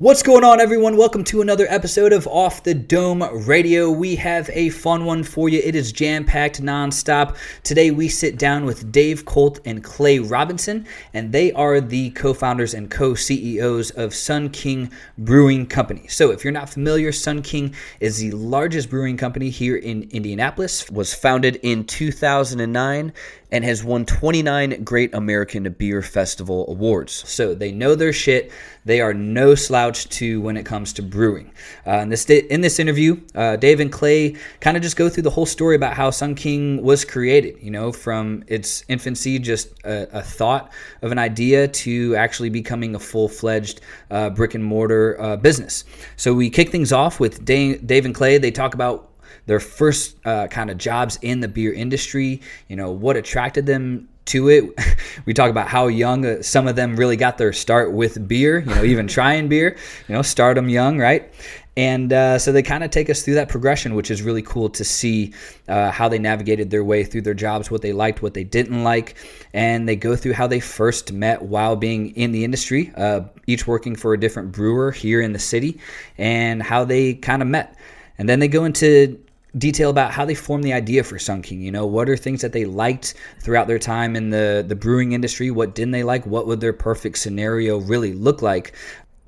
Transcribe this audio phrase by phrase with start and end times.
[0.00, 0.96] What's going on, everyone?
[0.96, 3.90] Welcome to another episode of Off the Dome Radio.
[3.90, 5.58] We have a fun one for you.
[5.58, 7.36] It is jam packed nonstop.
[7.64, 12.32] Today, we sit down with Dave Colt and Clay Robinson, and they are the co
[12.32, 16.06] founders and co CEOs of Sun King Brewing Company.
[16.06, 20.88] So, if you're not familiar, Sun King is the largest brewing company here in Indianapolis,
[20.92, 23.12] was founded in 2009
[23.50, 27.12] and has won 29 Great American Beer Festival awards.
[27.28, 28.52] So they know their shit.
[28.84, 31.52] They are no slouch to when it comes to brewing.
[31.86, 35.22] Uh, in this in this interview, uh, Dave and Clay kind of just go through
[35.22, 37.56] the whole story about how Sun King was created.
[37.62, 42.94] You know, from its infancy, just a, a thought of an idea to actually becoming
[42.94, 43.80] a full fledged
[44.10, 45.84] uh, brick and mortar uh, business.
[46.16, 48.38] So we kick things off with Dave, Dave and Clay.
[48.38, 49.08] They talk about
[49.46, 54.08] their first uh, kind of jobs in the beer industry, you know, what attracted them
[54.28, 54.64] to it.
[55.26, 58.60] We talk about how young uh, some of them really got their start with beer,
[58.60, 59.76] you know, even trying beer,
[60.08, 61.30] you know, start them young, right?
[61.78, 64.68] And uh, so they kind of take us through that progression, which is really cool
[64.70, 65.32] to see
[65.68, 68.82] uh, how they navigated their way through their jobs, what they liked, what they didn't
[68.82, 69.14] like.
[69.52, 73.68] And they go through how they first met while being in the industry, uh, each
[73.68, 75.78] working for a different brewer here in the city,
[76.16, 77.76] and how they kind of met.
[78.18, 79.20] And then they go into
[79.56, 81.62] detail about how they formed the idea for Sun King.
[81.62, 85.12] You know, what are things that they liked throughout their time in the the brewing
[85.12, 85.50] industry?
[85.50, 86.26] What didn't they like?
[86.26, 88.74] What would their perfect scenario really look like?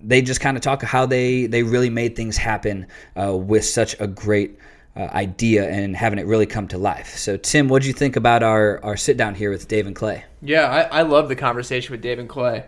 [0.03, 3.99] They just kind of talk how they they really made things happen uh, with such
[4.01, 4.59] a great.
[4.97, 7.17] Uh, idea and having it really come to life.
[7.17, 9.95] So, Tim, what do you think about our, our sit down here with Dave and
[9.95, 10.25] Clay?
[10.43, 12.65] Yeah, I, I love the conversation with Dave and Clay.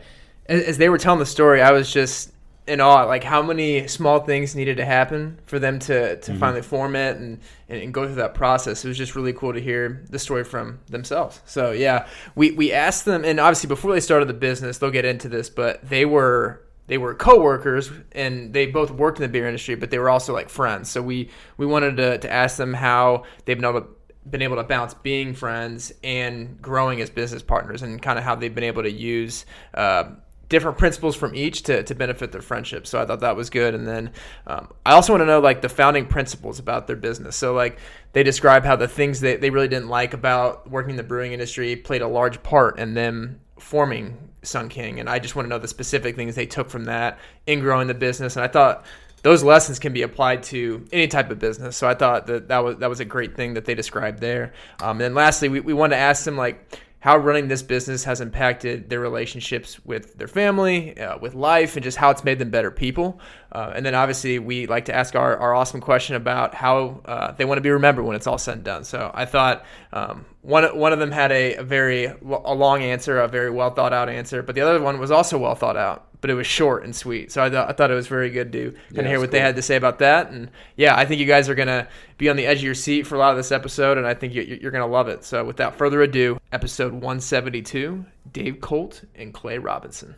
[0.47, 2.32] As, as they were telling the story, I was just
[2.67, 6.41] in awe like how many small things needed to happen for them to, to mm-hmm.
[6.41, 8.85] finally form it and, and, and, go through that process.
[8.85, 11.41] It was just really cool to hear the story from themselves.
[11.45, 15.05] So yeah we, we asked them and obviously before they started the business they'll get
[15.05, 19.47] into this but they were they were co-workers and they both worked in the beer
[19.47, 20.91] industry but they were also like friends.
[20.91, 23.89] So we we wanted to, to ask them how they've been able to
[24.29, 28.35] been able to balance being friends and growing as business partners and kind of how
[28.37, 30.05] they've been able to use uh,
[30.53, 32.87] different principles from each to, to benefit their friendship.
[32.87, 33.75] So I thought that was good.
[33.75, 34.13] And then
[34.47, 37.37] um, I also want to know like the founding principles about their business.
[37.37, 37.79] So like
[38.13, 41.33] they describe how the things that they really didn't like about working in the brewing
[41.33, 45.01] industry played a large part in them forming Sun King.
[45.01, 47.89] And I just want to know the specific things they took from that in growing
[47.89, 48.37] the business.
[48.37, 48.85] And I thought
[49.23, 51.79] those lessons can be applied to any type of business.
[51.79, 54.53] So I thought that that was that was a great thing that they described there.
[54.83, 58.05] Um, and then lastly, we, we wanted to ask them like how running this business
[58.05, 62.39] has impacted their relationships with their family, uh, with life, and just how it's made
[62.39, 63.19] them better people.
[63.51, 67.33] Uh, and then obviously, we like to ask our, our awesome question about how uh,
[67.33, 68.85] they want to be remembered when it's all said and done.
[68.85, 73.19] So I thought um, one, one of them had a, a very a long answer,
[73.19, 76.07] a very well thought out answer, but the other one was also well thought out
[76.23, 77.31] but it was short and sweet.
[77.31, 79.27] So I, th- I thought it was very good to kind of yeah, hear what
[79.27, 79.33] cool.
[79.33, 80.31] they had to say about that.
[80.31, 82.75] And yeah, I think you guys are going to be on the edge of your
[82.75, 85.09] seat for a lot of this episode, and I think you, you're going to love
[85.09, 85.25] it.
[85.25, 90.15] So without further ado, episode 172 Dave Colt and Clay Robinson.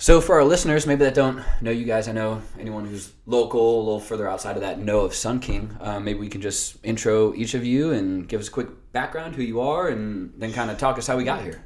[0.00, 3.80] So, for our listeners, maybe that don't know you guys, I know anyone who's local,
[3.80, 5.76] a little further outside of that, know of Sun King.
[5.80, 9.34] Uh, maybe we can just intro each of you and give us a quick background,
[9.34, 11.64] who you are, and then kind of talk us how we got here.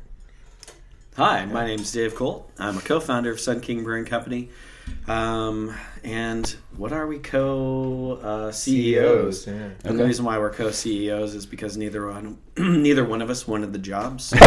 [1.18, 2.50] Hi, my name is Dave Colt.
[2.58, 4.48] I'm a co-founder of Sun King Brewing Company.
[5.06, 9.46] Um, and what are we co uh, CEOs?
[9.46, 9.52] Yeah.
[9.52, 9.94] And okay.
[9.94, 13.74] the reason why we're co CEOs is because neither one neither one of us wanted
[13.74, 14.38] the job, so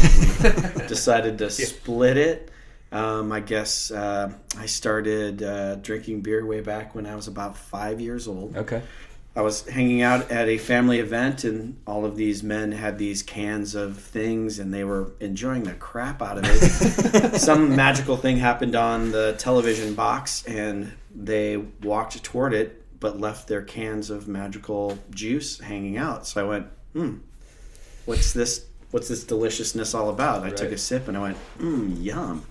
[0.76, 2.50] we decided to split it.
[2.96, 7.58] Um, I guess uh, I started uh, drinking beer way back when I was about
[7.58, 8.56] five years old.
[8.56, 8.82] Okay.
[9.36, 13.22] I was hanging out at a family event, and all of these men had these
[13.22, 17.36] cans of things, and they were enjoying the crap out of it.
[17.40, 23.50] Some magical thing happened on the television box, and they walked toward it, but left
[23.50, 26.26] their cans of magical juice hanging out.
[26.28, 27.16] So I went, "Hmm,
[28.06, 28.68] what's this?
[28.92, 30.56] What's this deliciousness all about?" I right.
[30.56, 32.46] took a sip, and I went, "Hmm, yum."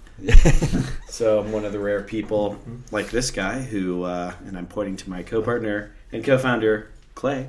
[1.08, 2.58] So I'm one of the rare people
[2.90, 7.48] like this guy who, uh, and I'm pointing to my co-partner and co-founder Clay.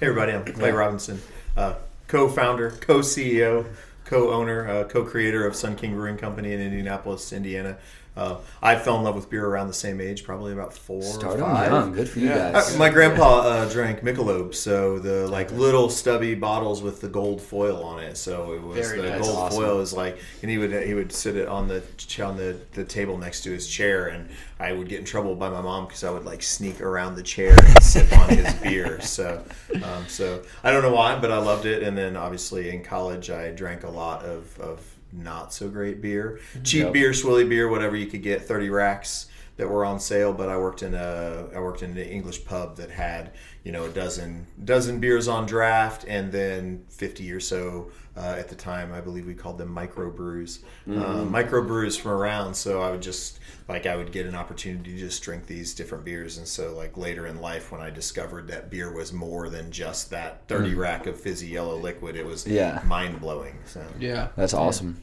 [0.00, 1.20] Hey everybody, I'm Clay Robinson,
[1.56, 1.74] uh,
[2.08, 3.66] co-founder, co-CEO,
[4.04, 7.78] co-owner, uh, co-creator of Sun King Brewing Company in Indianapolis, Indiana.
[8.16, 11.38] Uh, I fell in love with beer around the same age, probably about four Start
[11.38, 11.70] or five.
[11.70, 11.92] Young.
[11.92, 12.52] Good for you yeah.
[12.52, 12.74] guys.
[12.74, 17.42] Uh, my grandpa uh, drank Michelob, so the like little stubby bottles with the gold
[17.42, 18.16] foil on it.
[18.16, 19.20] So it was Very the nice.
[19.20, 19.62] gold awesome.
[19.62, 21.82] foil is like, and he would he would sit it on the
[22.22, 25.50] on the, the table next to his chair, and I would get in trouble by
[25.50, 29.00] my mom because I would like sneak around the chair and sip on his beer.
[29.02, 31.82] So um, so I don't know why, but I loved it.
[31.82, 36.40] And then obviously in college, I drank a lot of of not so great beer,
[36.64, 36.92] cheap yep.
[36.92, 39.26] beer, swilly beer, whatever you could get, thirty racks
[39.56, 40.32] that were on sale.
[40.32, 43.32] But I worked in a I worked in an English pub that had
[43.64, 48.48] you know a dozen dozen beers on draft, and then fifty or so uh, at
[48.48, 48.92] the time.
[48.92, 51.00] I believe we called them microbrews, mm-hmm.
[51.00, 52.54] uh, microbrews from around.
[52.54, 53.38] So I would just
[53.68, 56.96] like I would get an opportunity to just drink these different beers, and so like
[56.96, 60.78] later in life when I discovered that beer was more than just that thirty mm.
[60.78, 63.58] rack of fizzy yellow liquid, it was yeah mind blowing.
[63.64, 65.02] So yeah, that's awesome.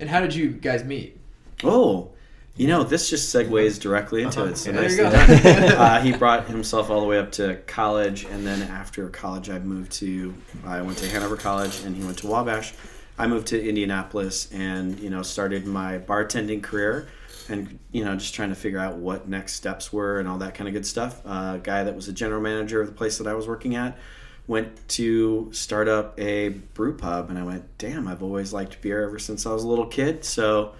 [0.00, 1.20] And how did you guys meet?
[1.62, 2.10] Oh,
[2.56, 4.50] you know, this just segues directly into uh-huh.
[4.50, 4.56] it.
[4.56, 9.08] So nice uh, he brought himself all the way up to college, and then after
[9.08, 10.34] college, I moved to.
[10.64, 12.72] I went to Hanover College, and he went to Wabash.
[13.18, 17.08] I moved to Indianapolis, and you know, started my bartending career,
[17.48, 20.54] and you know, just trying to figure out what next steps were and all that
[20.54, 21.22] kind of good stuff.
[21.26, 23.74] Uh, a guy that was a general manager of the place that I was working
[23.74, 23.98] at
[24.46, 29.02] went to start up a brew pub, and I went, "Damn, I've always liked beer
[29.02, 30.74] ever since I was a little kid." So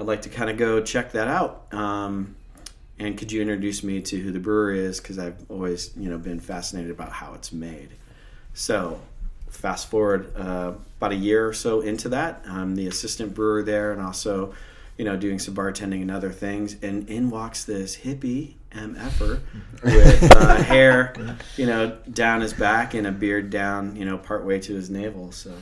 [0.00, 1.66] I'd like to kind of go check that out.
[1.74, 2.34] Um,
[2.98, 4.98] and could you introduce me to who the brewer is?
[4.98, 7.90] Because I've always, you know, been fascinated about how it's made.
[8.54, 8.98] So,
[9.50, 13.92] fast forward uh, about a year or so into that, I'm the assistant brewer there,
[13.92, 14.54] and also,
[14.96, 16.76] you know, doing some bartending and other things.
[16.82, 19.40] And in walks this hippie mf'er
[19.82, 21.14] with uh, hair,
[21.58, 25.30] you know, down his back and a beard down, you know, partway to his navel.
[25.30, 25.52] So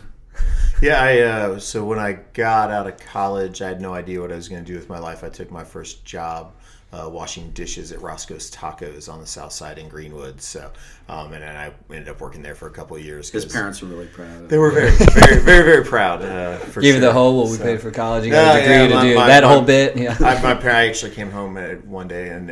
[0.80, 4.32] yeah, I uh, so when I got out of college, I had no idea what
[4.32, 5.24] I was going to do with my life.
[5.24, 6.54] I took my first job
[6.92, 10.40] uh, washing dishes at Roscoe's Tacos on the south side in Greenwood.
[10.40, 10.70] So,
[11.08, 13.30] um, and, I ended up working there for a couple of years.
[13.30, 14.48] His parents were really proud.
[14.48, 16.22] They were very, very, very, very proud.
[16.22, 17.00] Uh, for Give sure.
[17.00, 18.24] the whole what we so, paid for college.
[18.24, 19.96] You got a degree yeah, to my, do my, that my, whole bit.
[19.96, 20.16] Yeah.
[20.20, 21.56] I, my parents actually came home
[21.86, 22.50] one day, and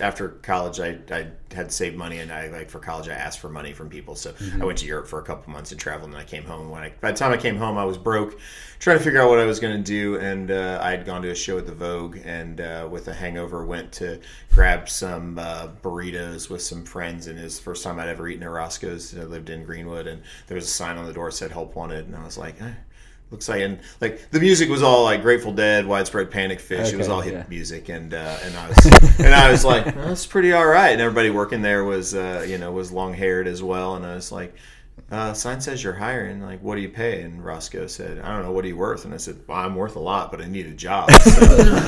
[0.00, 3.50] after college, I, I had saved money, and I like for college, I asked for
[3.50, 4.14] money from people.
[4.14, 4.62] So mm-hmm.
[4.62, 6.70] I went to Europe for a couple months and traveled, and then I came home.
[6.70, 8.38] When I by the time I came home, I was broke,
[8.78, 11.22] trying to figure out what I was going to do, and uh, I had gone
[11.22, 14.20] to a show at the Vogue, and uh, with a hangover, went to
[14.54, 17.26] grab some uh, burritos with some friends.
[17.26, 19.16] And his was the first time I'd ever eaten at Roscoe's.
[19.18, 21.74] I lived in Greenwood, and there was a sign on the door that said "Help
[21.74, 22.60] Wanted," and I was like.
[22.60, 22.72] Eh
[23.30, 26.88] looks like and like the music was all like Grateful Dead, Widespread Panic, Phish.
[26.88, 27.44] Okay, it was all hip yeah.
[27.48, 28.84] music, and uh, and I was
[29.20, 30.90] and I was like, that's pretty all right.
[30.90, 34.14] And everybody working there was uh, you know was long haired as well, and I
[34.16, 34.54] was like,
[35.10, 36.40] uh, sign says you're hiring.
[36.40, 37.20] Like, what do you pay?
[37.20, 38.52] And Roscoe said, I don't know.
[38.52, 39.04] What are you worth?
[39.04, 41.10] And I said, well, I'm worth a lot, but I need a job.
[41.22, 41.40] So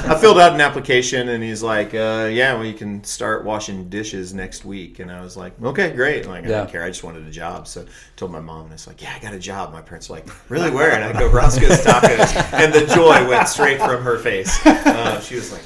[0.08, 3.88] I filled out an application, and he's like, uh, Yeah, well, you can start washing
[3.88, 4.98] dishes next week.
[4.98, 6.26] And I was like, Okay, great.
[6.26, 6.50] Like, yeah.
[6.50, 6.82] I don't care.
[6.84, 7.66] I just wanted a job.
[7.66, 7.84] So I
[8.16, 9.72] told my mom, and I was like, Yeah, I got a job.
[9.72, 10.70] My parents were like, Really?
[10.70, 10.92] Where?
[10.92, 12.52] And I go, Roscoe's Tacos.
[12.52, 14.64] And the joy went straight from her face.
[14.66, 15.62] Uh, she was like,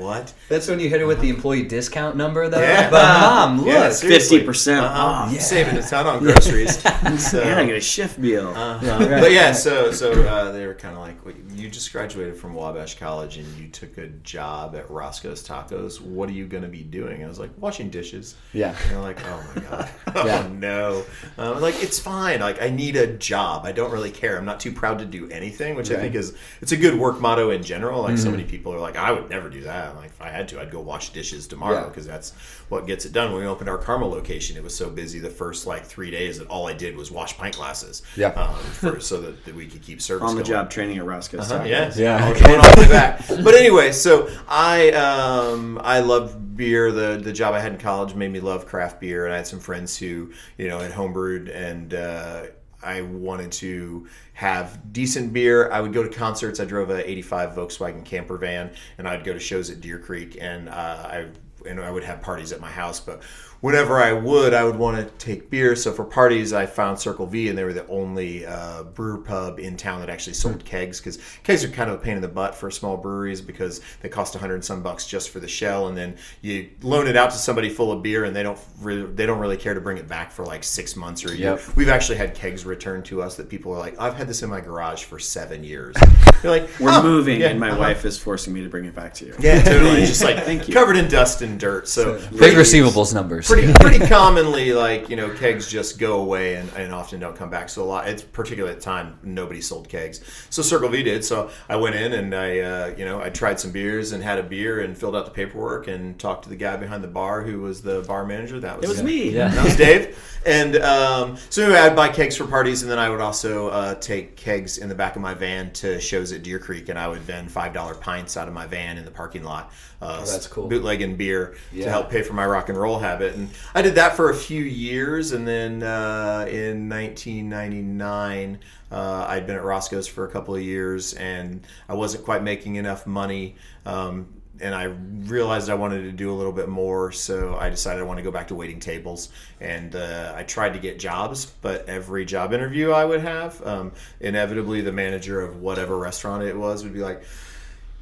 [0.00, 0.32] what?
[0.48, 2.60] That's when you hit it with the employee discount number, though.
[2.60, 2.90] Yeah.
[2.90, 5.02] But mom, look, fifty percent uh-huh.
[5.02, 5.32] off.
[5.32, 5.40] Yeah.
[5.40, 6.78] Saving a ton on groceries.
[7.18, 8.48] so, and I get a shift meal.
[8.48, 9.20] Uh, yeah, right.
[9.20, 11.16] But yeah, so so uh, they were kind of like,
[11.54, 16.00] you just graduated from Wabash College and you took a job at Roscoe's Tacos.
[16.00, 17.22] What are you going to be doing?
[17.22, 18.36] I was like, washing dishes.
[18.52, 18.76] Yeah.
[18.82, 20.48] And they're like, oh my god, oh yeah.
[20.52, 21.04] no.
[21.38, 22.40] Um, like it's fine.
[22.40, 23.64] Like I need a job.
[23.64, 24.38] I don't really care.
[24.38, 25.98] I'm not too proud to do anything, which right.
[25.98, 28.02] I think is it's a good work motto in general.
[28.02, 28.24] Like mm-hmm.
[28.24, 29.89] so many people are like, I would never do that.
[29.96, 32.12] Like if I had to, I'd go wash dishes tomorrow because yeah.
[32.12, 32.32] that's
[32.68, 33.32] what gets it done.
[33.32, 36.38] When we opened our Carmel location, it was so busy the first like three days
[36.38, 38.02] that all I did was wash pint glasses.
[38.16, 38.28] Yeah.
[38.28, 40.52] Um, for, so that, that, we could keep service on the going.
[40.52, 41.50] job training at Roscoe's.
[41.50, 41.96] Uh-huh, yes.
[41.96, 42.18] Yeah.
[42.40, 43.20] Going all the way back.
[43.40, 46.92] But anyway, so I um, I love beer.
[46.92, 49.46] The the job I had in college made me love craft beer, and I had
[49.46, 51.94] some friends who you know had homebrewed and.
[51.94, 52.42] Uh,
[52.82, 55.70] I wanted to have decent beer.
[55.70, 56.60] I would go to concerts.
[56.60, 60.38] I drove a '85 Volkswagen camper van, and I'd go to shows at Deer Creek,
[60.40, 61.26] and uh, I
[61.66, 63.00] and I would have parties at my house.
[63.00, 63.22] But
[63.60, 65.76] whenever I would, I would want to take beer.
[65.76, 69.58] So for parties, I found Circle V, and they were the only uh, brewer pub
[69.58, 72.28] in town that actually sold kegs because kegs are kind of a pain in the
[72.28, 75.48] butt for small breweries because they cost a hundred and some bucks just for the
[75.48, 78.58] shell, and then you loan it out to somebody full of beer, and they don't
[78.80, 81.36] really, they don't really care to bring it back for like six months or a
[81.36, 81.50] year.
[81.50, 81.76] Yep.
[81.76, 84.50] We've actually had kegs returned to us that people are like, I've had this in
[84.50, 85.96] my garage for seven years.
[86.42, 87.80] You're like, we're oh, moving, yeah, and my uh-huh.
[87.80, 89.34] wife is forcing me to bring it back to you.
[89.38, 90.00] Yeah, totally.
[90.06, 90.74] Just like Thank you.
[90.74, 91.88] covered in dust and dirt.
[91.88, 96.54] So, so big receivables numbers pretty pretty commonly like you know kegs just go away
[96.56, 97.68] and, and often don't come back.
[97.68, 100.20] So a lot, it's particularly at the time nobody sold kegs.
[100.50, 101.24] So Circle V did.
[101.24, 104.38] So I went in and I uh, you know I tried some beers and had
[104.38, 107.42] a beer and filled out the paperwork and talked to the guy behind the bar
[107.42, 108.60] who was the bar manager.
[108.60, 109.30] That was it was me.
[109.30, 110.16] Yeah, that was Dave.
[110.46, 113.94] And um, so anyway, I'd buy kegs for parties, and then I would also uh,
[113.96, 117.08] take kegs in the back of my van to shows at Deer Creek, and I
[117.08, 119.70] would vend five dollar pints out of my van in the parking lot.
[120.02, 120.66] Uh, oh, that's cool.
[120.66, 121.84] Bootlegging beer yeah.
[121.84, 123.39] to help pay for my rock and roll habit, And
[123.74, 128.58] I did that for a few years, and then uh, in 1999,
[128.90, 132.76] uh, I'd been at Roscoe's for a couple of years, and I wasn't quite making
[132.76, 133.56] enough money.
[133.86, 138.00] Um, and I realized I wanted to do a little bit more, so I decided
[138.00, 139.30] I want to go back to waiting tables.
[139.60, 143.92] And uh, I tried to get jobs, but every job interview I would have, um,
[144.20, 147.22] inevitably the manager of whatever restaurant it was would be like,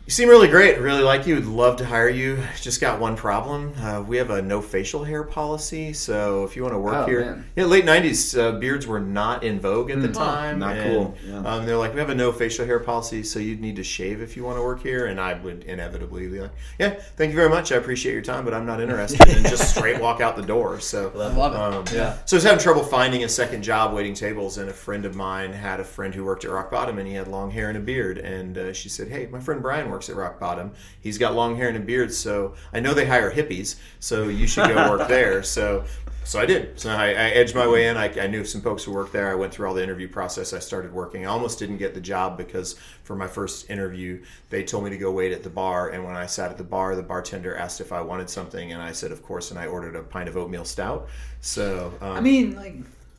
[0.09, 0.79] you seem really great.
[0.81, 1.35] Really like you.
[1.35, 2.43] Would love to hire you.
[2.63, 3.75] Just got one problem.
[3.79, 5.93] Uh, we have a no facial hair policy.
[5.93, 7.45] So if you want to work Oh, here, man.
[7.57, 10.15] yeah, late '90s uh, beards were not in vogue at the Mm.
[10.15, 10.59] time.
[10.61, 11.41] not and, cool, yeah.
[11.41, 14.23] Um, they're like, we have a no facial hair policy, so you'd need to shave
[14.23, 15.05] if you want to work here.
[15.05, 17.71] And I would inevitably be like, yeah, thank you very much.
[17.71, 19.21] I appreciate your time, but I'm not interested.
[19.29, 20.81] and just straight walk out the door.
[20.81, 21.59] So I love it.
[21.61, 22.17] um, Yeah.
[22.25, 25.15] So I was having trouble finding a second job waiting tables, and a friend of
[25.15, 27.77] mine had a friend who worked at Rock Bottom, and he had long hair and
[27.77, 28.17] a beard.
[28.17, 30.73] And uh, she said, "Hey, my friend Brian works at Rock Bottom.
[31.01, 34.47] He's got long hair and a beard, so I know they hire hippies, so you
[34.47, 35.85] should go work there." So.
[36.25, 36.79] So I did.
[36.79, 37.97] So I, I edged my way in.
[37.97, 39.31] I, I knew some folks who worked there.
[39.31, 40.53] I went through all the interview process.
[40.53, 41.25] I started working.
[41.25, 44.99] I almost didn't get the job because for my first interview, they told me to
[44.99, 45.89] go wait at the bar.
[45.89, 48.83] And when I sat at the bar, the bartender asked if I wanted something, and
[48.83, 51.09] I said, "Of course." And I ordered a pint of oatmeal stout.
[51.41, 52.77] So um, I mean, like,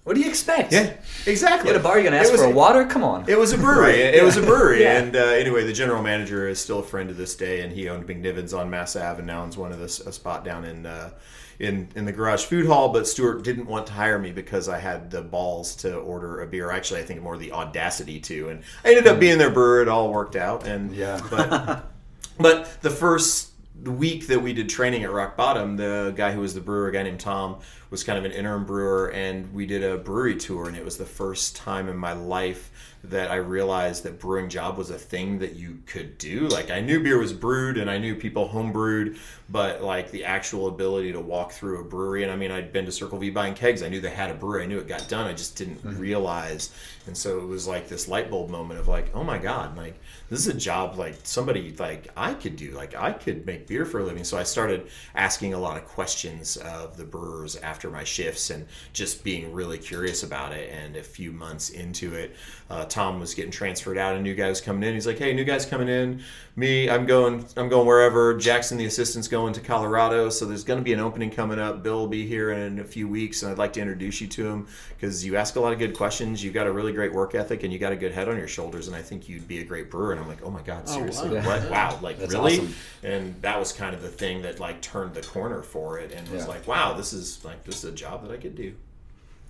[0.10, 0.74] what do you expect?
[0.74, 0.92] yeah,
[1.28, 1.70] exactly.
[1.70, 2.84] At a bar, you're gonna ask was for a a- water?
[2.84, 3.30] Come on.
[3.30, 3.94] It was a brewery.
[3.94, 4.82] It was a brewery.
[4.82, 4.98] Yeah.
[4.98, 7.88] And uh, anyway, the general manager is still a friend to this day, and he
[7.90, 10.88] owned McNiven's on Mass Ave, and now owns one of this a spot down in
[10.88, 11.12] uh,
[11.60, 12.90] in in the Garage Food Hall.
[12.90, 16.48] But Stuart didn't want to hire me because I had the balls to order a
[16.48, 16.72] beer.
[16.72, 19.84] Actually, I think more the audacity to, and I ended up being their brewer.
[19.84, 21.22] It all worked out, and Yeah.
[21.30, 21.86] but
[22.40, 23.49] but the first
[23.84, 26.92] week that we did training at Rock Bottom, the guy who was the brewer, a
[26.92, 27.60] guy named Tom,
[27.90, 30.98] was kind of an interim brewer, and we did a brewery tour, and it was
[30.98, 32.72] the first time in my life
[33.04, 36.48] that I realized that brewing job was a thing that you could do.
[36.48, 39.18] Like I knew beer was brewed and I knew people home brewed,
[39.50, 42.86] but like the actual ability to walk through a brewery and I mean I'd been
[42.86, 43.84] to Circle V buying kegs.
[43.84, 44.64] I knew they had a brewery.
[44.64, 45.28] I knew it got done.
[45.28, 45.98] I just didn't mm-hmm.
[45.98, 46.72] realize.
[47.10, 50.00] And so it was like this light bulb moment of like, oh my God, like
[50.30, 52.70] this is a job like somebody like I could do.
[52.70, 54.24] Like I could make beer for a living.
[54.24, 58.68] So I started asking a lot of questions of the brewers after my shifts and
[58.94, 60.70] just being really curious about it.
[60.72, 62.36] And a few months into it,
[62.70, 64.16] uh, Tom was getting transferred out.
[64.16, 64.94] A new guy was coming in.
[64.94, 66.22] He's like, "Hey, new guy's coming in.
[66.56, 67.44] Me, I'm going.
[67.58, 68.38] I'm going wherever.
[68.38, 70.30] Jackson, the assistant's going to Colorado.
[70.30, 71.82] So there's going to be an opening coming up.
[71.82, 74.48] Bill will be here in a few weeks, and I'd like to introduce you to
[74.48, 76.44] him because you ask a lot of good questions.
[76.44, 78.48] You've got a really great work ethic, and you got a good head on your
[78.48, 78.86] shoulders.
[78.88, 81.30] And I think you'd be a great brewer." And I'm like, "Oh my God, seriously?
[81.30, 81.46] wow.
[81.46, 81.72] What?
[81.72, 82.00] Wow!
[82.04, 82.76] Like That's really?" awesome.
[83.02, 86.30] And that was kind of the thing that like turned the corner for it, and
[86.30, 88.76] was like, "Wow, this is like this is a job that I could do."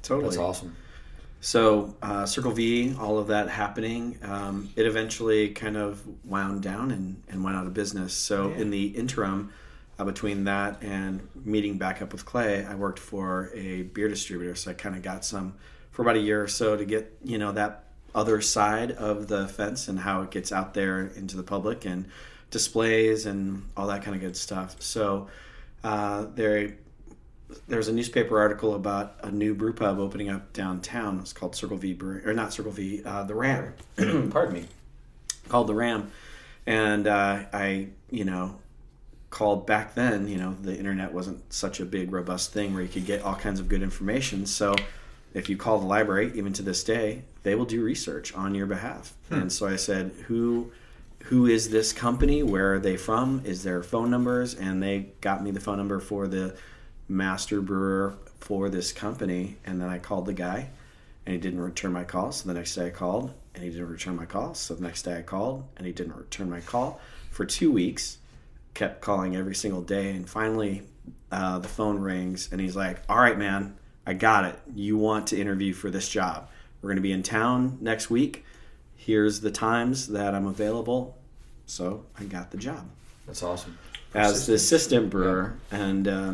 [0.04, 0.30] Totally.
[0.30, 0.74] That's awesome.
[1.42, 6.92] So uh, Circle V, all of that happening, um, it eventually kind of wound down
[6.92, 8.14] and, and went out of business.
[8.14, 9.54] So in the interim,
[9.98, 14.56] uh, between that and meeting back up with Clay, I worked for a beer distributor.
[14.56, 15.56] So I kind of got some
[15.92, 17.84] for about a year or so to get you know that
[18.16, 22.06] other side of the fence and how it gets out there into the public and
[22.50, 24.82] displays and all that kind of good stuff.
[24.82, 25.28] So
[25.84, 26.76] uh, there
[27.68, 31.20] there was a newspaper article about a new brew pub opening up downtown.
[31.20, 33.74] It's called Circle V Brewery, or not Circle V, uh, the Ram,
[34.30, 34.66] Pardon me.
[35.48, 36.12] called the Ram.
[36.66, 38.60] And uh, I, you know,
[39.30, 40.28] called back then.
[40.28, 43.36] You know, the internet wasn't such a big, robust thing where you could get all
[43.36, 44.46] kinds of good information.
[44.46, 44.76] So
[45.34, 48.68] if you call the library, even to this day, they will do research on your
[48.68, 49.14] behalf.
[49.30, 50.72] And so I said, who
[51.26, 52.44] who is this company?
[52.44, 53.42] Where are they from?
[53.46, 54.56] Is there phone numbers?
[54.56, 56.56] And they got me the phone number for the
[57.10, 59.58] master brewer for this company.
[59.66, 60.70] And then I called the guy,
[61.26, 62.32] and he didn't return my call.
[62.32, 64.54] So the next day I called, and he didn't return my call.
[64.54, 67.02] So the next day I called, and he didn't return my call
[67.32, 68.18] for two weeks.
[68.76, 70.84] Kept calling every single day, and finally
[71.32, 73.76] uh, the phone rings, and he's like, "All right, man,
[74.06, 74.60] I got it.
[74.74, 76.48] You want to interview for this job?
[76.82, 78.46] We're going to be in town next week.
[78.96, 81.18] Here's the times that I'm available."
[81.66, 82.88] So I got the job
[83.28, 83.78] That's awesome.
[84.14, 86.34] as the assistant brewer, and uh,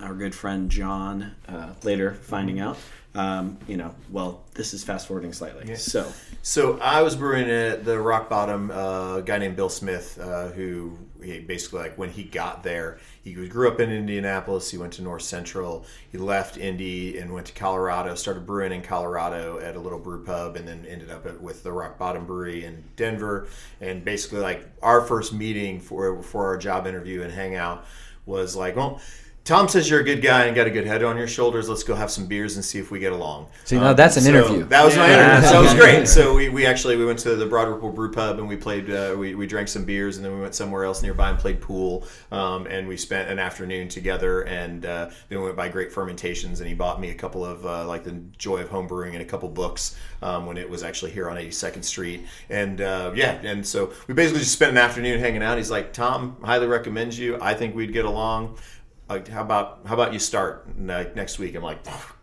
[0.00, 2.78] our good friend John uh, later finding out.
[3.14, 5.74] Um, you know, well, this is fast forwarding slightly.
[5.76, 8.70] So So I was brewing at the Rock Bottom.
[8.70, 12.98] Uh, a guy named Bill Smith, uh, who he basically like when he got there,
[13.24, 14.70] he grew up in Indianapolis.
[14.70, 15.84] He went to North Central.
[16.12, 18.14] He left Indy and went to Colorado.
[18.14, 21.64] Started brewing in Colorado at a little brew pub, and then ended up at, with
[21.64, 23.48] the Rock Bottom Brewery in Denver.
[23.80, 27.84] And basically, like our first meeting for for our job interview and hangout
[28.26, 29.00] was like, well.
[29.48, 31.70] Tom says you're a good guy and got a good head on your shoulders.
[31.70, 33.46] Let's go have some beers and see if we get along.
[33.64, 34.64] See, now that's an so interview.
[34.64, 35.48] That was my interview.
[35.48, 36.06] So it was great.
[36.06, 38.90] So we, we actually we went to the Broad Ripple Brew Pub and we played.
[38.90, 41.62] Uh, we, we drank some beers and then we went somewhere else nearby and played
[41.62, 42.06] pool.
[42.30, 44.42] Um, and we spent an afternoon together.
[44.42, 47.64] And uh, then we went by Great Fermentations and he bought me a couple of
[47.64, 50.82] uh, like the Joy of Home Brewing and a couple books um, when it was
[50.82, 52.26] actually here on 82nd Street.
[52.50, 55.56] And uh, yeah, and so we basically just spent an afternoon hanging out.
[55.56, 57.38] He's like, Tom, highly recommend you.
[57.40, 58.58] I think we'd get along
[59.08, 61.54] like how about how about you start ne- next week?
[61.54, 61.78] I'm like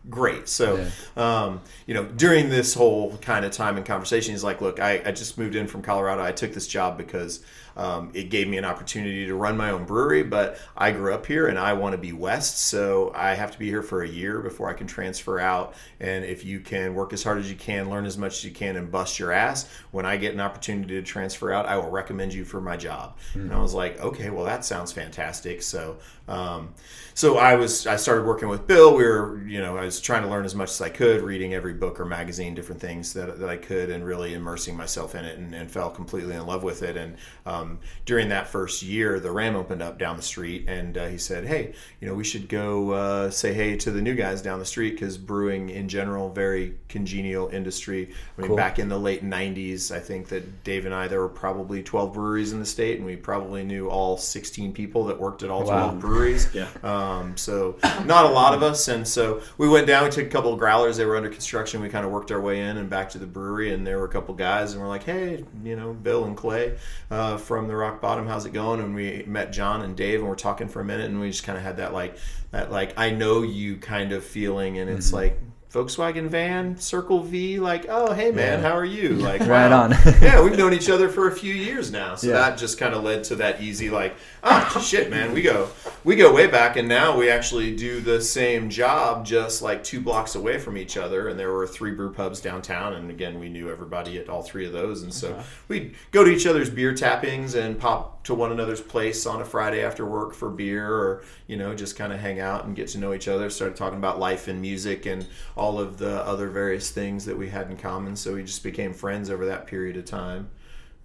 [0.10, 0.48] great.
[0.48, 0.86] So
[1.18, 5.02] um, you know during this whole kind of time and conversation he's like look I,
[5.06, 6.24] I just moved in from colorado.
[6.24, 7.44] I took this job because
[7.76, 11.26] um, it gave me an opportunity to run my own brewery but i grew up
[11.26, 14.08] here and i want to be west so i have to be here for a
[14.08, 17.56] year before i can transfer out and if you can work as hard as you
[17.56, 20.40] can learn as much as you can and bust your ass when i get an
[20.40, 24.00] opportunity to transfer out i will recommend you for my job and i was like
[24.02, 26.74] okay well that sounds fantastic so um,
[27.14, 28.96] so I was I started working with Bill.
[28.96, 31.54] We were you know I was trying to learn as much as I could, reading
[31.54, 35.24] every book or magazine, different things that, that I could, and really immersing myself in
[35.24, 36.98] it, and, and fell completely in love with it.
[36.98, 37.16] And
[37.46, 37.65] um,
[38.06, 41.46] during that first year, the Ram opened up down the street, and uh, he said,
[41.46, 44.66] "Hey, you know we should go uh, say hey to the new guys down the
[44.66, 48.10] street because brewing in general very congenial industry.
[48.38, 48.58] I mean, Cool.
[48.58, 52.14] back in the late '90s, I think that Dave and I there were probably 12
[52.14, 55.64] breweries in the state, and we probably knew all 16 people that worked at all
[55.66, 55.90] Wow.
[55.90, 56.50] 12 breweries.
[56.54, 56.68] Yeah.
[56.84, 60.04] Um, so not a lot of us, and so we went down.
[60.06, 60.98] We took a couple of growlers.
[60.98, 61.82] They were under construction.
[61.82, 64.06] We kind of worked our way in and back to the brewery, and there were
[64.06, 66.78] a couple guys, and we're like, "Hey, you know, Bill and Clay
[67.10, 70.30] uh, from the Rock Bottom, how's it going?" And we met John and Dave, and
[70.30, 72.18] we're talking for a minute, and we just kind of had that like
[72.52, 75.16] that like I know you kind of feeling, and it's mm-hmm.
[75.16, 75.40] like.
[75.76, 79.10] Volkswagen van, Circle V, like, oh, hey man, how are you?
[79.26, 79.84] Like, Right wow.
[79.84, 79.92] on.
[80.22, 82.34] yeah, we've known each other for a few years now, so Yeah.
[82.36, 85.68] that just kind of led to that easy, like, oh shit, man, we go,
[86.06, 90.00] we go way back, and now we actually do the same job, just like two
[90.00, 91.28] blocks away from each other.
[91.28, 94.66] And there were three brew pubs downtown, and again, we knew everybody at all three
[94.66, 98.52] of those, and so we'd go to each other's beer tappings and pop to one
[98.52, 102.20] another's place on a Friday after work for beer, or you know, just kind of
[102.20, 103.50] hang out and get to know each other.
[103.50, 107.50] Started talking about life and music and all of the other various things that we
[107.50, 108.16] had in common.
[108.16, 110.50] So we just became friends over that period of time.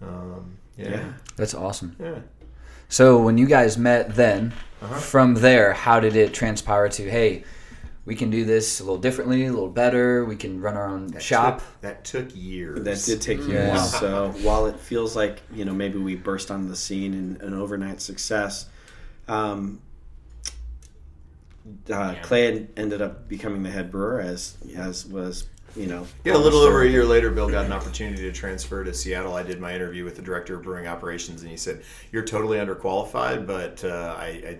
[0.02, 0.90] Um, yeah.
[0.90, 1.12] Yeah.
[1.36, 1.94] That's awesome.
[2.00, 2.20] Yeah.
[2.88, 4.52] So when you guys met then,
[4.82, 4.94] Uh-huh.
[4.98, 7.44] from there, how did it transpire to, hey,
[8.10, 10.24] we can do this a little differently, a little better.
[10.24, 11.58] We can run our own shop.
[11.58, 12.82] Took- that took years.
[12.82, 13.68] That did take years.
[13.68, 13.76] Yeah.
[13.84, 17.54] So while it feels like you know maybe we burst onto the scene and an
[17.54, 18.68] overnight success,
[19.28, 19.80] um,
[21.88, 25.46] uh, Clay ended up becoming the head brewer as as was
[25.76, 28.82] you know Yeah, a little over a year later, Bill got an opportunity to transfer
[28.82, 29.36] to Seattle.
[29.36, 32.58] I did my interview with the director of brewing operations, and he said, "You're totally
[32.58, 34.58] underqualified, but uh, I, I,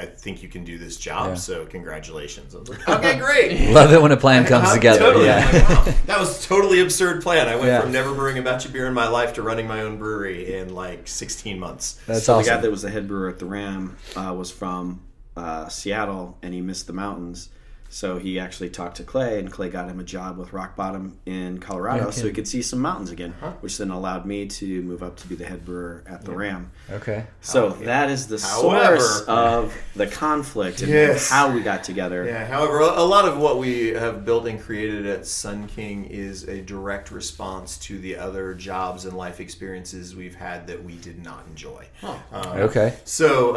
[0.00, 1.28] I think you can do this job.
[1.28, 1.34] Yeah.
[1.34, 4.98] So congratulations." I was like, "Okay, great." Love it when a plan comes How- together.
[5.00, 5.26] Totally.
[5.26, 5.48] Yeah.
[5.52, 7.48] Like, wow, that was a totally absurd plan.
[7.48, 7.80] I went Yeah.
[7.80, 10.54] from never brewing a batch of beer in my life to running my own brewery
[10.54, 11.98] in like 16 months.
[12.06, 15.00] That's so the guy that was the head brewer at the Ram uh, was from
[15.36, 17.48] uh, Seattle, and he missed the mountains.
[17.90, 21.18] So he actually talked to Clay, and Clay got him a job with Rock Bottom
[21.24, 24.82] in Colorado, Yeah, so he could see some mountains again, which then allowed me to
[24.82, 26.70] move up to be the head brewer at the Ram.
[26.90, 27.26] okay.
[27.40, 31.30] So How- that is the However- source of the conflict and Yes.
[31.30, 32.24] how we got together.
[32.24, 32.44] Yeah.
[32.46, 36.44] However, a a lot of what we have built and created at Sun King is
[36.44, 41.24] a direct response to the other jobs and life experiences we've had that we did
[41.24, 41.86] not enjoy.
[42.02, 42.18] Um,
[42.58, 42.94] Okay.
[43.04, 43.52] So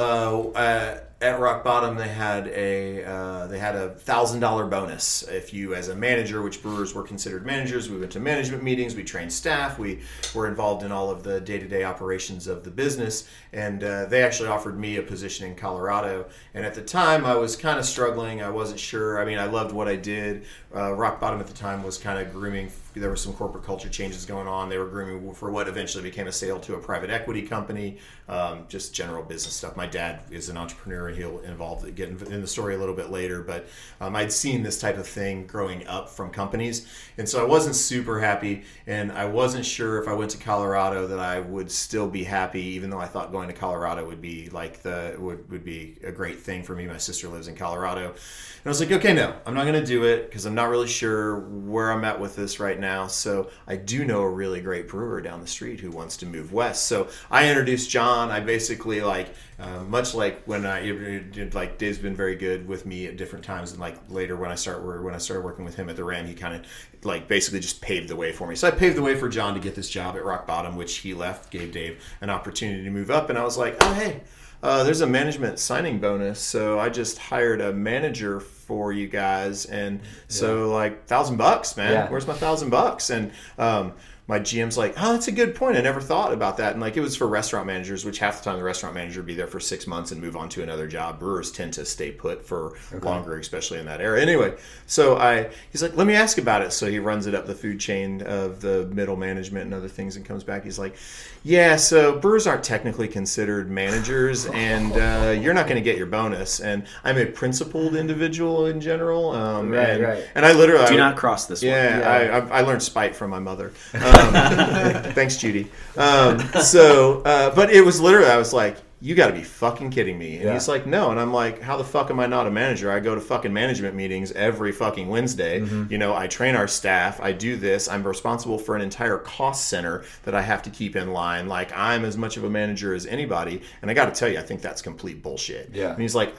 [0.56, 5.22] uh, uh, at Rock Bottom, they had a uh, they had a thousand dollar bonus
[5.24, 7.90] if you, as a manager, which brewers were considered managers.
[7.90, 10.00] We went to management meetings, we trained staff, we
[10.34, 14.06] were involved in all of the day to day operations of the business, and uh,
[14.06, 16.26] they actually offered me a position in Colorado.
[16.56, 18.42] And at the time, I was kind of struggling.
[18.42, 19.22] I wasn't sure.
[19.22, 20.46] I mean, I loved what I did.
[20.76, 22.72] Uh, Rock Bottom at the time was kind of grooming.
[22.94, 24.70] There were some corporate culture changes going on.
[24.70, 27.98] They were grooming for what eventually became a sale to a private equity company.
[28.28, 29.76] Um, just general business stuff.
[29.76, 33.10] My dad is an entrepreneur, and he'll involve get in the story a little bit
[33.10, 33.42] later.
[33.42, 33.68] But
[34.00, 37.76] um, I'd seen this type of thing growing up from companies, and so I wasn't
[37.76, 42.10] super happy, and I wasn't sure if I went to Colorado that I would still
[42.10, 45.64] be happy, even though I thought going to Colorado would be like the would would
[45.64, 46.88] be a great thing for me.
[46.88, 48.16] My sister lives in Colorado,
[48.64, 50.88] I was like, okay, no, I'm not going to do it because I'm not really
[50.88, 53.08] sure where I'm at with this right now.
[53.08, 56.54] So I do know a really great brewer down the street who wants to move
[56.54, 56.86] west.
[56.86, 58.30] So I introduced John.
[58.30, 62.86] I basically like, uh, much like when I did like Dave's been very good with
[62.86, 65.76] me at different times, and like later when I start when I started working with
[65.76, 66.66] him at the Ram, he kind of
[67.04, 68.56] like basically just paved the way for me.
[68.56, 70.98] So I paved the way for John to get this job at Rock Bottom, which
[70.98, 74.22] he left, gave Dave an opportunity to move up, and I was like, oh hey.
[74.64, 79.66] Uh, there's a management signing bonus, so I just hired a manager for you guys,
[79.66, 81.94] and so like thousand bucks, man.
[81.94, 82.10] Yeah.
[82.10, 83.10] Where's my thousand bucks?
[83.10, 83.94] And um,
[84.32, 85.76] my GM's like, oh, that's a good point.
[85.76, 86.72] I never thought about that.
[86.72, 89.28] And like it was for restaurant managers, which half the time the restaurant manager would
[89.28, 91.20] be there for six months and move on to another job.
[91.20, 93.06] Brewers tend to stay put for okay.
[93.06, 94.22] longer, especially in that era.
[94.22, 96.72] Anyway, so I he's like, let me ask about it.
[96.72, 100.16] So he runs it up the food chain of the middle management and other things
[100.16, 100.64] and comes back.
[100.64, 100.96] He's like,
[101.44, 106.06] yeah, so brewers aren't technically considered managers, and uh, you're not going to get your
[106.06, 106.60] bonus.
[106.60, 109.32] And I'm a principled individual in general.
[109.32, 110.28] Um, right, and, right.
[110.36, 111.64] And I literally do I, not cross this.
[111.64, 112.48] Yeah, yeah.
[112.52, 113.72] I, I, learned spite from my mother.
[113.94, 114.02] Um,
[115.14, 115.72] thanks, Judy.
[115.98, 119.90] Um, so, uh, but it was literally I was like, you got to be fucking
[119.90, 120.36] kidding me.
[120.36, 120.54] And yeah.
[120.54, 121.10] he's like, no.
[121.10, 122.92] And I'm like, how the fuck am I not a manager?
[122.92, 125.62] I go to fucking management meetings every fucking Wednesday.
[125.62, 125.92] Mm-hmm.
[125.92, 127.20] You know, I train our staff.
[127.20, 127.90] I do this.
[127.90, 131.48] I'm responsible for an entire cost center that I have to keep in line.
[131.48, 133.64] Like, I'm as much of a manager as anybody.
[133.82, 135.72] And I got to tell you, I think that's complete bullshit.
[135.74, 135.94] Yeah.
[135.94, 136.36] And he's like,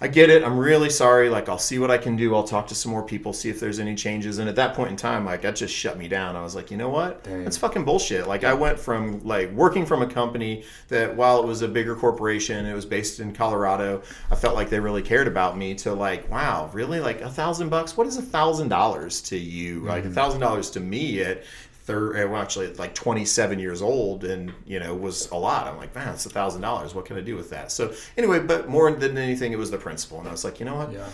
[0.00, 0.44] I get it.
[0.44, 1.28] I'm really sorry.
[1.30, 2.34] Like, I'll see what I can do.
[2.34, 4.38] I'll talk to some more people, see if there's any changes.
[4.38, 6.36] And at that point in time, like, that just shut me down.
[6.36, 7.24] I was like, you know what?
[7.24, 7.44] Dang.
[7.44, 8.28] That's fucking bullshit.
[8.28, 11.96] Like, I went from like working from a company that, while it was a bigger
[11.96, 14.02] corporation, it was based in Colorado.
[14.30, 15.74] I felt like they really cared about me.
[15.76, 17.00] To like, wow, really?
[17.00, 17.96] Like a thousand bucks?
[17.96, 19.80] What is a thousand dollars to you?
[19.80, 20.14] Like a mm-hmm.
[20.14, 21.42] thousand dollars to me at
[21.86, 25.68] third, uh, well, actually like 27 years old and, you know, was a lot.
[25.68, 26.94] I'm like, man, it's a thousand dollars.
[26.94, 27.70] What can I do with that?
[27.70, 30.18] So anyway, but more than anything, it was the principle.
[30.18, 30.92] And I was like, you know what?
[30.92, 31.08] Yeah.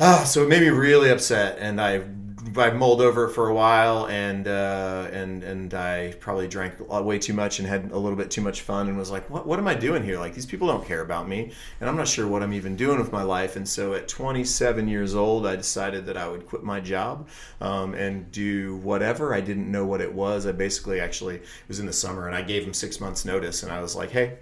[0.00, 2.02] Ah, so it made me really upset, and I
[2.54, 7.18] I mulled over it for a while, and uh, and and I probably drank way
[7.18, 9.58] too much and had a little bit too much fun, and was like, what what
[9.58, 10.18] am I doing here?
[10.18, 12.98] Like these people don't care about me, and I'm not sure what I'm even doing
[12.98, 13.56] with my life.
[13.56, 17.28] And so at 27 years old, I decided that I would quit my job
[17.60, 19.34] um, and do whatever.
[19.34, 20.46] I didn't know what it was.
[20.46, 23.62] I basically actually it was in the summer, and I gave them six months notice,
[23.62, 24.38] and I was like, hey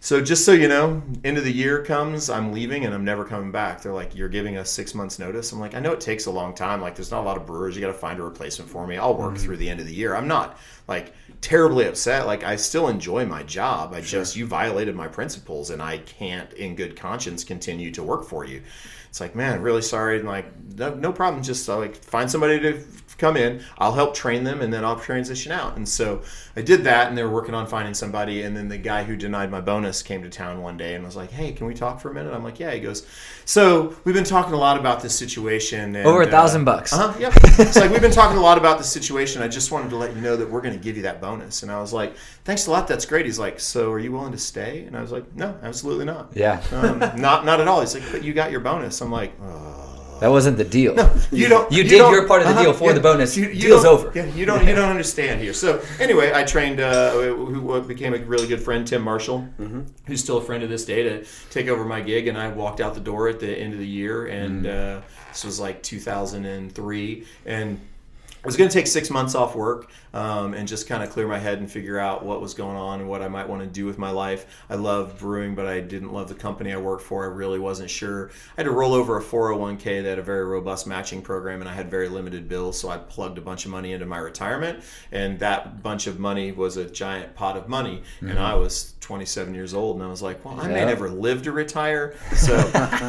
[0.00, 3.24] so just so you know, end of the year comes, I'm leaving and I'm never
[3.24, 3.82] coming back.
[3.82, 5.52] They're like, you're giving us six months notice.
[5.52, 6.80] I'm like, I know it takes a long time.
[6.80, 7.74] Like, there's not a lot of brewers.
[7.74, 8.96] You got to find a replacement for me.
[8.96, 9.42] I'll work mm-hmm.
[9.42, 10.14] through the end of the year.
[10.14, 12.26] I'm not like terribly upset.
[12.26, 13.92] Like, I still enjoy my job.
[13.92, 14.20] I sure.
[14.20, 18.44] just you violated my principles, and I can't, in good conscience, continue to work for
[18.44, 18.62] you.
[19.08, 20.18] It's like, man, really sorry.
[20.18, 21.42] And like, no, no problem.
[21.42, 22.84] Just uh, like find somebody to
[23.18, 23.62] come in.
[23.76, 25.76] I'll help train them, and then I'll transition out.
[25.76, 26.22] And so
[26.56, 28.42] I did that, and they were working on finding somebody.
[28.42, 31.16] And then the guy who denied my bonus came to town one day and was
[31.16, 33.06] like, "Hey, can we talk for a minute?" I'm like, "Yeah." He goes,
[33.44, 35.96] "So we've been talking a lot about this situation.
[35.96, 36.92] And, Over a thousand uh, bucks.
[36.92, 37.18] Uh huh.
[37.18, 37.32] Yep.
[37.58, 39.42] it's like we've been talking a lot about this situation.
[39.42, 41.62] I just wanted to let you know that we're going to give you that bonus."
[41.62, 42.86] And I was like, "Thanks a lot.
[42.86, 45.56] That's great." He's like, "So are you willing to stay?" And I was like, "No,
[45.62, 46.30] absolutely not.
[46.34, 46.62] Yeah.
[46.72, 49.97] Um, not not at all." He's like, "But you got your bonus." I'm like, "Oh."
[50.20, 50.94] That wasn't the deal.
[50.94, 51.70] No, you don't.
[51.70, 53.36] You, you did don't, your part of the uh-huh, deal for yeah, the bonus.
[53.36, 54.10] You, you Deal's over.
[54.14, 54.66] Yeah, you don't.
[54.66, 55.52] You don't understand here.
[55.52, 59.82] So anyway, I trained uh, who became a really good friend, Tim Marshall, mm-hmm.
[60.06, 62.80] who's still a friend to this day, to take over my gig, and I walked
[62.80, 64.98] out the door at the end of the year, and mm-hmm.
[64.98, 67.80] uh, this was like 2003, and
[68.42, 71.26] I was going to take six months off work um, and just kind of clear
[71.26, 73.68] my head and figure out what was going on and what I might want to
[73.68, 74.46] do with my life.
[74.70, 77.24] I love brewing, but I didn't love the company I worked for.
[77.24, 78.30] I really wasn't sure.
[78.56, 81.68] I had to roll over a 401k that had a very robust matching program, and
[81.68, 84.82] I had very limited bills, so I plugged a bunch of money into my retirement,
[85.12, 88.30] and that bunch of money was a giant pot of money, mm-hmm.
[88.30, 91.42] and I was 27 years old, and I was like, well, I may never live
[91.44, 92.58] to retire, so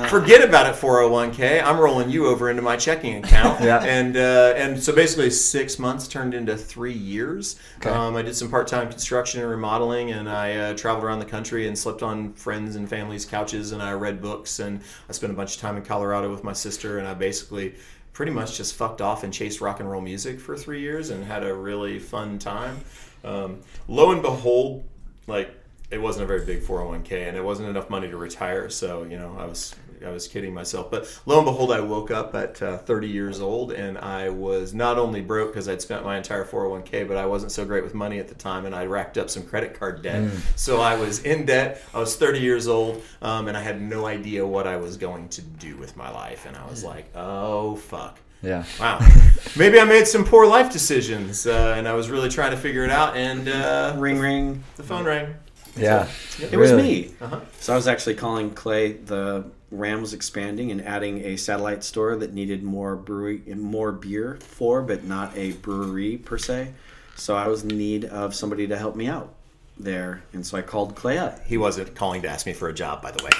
[0.09, 1.63] forget about it 401k.
[1.63, 3.83] I'm rolling you over into my checking account, yeah.
[3.83, 7.59] and uh, and so basically six months turned into three years.
[7.77, 7.89] Okay.
[7.89, 11.67] Um, I did some part-time construction and remodeling, and I uh, traveled around the country
[11.67, 15.35] and slept on friends and families' couches, and I read books, and I spent a
[15.35, 17.75] bunch of time in Colorado with my sister, and I basically
[18.13, 21.23] pretty much just fucked off and chased rock and roll music for three years and
[21.23, 22.81] had a really fun time.
[23.23, 24.83] Um, lo and behold,
[25.27, 25.55] like
[25.91, 28.69] it wasn't a very big 401k and it wasn't enough money to retire.
[28.69, 30.91] So, you know, I was I was kidding myself.
[30.91, 34.73] But lo and behold, I woke up at uh, 30 years old and I was
[34.73, 37.93] not only broke because I'd spent my entire 401k, but I wasn't so great with
[37.93, 40.23] money at the time and I racked up some credit card debt.
[40.23, 40.57] Mm.
[40.57, 41.83] So I was in debt.
[41.93, 45.29] I was 30 years old um, and I had no idea what I was going
[45.29, 46.45] to do with my life.
[46.45, 48.19] And I was like, oh, fuck.
[48.41, 48.63] Yeah.
[48.79, 49.05] Wow.
[49.57, 52.83] Maybe I made some poor life decisions, uh, and I was really trying to figure
[52.83, 53.17] it out.
[53.17, 54.63] And uh, ring, ring.
[54.77, 55.35] The phone rang.
[55.75, 56.07] Yeah.
[56.29, 56.73] So, it really.
[56.75, 57.11] was me.
[57.21, 57.39] Uh-huh.
[57.59, 62.15] So I was actually calling Clay the Ram was expanding and adding a satellite store
[62.15, 66.73] that needed more brewery more beer for, but not a brewery per se.
[67.15, 69.35] So I was in need of somebody to help me out
[69.77, 71.45] there, and so I called Clay up.
[71.45, 73.31] He wasn't calling to ask me for a job, by the way.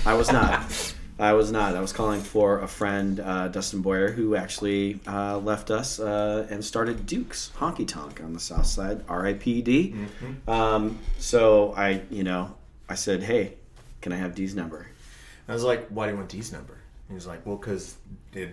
[0.06, 0.94] I was not.
[1.18, 1.76] I was not.
[1.76, 6.46] I was calling for a friend, uh, Dustin Boyer, who actually uh, left us uh,
[6.50, 9.94] and started Duke's Honky Tonk on the South Side, R.I.P.D.
[9.94, 10.50] Mm-hmm.
[10.50, 12.54] Um, so I, you know,
[12.88, 13.54] I said, hey,
[14.00, 14.88] can I have D's number?
[15.48, 16.78] I was like, why do you want D's number?
[17.08, 17.96] He was like, well, because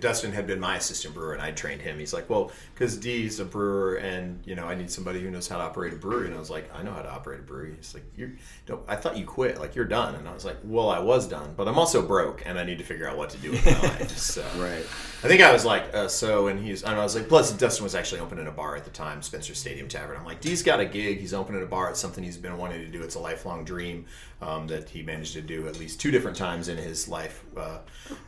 [0.02, 2.00] Dustin had been my assistant brewer and I trained him.
[2.00, 5.48] He's like, well, because D's a brewer and you know I need somebody who knows
[5.48, 6.28] how to operate a brewery.
[6.28, 7.76] And I was like, I know how to operate a brewery.
[7.78, 8.82] He's like, you don't.
[8.88, 9.60] I thought you quit.
[9.60, 10.16] Like you're done.
[10.16, 12.78] And I was like, well, I was done, but I'm also broke and I need
[12.80, 14.18] to figure out what to do with my life.
[14.18, 14.86] So Right.
[15.22, 17.84] I think I was like, uh, so, and he's, and I was like, plus Dustin
[17.84, 20.16] was actually opening a bar at the time, Spencer Stadium Tavern.
[20.18, 21.20] I'm like, D's got a gig.
[21.20, 21.90] He's opening a bar.
[21.90, 23.02] It's something he's been wanting to do.
[23.02, 24.06] It's a lifelong dream
[24.42, 27.44] um, that he managed to do at least two different times in his life.
[27.58, 27.80] Uh,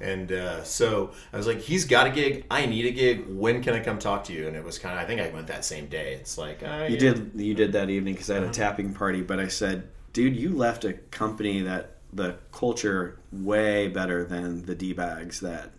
[0.02, 2.45] and uh, so I was like, he's got a gig.
[2.51, 3.25] I need a gig.
[3.27, 4.47] When can I come talk to you?
[4.47, 6.13] And it was kind of, I think I went that same day.
[6.13, 6.99] It's like, uh, You yeah.
[6.99, 10.36] did you did that evening because I had a tapping party, but I said, dude,
[10.36, 15.71] you left a company that the culture way better than the d bags that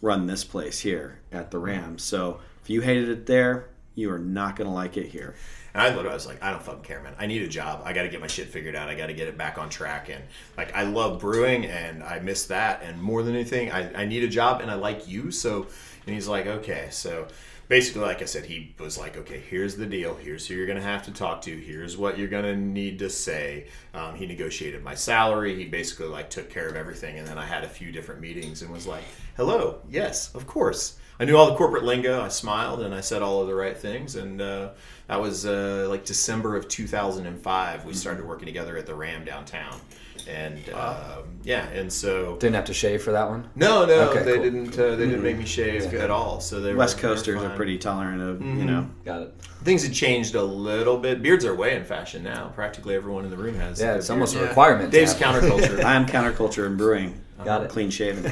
[0.00, 2.02] run this place here at the Rams.
[2.04, 5.34] So if you hated it there, you are not going to like it here.
[5.74, 7.14] And I literally was like, I don't fucking care, man.
[7.18, 7.82] I need a job.
[7.84, 8.88] I got to get my shit figured out.
[8.88, 10.10] I got to get it back on track.
[10.10, 10.22] And
[10.56, 12.82] like, I love brewing, and I miss that.
[12.82, 15.30] And more than anything, I, I need a job, and I like you.
[15.30, 15.66] So,
[16.06, 16.88] and he's like, okay.
[16.90, 17.26] So,
[17.68, 20.14] basically, like I said, he was like, okay, here's the deal.
[20.14, 21.56] Here's who you're gonna have to talk to.
[21.56, 23.68] Here's what you're gonna need to say.
[23.94, 25.56] Um, he negotiated my salary.
[25.56, 27.18] He basically like took care of everything.
[27.18, 29.04] And then I had a few different meetings and was like,
[29.38, 30.98] hello, yes, of course.
[31.20, 32.20] I knew all the corporate lingo.
[32.22, 34.16] I smiled and I said all of the right things.
[34.16, 34.70] And uh,
[35.08, 37.84] that was uh, like December of 2005.
[37.84, 39.80] We started working together at the Ram downtown.
[40.28, 43.48] And um, yeah, and so Didn't have to shave for that one.
[43.56, 44.42] no, no, Okay, they cool.
[44.44, 44.78] didn't.
[44.78, 46.38] Uh, they didn't make me shave at all.
[46.40, 48.88] So they West were, they were Coasters are pretty tolerant of you know.
[49.04, 49.34] Got it.
[49.64, 51.22] Things had changed a little bit.
[51.22, 52.52] Beards are way in fashion now.
[52.54, 53.80] Practically everyone in the room has.
[53.80, 54.14] Yeah, it's beard.
[54.16, 54.92] almost a requirement.
[54.92, 55.82] to Dave's counterculture.
[55.84, 57.20] I am counterculture in brewing.
[57.44, 57.70] Got it.
[57.70, 58.30] Clean shaven.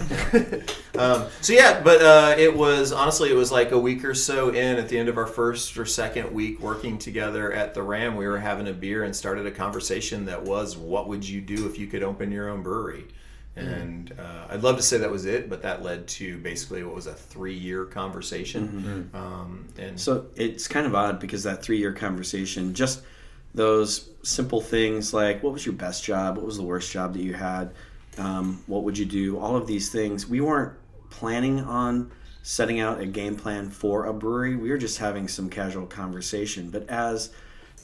[0.99, 4.51] Um, so yeah, but uh, it was honestly it was like a week or so
[4.51, 8.17] in at the end of our first or second week working together at the Ram.
[8.17, 11.67] We were having a beer and started a conversation that was, "What would you do
[11.67, 13.07] if you could open your own brewery?"
[13.57, 16.95] And uh, I'd love to say that was it, but that led to basically what
[16.95, 19.11] was a three-year conversation.
[19.15, 23.03] Um, and So it's kind of odd because that three year conversation, just
[23.55, 26.37] those simple things like what was your best job?
[26.37, 27.73] What was the worst job that you had?
[28.21, 29.39] Um, what would you do?
[29.39, 30.27] All of these things.
[30.29, 30.75] We weren't
[31.09, 34.57] planning on setting out a game plan for a brewery.
[34.57, 36.71] We were just having some casual conversation.
[36.71, 37.31] But as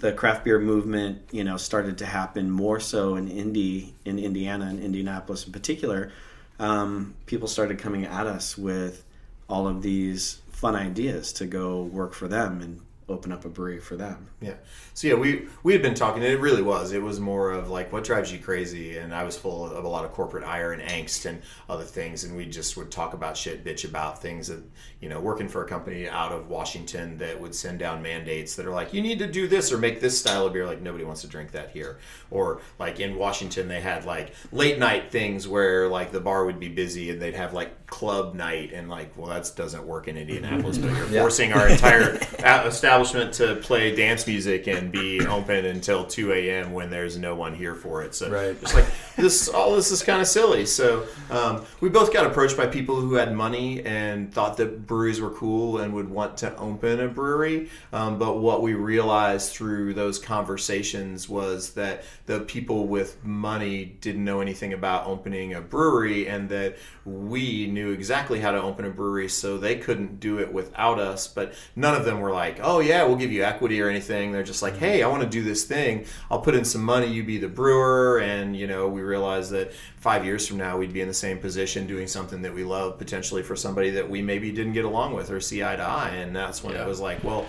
[0.00, 4.66] the craft beer movement, you know, started to happen more so in Indy, in Indiana
[4.66, 6.12] and Indianapolis in particular,
[6.58, 9.04] um, people started coming at us with
[9.48, 13.80] all of these fun ideas to go work for them and open up a brewery
[13.80, 14.28] for them.
[14.40, 14.54] Yeah.
[14.96, 16.24] So yeah, we we had been talking.
[16.24, 16.92] And it really was.
[16.92, 19.88] It was more of like what drives you crazy, and I was full of a
[19.88, 23.36] lot of corporate ire and angst and other things, and we just would talk about
[23.36, 24.62] shit, bitch about things that
[25.02, 28.64] you know, working for a company out of Washington that would send down mandates that
[28.64, 30.64] are like, you need to do this or make this style of beer.
[30.66, 31.98] Like nobody wants to drink that here.
[32.30, 36.58] Or like in Washington, they had like late night things where like the bar would
[36.58, 40.16] be busy and they'd have like club night, and like, well, that doesn't work in
[40.16, 41.20] Indianapolis, but you're Yeah.
[41.20, 42.18] forcing our entire
[42.66, 46.72] establishment to play dance music and be open until 2 a.m.
[46.72, 48.14] when there's no one here for it.
[48.14, 48.60] So Right.
[48.60, 50.66] just like this, all this is kind of silly.
[50.66, 55.20] So um, we both got approached by people who had money and thought that breweries
[55.20, 57.68] were cool and would want to open a brewery.
[57.92, 64.24] Um, but what we realized through those conversations was that the people with money didn't
[64.24, 68.90] know anything about opening a brewery and that we knew exactly how to open a
[68.90, 72.80] brewery so they couldn't do it without us but none of them were like oh
[72.80, 75.42] yeah we'll give you equity or anything they're just like hey i want to do
[75.42, 76.04] this thing.
[76.30, 78.18] I'll put in some money you be the brewer.
[78.20, 81.38] And you know we realized that five years from now we'd be in the same
[81.38, 85.14] position doing something that we love potentially for somebody that we maybe didn't get along
[85.14, 86.10] with or see eye to eye.
[86.16, 86.84] And that's when Yeah.
[86.84, 87.46] it was like well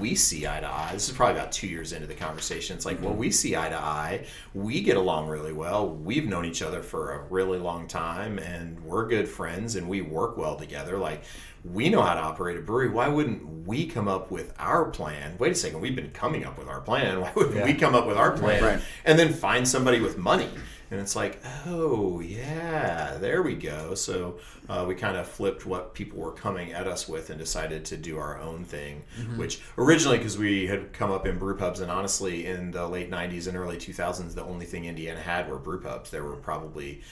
[0.00, 0.90] we see eye to eye.
[0.92, 2.76] This is probably about two years into the conversation.
[2.76, 3.20] It's like, well, mm-hmm.
[3.20, 4.26] we see eye to eye.
[4.54, 5.88] We get along really well.
[5.88, 10.00] We've known each other for a really long time, and we're good friends, and we
[10.00, 10.98] work well together.
[10.98, 11.22] Like,
[11.64, 12.88] we know how to operate a brewery.
[12.88, 15.36] Why wouldn't we come up with our plan?
[15.38, 17.20] Wait a second, we've been coming up with our plan.
[17.20, 18.80] Why wouldn't we come up with our plan Right.
[19.04, 20.48] and then find somebody with money?
[20.90, 23.94] And it's like, oh yeah, there we go.
[23.94, 27.84] So uh, we kind of flipped what people were coming at us with and decided
[27.86, 29.04] to do our own thing.
[29.38, 33.10] Which originally, because we had come up in brew pubs, and honestly, in the late
[33.10, 36.10] '90s and early 2000s, the only thing Indiana had were brew pubs.
[36.10, 37.02] There were probably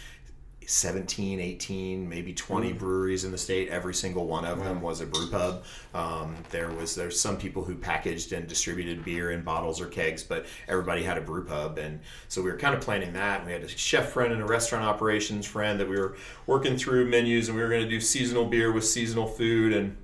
[0.66, 3.68] 17, 18, maybe 20 breweries in the state.
[3.68, 5.64] Every single one of them was a brew pub.
[5.94, 10.22] Um, there was there's some people who packaged and distributed beer in bottles or kegs,
[10.22, 13.46] but everybody had a brew pub, and so we were kind of planning that.
[13.46, 17.06] We had a chef friend and a restaurant operations friend that we were working through
[17.06, 19.96] menus, and we were going to do seasonal beer with seasonal food and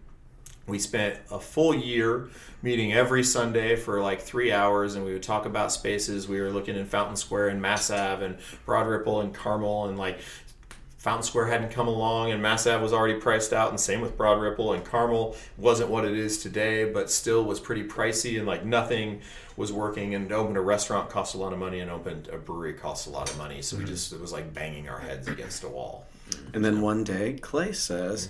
[0.67, 2.29] we spent a full year
[2.63, 6.29] meeting every Sunday for like three hours, and we would talk about spaces.
[6.29, 9.99] We were looking in Fountain Square and Mass Ave and Broad Ripple and Carmel, and
[9.99, 10.21] like
[11.03, 14.17] Fountain Square hadn't come along, and Mass Ave was already priced out, and same with
[14.17, 18.47] Broad Ripple and Carmel wasn't what it is today, but still was pretty pricey, and
[18.47, 19.21] like nothing
[19.57, 20.15] was working.
[20.15, 23.11] And opened a restaurant cost a lot of money, and opened a brewery cost a
[23.11, 23.63] lot of money.
[23.63, 26.07] So we just it was like banging our heads against a wall.
[26.55, 28.29] And then one day, Clay says,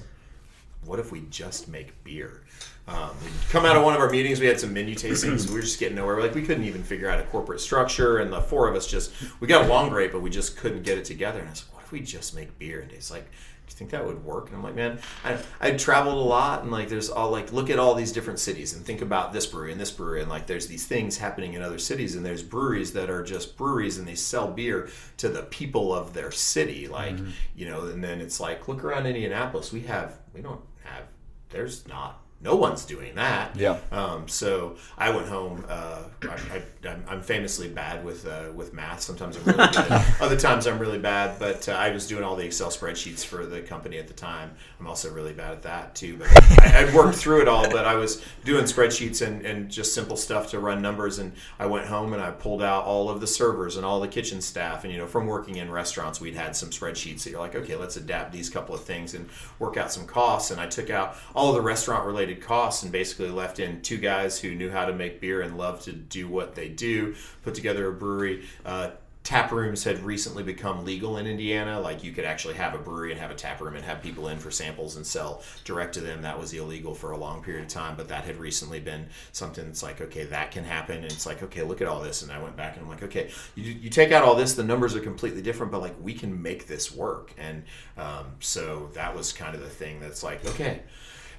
[0.86, 2.40] what if we just make beer?
[2.88, 3.10] Um,
[3.50, 5.46] come out of one of our meetings, we had some menu tastings.
[5.46, 6.18] we were just getting nowhere.
[6.22, 9.12] Like we couldn't even figure out a corporate structure, and the four of us just
[9.40, 11.40] we got along great, but we just couldn't get it together.
[11.40, 12.80] And I was like, if we just make beer?
[12.80, 14.48] And Dave's like, do you think that would work?
[14.48, 17.70] And I'm like, man, I I traveled a lot, and like there's all like look
[17.70, 20.46] at all these different cities and think about this brewery and this brewery, and like
[20.46, 24.08] there's these things happening in other cities, and there's breweries that are just breweries and
[24.08, 27.30] they sell beer to the people of their city, like mm-hmm.
[27.54, 27.86] you know.
[27.86, 31.04] And then it's like look around Indianapolis, we have we don't have
[31.50, 33.54] there's not no one's doing that.
[33.54, 33.78] Yeah.
[33.92, 35.64] Um, so I went home.
[35.68, 39.00] Uh, I, I, I'm famously bad with uh, with math.
[39.00, 39.92] Sometimes I'm really good.
[40.20, 41.38] Other times I'm really bad.
[41.38, 44.50] But uh, I was doing all the Excel spreadsheets for the company at the time.
[44.80, 46.16] I'm also really bad at that too.
[46.16, 46.28] But
[46.60, 47.70] I, I worked through it all.
[47.70, 51.20] But I was doing spreadsheets and, and just simple stuff to run numbers.
[51.20, 54.08] And I went home and I pulled out all of the servers and all the
[54.08, 54.82] kitchen staff.
[54.82, 57.76] And you know, from working in restaurants, we'd had some spreadsheets that you're like, okay,
[57.76, 59.28] let's adapt these couple of things and
[59.60, 60.50] work out some costs.
[60.50, 63.98] And I took out all of the restaurant related costs and basically left in two
[63.98, 67.14] guys who knew how to make beer and loved to do what they do.
[67.42, 68.44] Put together a brewery.
[68.64, 68.90] Uh,
[69.24, 71.78] tap rooms had recently become legal in Indiana.
[71.80, 74.28] Like you could actually have a brewery and have a tap room and have people
[74.28, 76.22] in for samples and sell direct to them.
[76.22, 79.64] That was illegal for a long period of time, but that had recently been something
[79.64, 80.96] that's like, okay, that can happen.
[80.96, 82.22] And it's like, okay, look at all this.
[82.22, 84.64] And I went back and I'm like, okay, you, you take out all this, the
[84.64, 87.32] numbers are completely different, but like we can make this work.
[87.38, 87.62] And
[87.96, 90.82] um, so that was kind of the thing that's like, okay.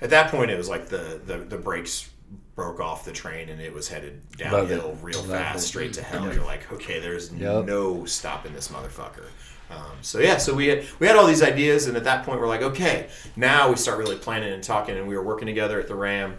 [0.03, 2.09] At that point, it was like the, the, the brakes
[2.55, 5.67] broke off the train and it was headed downhill real Love fast, it.
[5.67, 6.31] straight to hell.
[6.31, 7.65] You're like, okay, there's Yep.
[7.65, 9.25] no stopping this motherfucker.
[9.71, 12.39] Um, so yeah, so we had we had all these ideas, and at that point,
[12.39, 15.79] we're like, okay, now we start really planning and talking, and we were working together
[15.79, 16.37] at the Ram.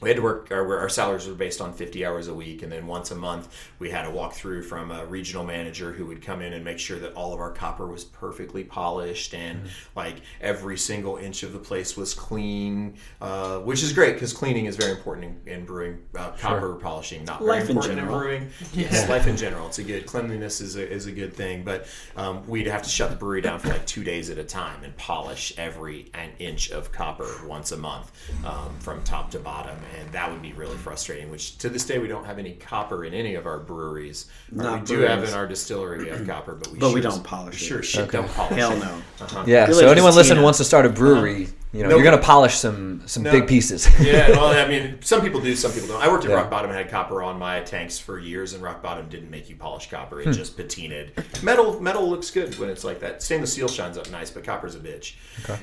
[0.00, 0.50] We had to work.
[0.50, 3.48] Our, our salaries were based on 50 hours a week, and then once a month
[3.78, 6.98] we had a walkthrough from a regional manager who would come in and make sure
[6.98, 9.62] that all of our copper was perfectly polished and
[9.96, 14.66] like every single inch of the place was clean, uh, which is great because cleaning
[14.66, 15.98] is very important in, in brewing.
[16.14, 18.18] Uh, copper polishing, not Life very in important in general.
[18.20, 18.50] brewing.
[18.74, 19.68] Yes, life in general.
[19.68, 22.88] It's a good cleanliness is a, is a good thing, but um, we'd have to
[22.90, 26.30] shut the brewery down for like two days at a time and polish every an
[26.38, 28.12] inch of copper once a month
[28.44, 31.30] um, from top to bottom, and that would be really frustrating.
[31.30, 34.26] Which to this day we don't have any copper in any of our breweries.
[34.50, 37.22] Not we do have in our distillery we have copper, but we But we don't
[37.24, 37.64] polish it.
[37.64, 38.78] Sure, shit, don't polish Hell it.
[38.80, 39.02] no.
[39.20, 39.44] Uh-huh.
[39.46, 39.66] Yeah.
[39.66, 41.52] Really so anyone listening wants to start a brewery, uh-huh.
[41.74, 41.96] You know, No.
[41.96, 43.32] you're gonna polish some some No.
[43.32, 43.88] big pieces.
[44.00, 46.02] yeah, well, I mean, some people do, some people don't.
[46.02, 46.36] I worked at Yeah.
[46.36, 49.50] Rock Bottom and had copper on my tanks for years, and Rock Bottom didn't make
[49.50, 50.30] you polish copper; Hmm.
[50.30, 51.42] it just patinaed.
[51.42, 53.22] Metal, metal looks good when it's like that.
[53.22, 55.14] Stainless steel shines up nice, but copper's a bitch.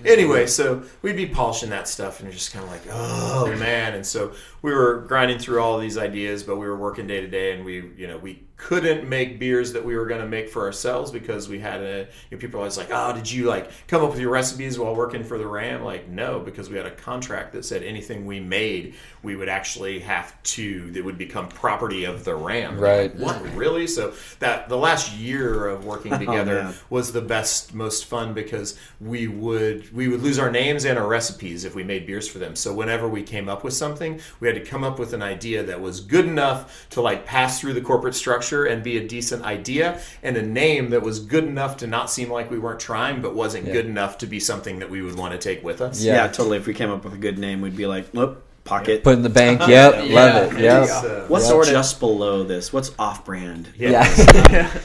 [0.06, 3.94] Anyway, so we'd be polishing that stuff, and you're just kind of like, oh man.
[3.94, 7.28] And so we were grinding through all these ideas, but we were working day to
[7.28, 10.48] day, and we, you know, we couldn't make beers that we were going to make
[10.48, 12.08] for ourselves because we had a.
[12.30, 14.78] You know, people are always like, oh, did you like come up with your recipes
[14.78, 15.84] while working for the Ram?
[15.84, 18.94] Like, no, because we had a contract that said anything we made,
[19.24, 20.92] we would actually have to.
[20.92, 22.80] That would become property of the Ram.
[22.80, 23.14] Right.
[23.16, 23.88] What really?
[23.88, 26.76] So that the last year of working oh, together man.
[26.92, 31.08] was the best, most fun because we would we would lose our names and our
[31.08, 32.56] recipes if we made beers for them.
[32.56, 35.64] So whenever we came up with something, we had to come up with an idea
[35.64, 39.44] that was good enough to like pass through the corporate structure and be a decent
[39.44, 43.22] idea, and a name that was good enough to not seem like we weren't trying,
[43.22, 46.02] but wasn't good enough to be something that we would want to take with us.
[46.04, 46.14] Yeah.
[46.16, 46.28] Yeah.
[46.28, 46.58] totally.
[46.58, 49.04] If we came up with a good name, we'd be like, look, pocket.
[49.04, 49.62] Put in the bank.
[49.68, 49.70] Yep.
[50.08, 50.56] Yeah, love it.
[50.56, 50.82] there Yep.
[50.84, 51.26] you go.
[51.30, 51.64] What's Yeah.
[51.72, 52.72] just below this?
[52.72, 53.70] What's off-brand?
[53.78, 53.90] Yeah.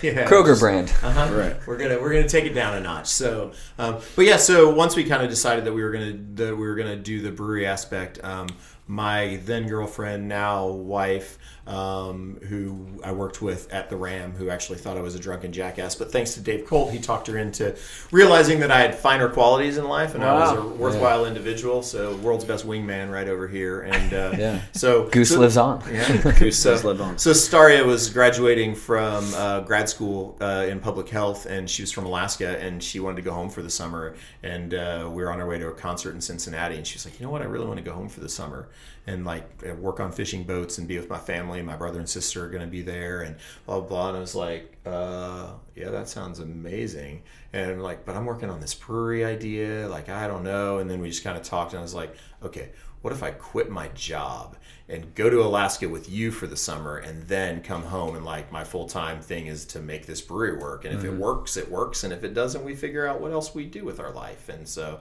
[0.03, 0.27] yeah.
[0.29, 0.93] Kroger brand.
[1.03, 1.35] Uh-huh.
[1.35, 1.57] Right.
[1.67, 3.07] We're gonna we're gonna take it down a notch.
[3.09, 4.37] So, um, but yeah.
[4.39, 7.21] So once we kind of decided that we were gonna that we were gonna do
[7.21, 8.49] the brewery aspect, um,
[8.89, 14.79] my then girlfriend, now wife, um, who I worked with at the Ram, who actually
[14.79, 17.75] thought I was a drunken jackass, but thanks to Dave Colt, he talked her into
[18.13, 20.69] realizing that I had finer qualities in life and I was a Wow.
[20.77, 21.83] worthwhile individual.
[21.83, 24.61] So, world's best wingman right over here, and uh, Yeah.
[24.73, 25.83] so Goose so- lives on.
[25.93, 26.31] Yeah.
[26.39, 27.19] Goose So- does live on.
[27.19, 31.91] So Staria was graduating from uh, grad school uh, in public health, and she was
[31.91, 34.15] from Alaska, and she wanted to go home for the summer.
[34.45, 37.05] And uh, we were on our way to a concert in Cincinnati, and she was
[37.05, 37.43] like, "You know what?
[37.43, 38.69] I really want to go home for the summer
[39.07, 41.63] and like work on fishing boats and be with my family.
[41.63, 44.09] My brother and sister are going to be there, and blah blah." blah.
[44.09, 47.23] And I was like, uh, "Yeah, that sounds amazing."
[47.53, 49.89] And I'm like, "But I'm working on this brewery idea.
[49.89, 52.15] Like, I don't know." And then we just kind of talked, and I was like,
[52.43, 52.71] "Okay."
[53.07, 54.57] what if I quit my job
[54.89, 58.51] and go to Alaska with you for the summer and then come home and like
[58.51, 60.85] my full time thing is to make this brewery work.
[60.85, 61.15] And if mm-hmm.
[61.15, 62.03] it works, it works.
[62.03, 64.49] And if it doesn't, we figure out what else we do with our life.
[64.49, 64.99] And so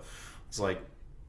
[0.47, 0.81] it's like,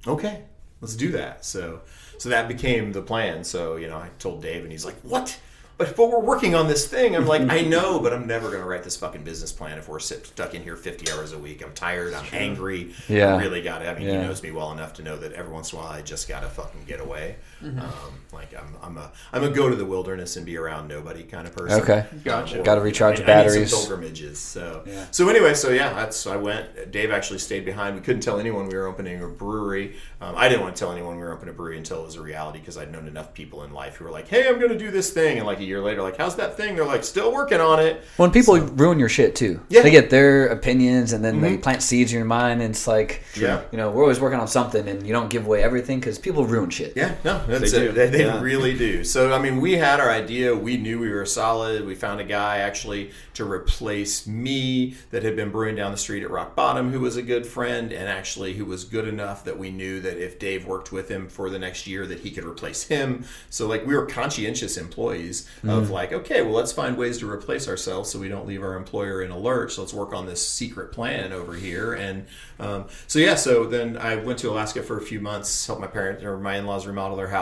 [0.06, 0.42] okay,
[0.82, 1.46] let's do that.
[1.46, 1.80] So
[2.18, 3.44] so that became the plan.
[3.44, 5.38] So, you know, I told Dave and he's like, What?
[5.78, 7.14] but but we're working on this thing.
[7.14, 9.88] I'm like, I know, but I'm never going to write this fucking business plan if
[9.88, 11.62] we're stuck in here 50 hours a week.
[11.62, 12.14] I'm tired.
[12.14, 12.94] I'm angry.
[13.08, 13.34] Yeah.
[13.34, 13.88] I really got it.
[13.88, 14.20] I mean, yeah.
[14.20, 16.28] he knows me well enough to know that every once in a while I just
[16.28, 17.36] got to fucking get away.
[17.62, 17.80] Mm-hmm.
[17.80, 21.22] Um, like I'm, I'm a, I'm a go to the wilderness and be around nobody
[21.22, 21.80] kind of person.
[21.80, 22.62] Okay, gotcha.
[22.62, 23.72] Got to recharge I, batteries.
[23.72, 24.38] I pilgrimages.
[24.38, 25.06] So, yeah.
[25.10, 26.90] so anyway, so yeah, that's I went.
[26.92, 27.96] Dave actually stayed behind.
[27.96, 29.96] We couldn't tell anyone we were opening a brewery.
[30.20, 32.16] Um, I didn't want to tell anyone we were opening a brewery until it was
[32.16, 34.72] a reality because I'd known enough people in life who were like, "Hey, I'm going
[34.72, 37.04] to do this thing," and like a year later, like, "How's that thing?" They're like,
[37.04, 39.82] "Still working on it." When people so, ruin your shit too, yeah.
[39.82, 41.42] they get their opinions and then mm-hmm.
[41.42, 43.62] they plant seeds in your mind, and it's like, yeah.
[43.72, 46.44] you know, we're always working on something, and you don't give away everything because people
[46.46, 46.92] ruin shit.
[46.96, 47.92] Yeah, no, that's they do.
[47.92, 48.40] They, they yeah.
[48.40, 49.04] really do.
[49.04, 50.54] So I mean, we had our idea.
[50.54, 51.86] We knew we were solid.
[51.86, 56.22] We found a guy actually to replace me that had been brewing down the street
[56.22, 59.58] at Rock Bottom, who was a good friend, and actually who was good enough that
[59.58, 62.44] we knew that if Dave worked with him for the next year, that he could
[62.44, 63.24] replace him.
[63.50, 65.70] So like we were conscientious employees mm.
[65.70, 68.74] of like, okay, well let's find ways to replace ourselves so we don't leave our
[68.74, 69.74] employer in a lurch.
[69.74, 71.94] So let's work on this secret plan over here.
[71.94, 72.26] And
[72.58, 75.86] um, so yeah, so then I went to Alaska for a few months, helped my
[75.86, 77.35] parents or my in-laws remodel their house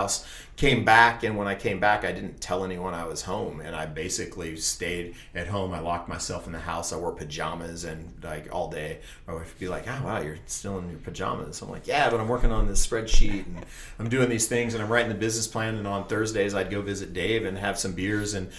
[0.57, 3.75] came back and when i came back i didn't tell anyone i was home and
[3.75, 5.73] i basically stayed at home.
[5.73, 6.93] I locked myself in the house.
[6.93, 8.99] I wore pajamas and like all day.
[9.27, 11.61] My wife would be like oh wow you're still in your pajamas.
[11.63, 13.65] I'm like yeah but i'm working on this spreadsheet and
[13.99, 16.83] i'm doing these things and i'm writing the business plan and on thursdays i'd go
[16.83, 18.51] visit dave and have some beers and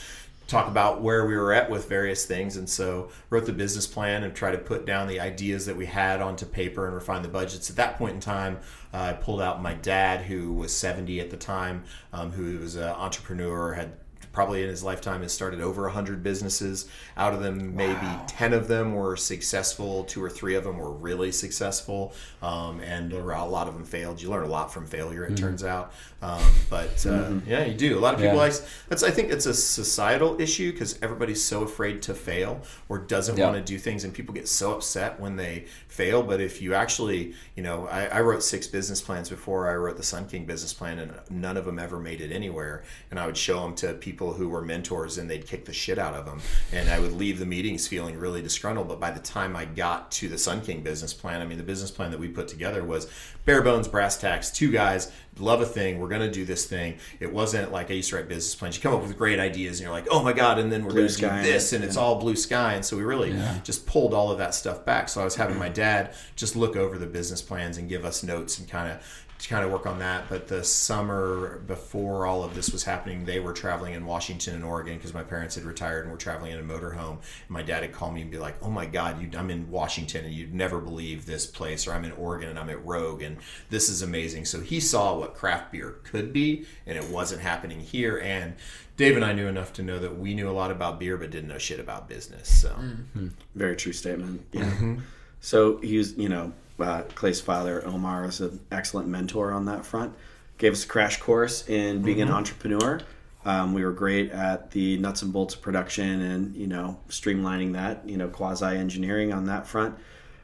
[0.47, 4.23] talk about where we were at with various things and so wrote the business plan
[4.23, 7.27] and tried to put down the ideas that we had onto paper and refine the
[7.27, 7.69] budgets.
[7.69, 8.59] At that point in time
[8.93, 11.83] uh, i pulled out my dad who was 70 at the time
[12.13, 13.93] um, who was an entrepreneur had
[14.35, 18.25] probably in his lifetime has started over 100 businesses out of them maybe wow.
[18.27, 23.13] 10 of them were successful two or three of them were really successful um, and
[23.13, 25.45] a lot of them failed you learn a lot from failure it mm-hmm.
[25.45, 27.49] turns out um, but uh, mm-hmm.
[27.49, 28.41] yeah you do a lot of people yeah.
[28.41, 28.53] like
[28.89, 33.39] that's i think it's a societal issue because everybody's so afraid to fail or doesn't
[33.39, 35.63] want to do things and people get so upset when they
[35.95, 39.75] fail but if you actually you know I, I wrote six business plans before i
[39.75, 43.19] wrote the sun king business plan and none of them ever made it anywhere and
[43.19, 46.13] i would show them to people who were mentors and they'd kick the shit out
[46.13, 46.39] of them.
[46.71, 48.87] And I would leave the meetings feeling really disgruntled.
[48.87, 51.63] But by the time I got to the Sun King business plan, I mean, the
[51.63, 53.07] business plan that we put together was
[53.45, 56.97] bare bones, brass tacks, two guys, love a thing, we're going to do this thing.
[57.19, 58.77] It wasn't like I used to write business plans.
[58.77, 60.93] You come up with great ideas and you're like, oh my God, and then we're
[60.93, 62.73] going to do this and it's all blue sky.
[62.73, 63.59] And so we really yeah.
[63.63, 65.09] just pulled all of that stuff back.
[65.09, 68.23] So I was having my dad just look over the business plans and give us
[68.23, 70.27] notes and kind of to kind of work on that.
[70.27, 74.63] But the summer before all of this was happening, they were traveling in Washington and
[74.63, 77.17] Oregon because my parents had retired and were traveling in a motorhome.
[77.19, 79.69] And my dad had called me and be like, "Oh my God, you, I'm in
[79.69, 83.21] Washington and you'd never believe this place, or I'm in Oregon and I'm at Rogue
[83.21, 83.37] and
[83.69, 87.79] this is amazing." So he saw what craft beer could be, and it wasn't happening
[87.79, 88.17] here.
[88.17, 88.55] And
[88.97, 91.29] Dave and I knew enough to know that we knew a lot about beer, but
[91.29, 92.49] didn't know shit about business.
[92.49, 93.27] So, mm-hmm.
[93.53, 94.45] very true statement.
[94.51, 94.63] Yeah.
[94.63, 94.99] Mm-hmm.
[95.41, 99.85] So he was, you know, uh, Clay's father, Omar, is an excellent mentor on that
[99.85, 100.13] front.
[100.57, 102.29] Gave us a crash course in being mm-hmm.
[102.29, 103.01] an entrepreneur.
[103.45, 107.73] Um, we were great at the nuts and bolts of production and you know streamlining
[107.73, 109.95] that, you know, quasi engineering on that front.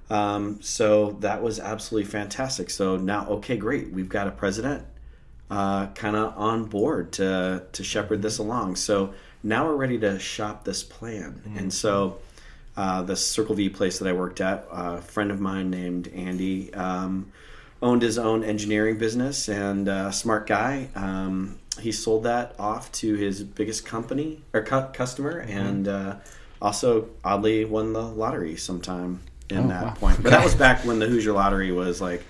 [0.09, 2.69] Um, so that was absolutely fantastic.
[2.69, 4.85] So now, okay, great, we've got a president
[5.49, 8.75] uh, kind of on board to to shepherd this along.
[8.75, 9.13] So
[9.43, 11.57] now we're ready to shop this plan, mm-hmm.
[11.57, 12.19] and so
[12.77, 14.67] uh, the Circle V place that I worked at.
[14.71, 17.31] a friend of mine named Andy um,
[17.81, 20.89] owned his own engineering business and uh, smart guy.
[20.95, 25.57] Um, he sold that off to his biggest company or cu- customer, mm-hmm.
[25.57, 26.15] and uh,
[26.61, 29.93] also oddly won the lottery sometime in oh, that wow.
[29.93, 30.17] point.
[30.17, 30.37] But okay.
[30.37, 32.23] that was back when the Hoosier Lottery was like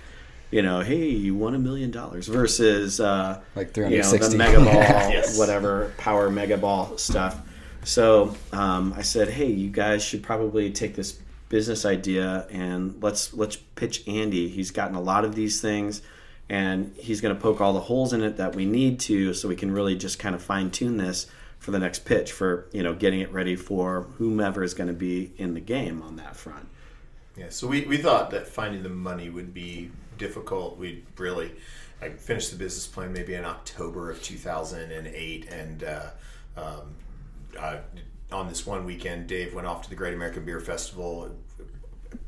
[0.52, 4.58] you know, hey, you won a million dollars versus uh, like you know the mega
[4.64, 5.36] ball, yes.
[5.36, 7.40] whatever power mega ball stuff.
[7.84, 11.18] So um, I said, hey, you guys should probably take this
[11.48, 14.48] business idea and let's let's pitch Andy.
[14.48, 16.00] He's gotten a lot of these things,
[16.48, 19.48] and he's going to poke all the holes in it that we need to, so
[19.48, 21.26] we can really just kind of fine tune this
[21.58, 24.94] for the next pitch for you know getting it ready for whomever is going to
[24.94, 26.68] be in the game on that front.
[27.36, 30.76] Yeah, so we, we thought that finding the money would be difficult.
[30.76, 31.52] we'd really
[32.00, 36.10] I finished the business plan maybe in October of 2008, and uh,
[36.56, 36.94] um,
[37.58, 37.78] uh,
[38.30, 41.36] on this one weekend, Dave went off to the Great American Beer Festival,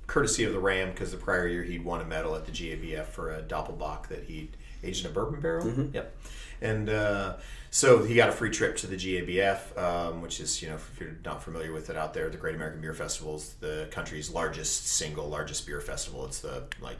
[0.06, 3.06] courtesy of the Ram, because the prior year he'd won a medal at the GABF
[3.06, 4.50] for a Doppelbock that he
[4.82, 5.88] aged in a bourbon barrel.
[5.92, 6.16] Yep.
[6.60, 7.36] And uh,
[7.70, 11.00] so he got a free trip to the GABF, um, which is, you know, if
[11.00, 14.30] you're not familiar with it out there, the Great American Beer Festival is the country's
[14.30, 16.24] largest single largest beer festival.
[16.26, 16.98] It's the like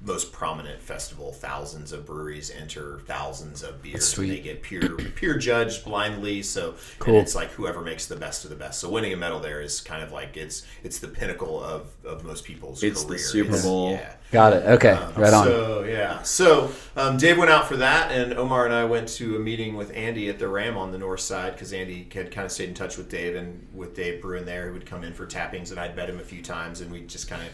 [0.00, 1.32] most prominent festival.
[1.32, 4.28] Thousands of breweries enter thousands of beers, sweet.
[4.30, 6.42] and they get peer peer judged blindly.
[6.42, 7.14] So Cool.
[7.14, 8.78] and it's like whoever makes the best of the best.
[8.80, 12.24] So winning a medal there is kind of like it's it's the pinnacle of, of
[12.24, 13.18] most people's It's the career.
[13.18, 13.90] Super It's- Bowl.
[13.92, 14.12] yeah.
[14.30, 14.66] Got it.
[14.66, 14.92] Okay.
[15.16, 15.44] right on.
[15.46, 19.36] So yeah, so um, Dave went out for that, and Omar and I went to
[19.36, 22.44] a meeting with Andy at the Ram on the north side because Andy had kind
[22.44, 25.14] of stayed in touch with Dave, and with Dave Bruin there, who would come in
[25.14, 27.48] for tappings, and I'd met him a few times, and we just kind of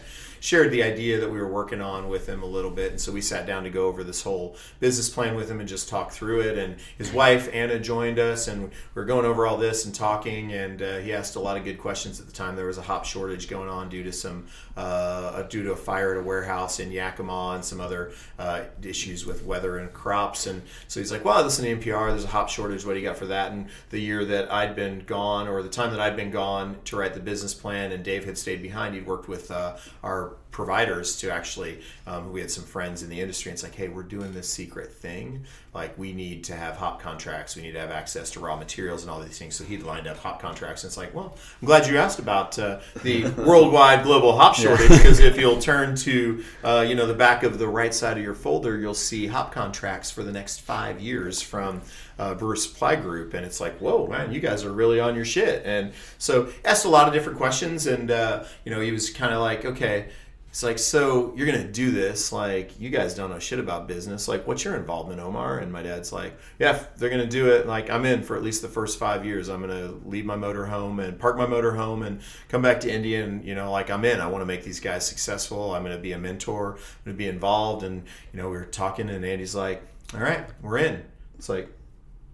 [0.45, 3.11] shared the idea that we were working on with him a little bit, and so
[3.11, 6.11] we sat down to go over this whole business plan with him and just talk
[6.11, 6.55] through it.
[6.55, 10.53] And his wife Anna joined us, and we were going over all this and talking,
[10.53, 12.55] and uh, he asked a lot of good questions at the time.
[12.55, 14.45] There was a hop shortage going on due to some
[14.77, 19.25] uh, due to a fire at a warehouse in Yakima and some other uh, issues
[19.25, 20.45] with weather and crops.
[20.45, 22.11] And so he's like, "Well, listen to NPR.
[22.11, 22.85] There's a hop shortage.
[22.85, 25.69] What do you got for that?" And the year that I'd been gone, or the
[25.69, 28.93] time that I'd been gone to write the business plan, and Dave had stayed behind,
[28.93, 33.19] he'd worked with uh, our providers to actually um, we had some friends in the
[33.19, 35.43] industry and it's like hey we're doing this secret thing.
[35.73, 37.57] Like we need to have hop contracts.
[37.57, 39.53] We need to have access to raw materials and all these things.
[39.55, 40.85] So he'd lined up hop contracts.
[40.85, 44.87] And it's like well i'm glad you asked about uh, the worldwide global hop shortage
[44.87, 48.23] because if you'll turn to uh, you know the back of the right side of
[48.23, 51.81] your folder you'll see hop contracts for the next five years from
[52.17, 55.25] uh, Brewer Supply Group, and it's like, whoa, man, you guys are really on your
[55.25, 55.63] shit.
[55.65, 59.33] And so asked a lot of different questions, and uh, you know, he was kind
[59.33, 60.09] of like, okay.
[60.55, 62.31] It's like, so you're gonna do this?
[62.31, 64.29] Like, you guys don't know shit about business.
[64.29, 65.57] Like, what's your involvement, Omar?
[65.57, 67.67] And my dad's like, yeah, they're gonna do it.
[67.67, 69.49] Like, I'm in for at least the first five years.
[69.49, 72.89] I'm gonna leave my motor home and park my motor home and come back to
[72.89, 73.25] India.
[73.25, 74.21] And you know, like, I'm in.
[74.21, 75.75] I want to make these guys successful.
[75.75, 76.75] I'm gonna be a mentor.
[76.75, 77.83] I'm gonna be involved.
[77.83, 81.03] And you know, we were talking, and Andy's like, all right, we're in.
[81.37, 81.69] It's like,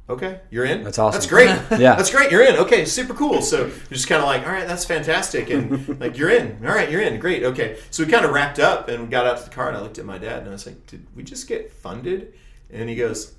[0.10, 0.84] Okay, you're in.
[0.84, 1.20] That's awesome.
[1.20, 1.50] That's great.
[1.80, 1.96] Yeah.
[1.96, 2.32] that's great.
[2.32, 2.58] You're in.
[2.58, 3.42] Okay, super cool.
[3.42, 6.58] So you're just kind of like, all right, that's fantastic, and like you're in.
[6.66, 7.20] All right, you're in.
[7.20, 7.44] Great.
[7.44, 9.82] Okay, so we kind of wrapped up and got out to the car, and I
[9.82, 12.34] looked at my dad, and I was like, did we just get funded?
[12.72, 13.34] And he goes,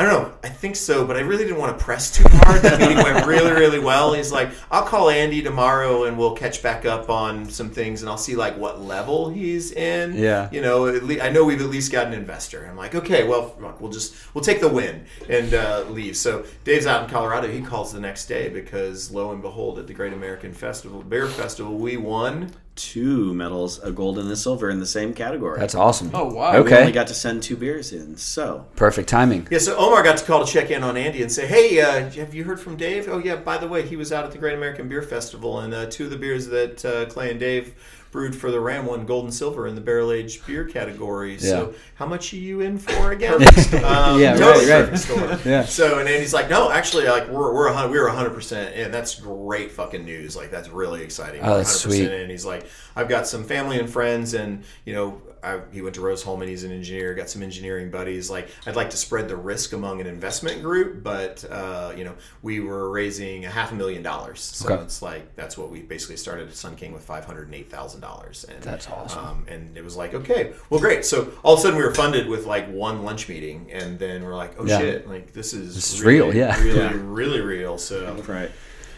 [0.00, 0.32] I don't know.
[0.42, 2.62] I think so, but I really didn't want to press too hard.
[2.62, 4.14] That meeting went really, really well.
[4.14, 8.08] He's like, I'll call Andy tomorrow and we'll catch back up on some things and
[8.08, 10.14] I'll see like what level he's in.
[10.14, 10.48] Yeah.
[10.50, 12.64] You know, at le- I know we've at least got an investor.
[12.64, 16.16] I'm like, okay, well, we'll just we'll take the win and uh, leave.
[16.16, 17.48] So Dave's out in Colorado.
[17.48, 21.26] He calls the next day because lo and behold, at the Great American Festival, Bear
[21.26, 22.52] Festival, we won.
[22.80, 25.60] Two medals, a gold and a silver in the same category.
[25.60, 26.10] That's awesome.
[26.14, 26.54] Oh, wow.
[26.56, 28.16] Okay, we only got to send two beers in.
[28.16, 29.46] So Perfect timing.
[29.50, 32.08] Yeah, so Omar got to call to check in on Andy and say, "Hey, uh,
[32.10, 33.06] have you heard from Dave?
[33.08, 35.74] Oh yeah, by the way, he was out at the Great American Beer Festival, and
[35.74, 37.74] uh, two of the beers that uh, Clay and Dave
[38.10, 41.38] brewed for the Ram won gold and silver in the barrel aged beer category.
[41.38, 43.34] So how much are you in for again?
[43.84, 45.46] um, Yeah, totally right, right.
[45.46, 45.64] Yeah.
[45.64, 48.92] So and Andy's like, "No, actually, like we're we're a hun- we're hundred percent, and
[48.92, 50.36] that's great fucking news.
[50.36, 51.40] Like that's really exciting.
[51.42, 51.80] Oh, that's 100%.
[51.82, 52.10] sweet.
[52.10, 55.94] And he's like, I've got some family and friends, and you know, I, he went
[55.94, 56.48] to Rose-Hulman.
[56.48, 57.14] He's an engineer.
[57.14, 58.30] Got some engineering buddies.
[58.30, 62.14] Like, I'd like to spread the risk among an investment group, but uh, you know,
[62.42, 64.40] we were raising a half a million dollars.
[64.40, 64.82] So Okay.
[64.82, 67.70] it's like that's what we basically started at Sun King with five hundred and eight
[67.70, 68.44] thousand dollars.
[68.48, 69.24] And That's awesome.
[69.24, 71.04] Um, and it was like, okay, well, great.
[71.04, 74.24] So all of a sudden, we were funded with like one lunch meeting, and then
[74.24, 74.78] we're like, oh Yeah.
[74.78, 76.62] shit, like this is This is really, real, yeah.
[76.62, 76.92] really, Yeah.
[76.96, 77.78] really real.
[77.78, 78.50] So right.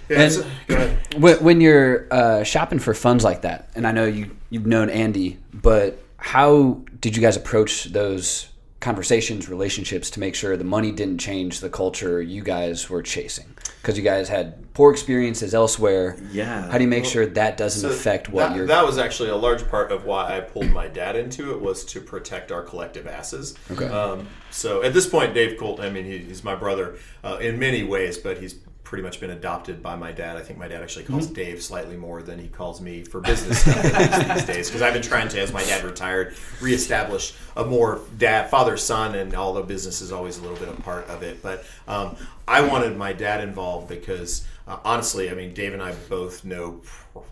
[0.08, 0.98] yeah, And- so- go ahead.
[1.18, 4.88] When, when you're uh, shopping for funds like that, and I know you you've known
[4.90, 8.48] Andy, but how did you guys approach those
[8.80, 13.46] conversations, relationships to make sure the money didn't change the culture you guys were chasing?
[13.80, 16.16] Because you guys had poor experiences elsewhere.
[16.30, 16.70] Yeah.
[16.70, 18.66] How do you make sure that doesn't So affect what that, you're?
[18.66, 21.84] that was actually a large part of why I pulled my dad into it was
[21.86, 23.56] to protect our collective asses.
[23.72, 23.86] Okay.
[23.86, 27.58] Um, so at this point, Dave Colt, I mean, he, he's my brother uh, in
[27.58, 28.54] many ways, but he's
[28.92, 30.36] pretty much been adopted by my dad.
[30.36, 31.32] I think my dad actually calls Mm-hmm.
[31.32, 33.82] Dave slightly more than he calls me for business stuff
[34.34, 38.50] these, days because I've been trying to, as my dad retired, reestablish a more dad
[38.50, 41.64] father son, and although business is always a little bit a part of it, but
[41.88, 42.16] um,
[42.46, 46.82] I wanted my dad involved because uh, honestly, I mean, Dave and I both know,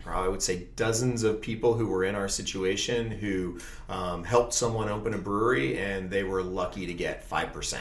[0.06, 3.58] I would say, dozens of people who were in our situation who
[3.90, 7.76] um, helped someone open a brewery and they were lucky to get 5%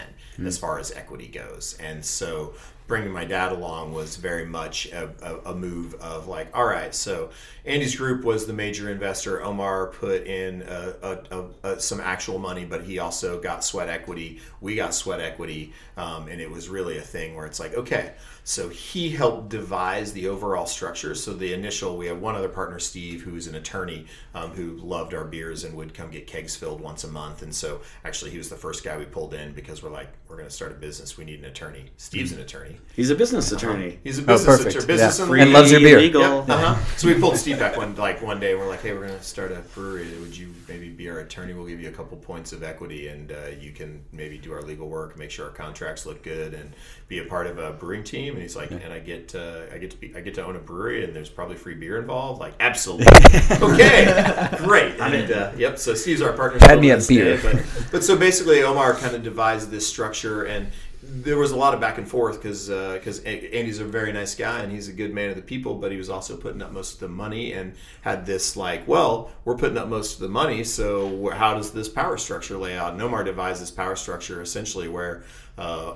[0.45, 1.77] as far as equity goes.
[1.79, 2.53] And so
[2.89, 6.93] bringing my dad along was very much a, a, a move of like, all right,
[6.93, 7.29] so
[7.63, 9.41] Andy's group was the major investor.
[9.41, 14.41] Omar put in a, some actual money, but he also got sweat equity.
[14.59, 18.13] We got sweat equity, um, and it was really a thing where it's like, okay,
[18.49, 21.13] so he helped devise the overall structure.
[21.13, 25.13] So the initial, we have one other partner, Steve, who's an attorney um, who loved
[25.13, 27.43] our beers and would come get kegs filled once a month.
[27.43, 30.35] And so actually, he was the first guy we pulled in because we're like, we're
[30.37, 31.15] going to start a business.
[31.15, 31.91] We need an attorney.
[31.97, 32.77] Steve's an attorney.
[32.95, 33.99] He's a business attorney.
[34.03, 34.75] He's a Oh, business perfect.
[34.77, 34.87] attorney.
[34.87, 35.25] Business Yeah.
[35.25, 35.99] and And loves your beer.
[35.99, 36.21] Legal.
[36.21, 36.85] Yep, uh-huh.
[36.97, 38.53] So we pulled Steve back one like one day.
[38.53, 40.07] and We're like, hey, we're going to start a brewery.
[40.21, 41.53] Would you maybe be our attorney?
[41.53, 44.63] We'll give you a couple points of equity, and uh, you can maybe do our
[44.63, 46.73] legal work, make sure our contracts look good, and
[47.09, 48.33] be a part of a brewing team.
[48.33, 50.55] And he's like, and I get uh, I get to be I get to own
[50.55, 52.39] a brewery, and there's probably free beer involved.
[52.39, 53.07] Like, absolutely.
[53.61, 54.97] okay, great.
[54.99, 55.77] And uh, yep.
[55.79, 56.59] So Steve's our partner.
[56.61, 57.37] Had me to a beer.
[57.37, 61.55] day, but but so basically, Omar kind of devised this structure and there was a
[61.55, 64.93] lot of back and forth because because Andy's a very nice guy and he's a
[64.93, 67.53] good man of the people, but he was also putting up most of the money
[67.53, 71.71] and had this like, well, we're putting up most of the money, so how does
[71.71, 72.93] this power structure lay out?
[72.93, 75.23] And Omar devised this power structure essentially where.
[75.57, 75.95] Uh,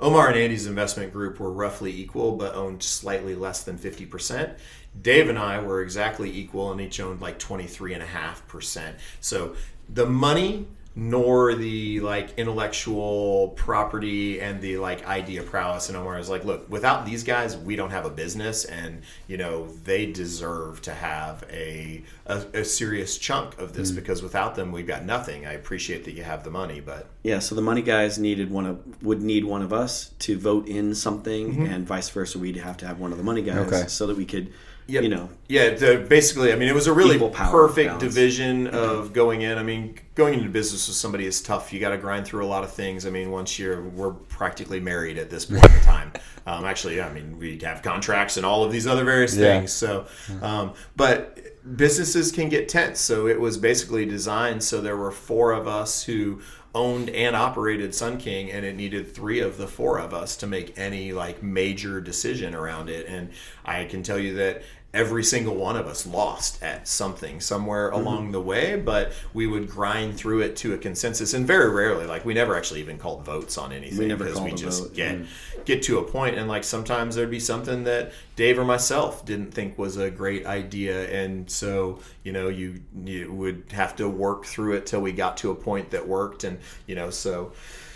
[0.00, 4.56] Omar and Andy's investment group were roughly equal, but owned slightly less than 50%.
[5.00, 8.94] Dave and I were exactly equal and each owned like 23.5%.
[9.20, 9.54] So
[9.88, 10.66] the money
[10.96, 16.70] nor the like intellectual property and the like idea prowess and Omar is like look
[16.70, 21.44] without these guys we don't have a business and you know they deserve to have
[21.50, 24.00] a a, a serious chunk of this mm-hmm.
[24.00, 27.38] because without them we've got nothing I appreciate that you have the money but Yeah,
[27.38, 30.94] so the money guys needed one of would need one of us to vote in
[30.94, 31.66] something, mm-hmm.
[31.66, 32.38] and vice versa.
[32.38, 33.84] We'd have to have one of the money guys Okay.
[33.88, 34.52] so that we could,
[34.86, 35.02] Yep.
[35.02, 38.02] you know, Yeah, the, basically, I mean, it was a really perfect balance.
[38.02, 39.56] division of going in.
[39.56, 41.72] I mean, going into business with somebody is tough.
[41.72, 43.06] You got to grind through a lot of things.
[43.06, 46.12] I mean, once you're, we're practically married at this point in time.
[46.46, 49.58] Um, actually, I mean, we have contracts and all of these other various Yeah.
[49.58, 49.72] things.
[49.72, 50.06] So,
[50.42, 51.38] um, but
[51.76, 53.00] businesses can get tense.
[53.00, 56.40] So it was basically designed so there were four of us who
[56.76, 60.46] owned and operated Sun King, and it needed three of the four of us to
[60.48, 63.06] make any like major decision around it.
[63.06, 63.30] And
[63.64, 64.64] I can tell you that
[64.94, 68.06] every single one of us lost at something somewhere Mm-hmm.
[68.06, 71.34] along the way, but we would grind through it to a consensus.
[71.34, 74.84] And very rarely, like we never actually even called votes on anything because we just
[74.84, 75.24] vote, get yeah.
[75.64, 79.52] get to a point and like sometimes there'd be something that Dave or myself didn't
[79.52, 84.44] think was a great idea and so you know you you would have to work
[84.44, 87.52] through it till we got to a point that worked and you know so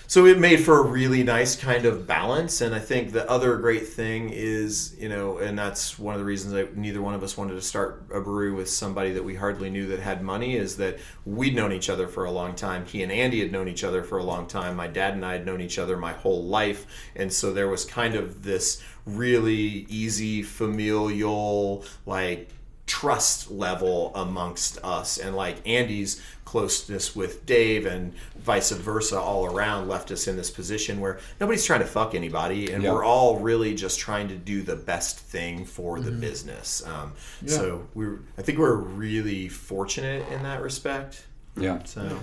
[0.09, 3.57] so it made for a really nice kind of balance and i think the other
[3.57, 7.23] great thing is you know and that's one of the reasons that neither one of
[7.23, 10.57] us wanted to start a brewery with somebody that we hardly knew that had money
[10.57, 12.85] is that we'd known each other for a long time.
[12.87, 14.77] He and andy had known each other for a long time.
[14.77, 16.87] My dad and i had known each other my whole life.
[17.15, 22.49] And so there was kind of this really easy familial like
[22.87, 25.19] trust level amongst us.
[25.19, 30.51] And like Andy's closeness with Dave and vice versa all around left us in this
[30.51, 32.93] position where nobody's trying to fuck anybody and Yeah.
[32.95, 37.13] we're all really just trying to do the best thing for the business um,
[37.45, 41.83] so we're I think we're really fortunate in that respect Yeah.
[41.85, 42.19] so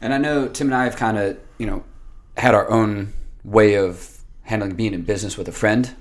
[0.00, 1.84] And I know Tim and I have kind of, you know,
[2.36, 3.12] had our own
[3.44, 5.94] way of handling being in business with a friend.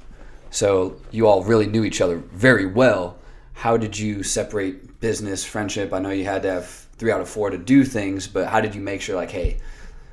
[0.49, 3.17] So you all really knew each other very well.
[3.53, 5.93] How did you separate business, friendship?
[5.93, 8.61] I know you had to have three out of four to do things, but how
[8.61, 9.57] did you make sure, like, hey,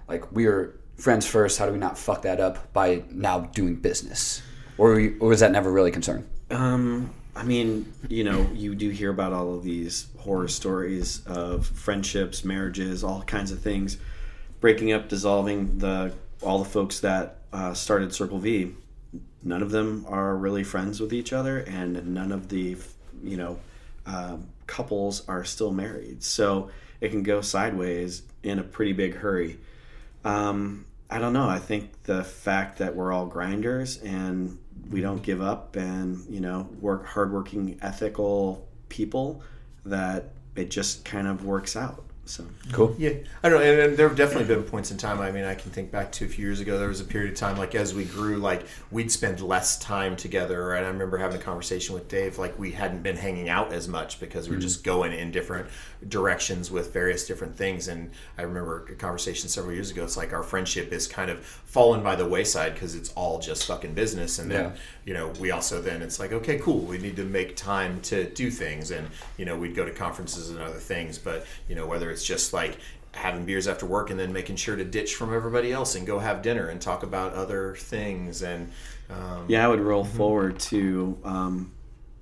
[0.08, 1.58] like we're friends first?
[1.58, 4.42] How do we not fuck that up by now doing business?
[4.78, 6.26] Or, you- or was that never really a concern?
[6.50, 11.66] Um, I mean, you know, you do hear about all of these horror stories of
[11.66, 13.96] friendships, marriages, all kinds of things
[14.60, 15.78] breaking up, dissolving.
[15.78, 16.12] The
[16.42, 18.74] all the folks that uh, started Circle V,
[19.42, 22.76] none of them are really friends with each other, and none of the
[23.24, 23.58] you know
[24.06, 26.22] um, couples are still married.
[26.22, 26.70] So
[27.02, 29.58] it can go sideways in a pretty big hurry.
[30.24, 31.46] Um, I don't know.
[31.46, 34.58] I think the fact that we're all grinders and
[34.90, 39.42] we don't give up and, you know, work hardworking, ethical people
[39.84, 42.02] that it just kind of works out.
[42.32, 42.96] So Cool.
[42.98, 43.10] Yeah,
[43.42, 45.20] I don't know, and, and there have definitely been points in time.
[45.20, 46.78] I mean, I can think back to a few years ago.
[46.78, 50.16] There was a period of time, like as we grew, like we'd spend less time
[50.16, 50.72] together.
[50.72, 53.86] And I remember having a conversation with Dave, like we hadn't been hanging out as
[53.86, 54.68] much because we were mm-hmm.
[54.68, 55.66] just going in different
[56.08, 57.88] directions with various different things.
[57.88, 60.02] And I remember a conversation several years ago.
[60.02, 63.66] It's like our friendship is kind of fallen by the wayside because it's all just
[63.66, 64.38] fucking business.
[64.38, 64.76] And then Yeah.
[65.04, 68.24] you know, we also then it's like, okay, cool, we need to make time to
[68.24, 71.86] do things, and you know, we'd go to conferences and other things, but you know,
[71.86, 72.78] whether it's just like
[73.12, 76.18] having beers after work and then making sure to ditch from everybody else and go
[76.18, 78.70] have dinner and talk about other things, and
[79.10, 81.72] um, yeah, I would roll forward to, um,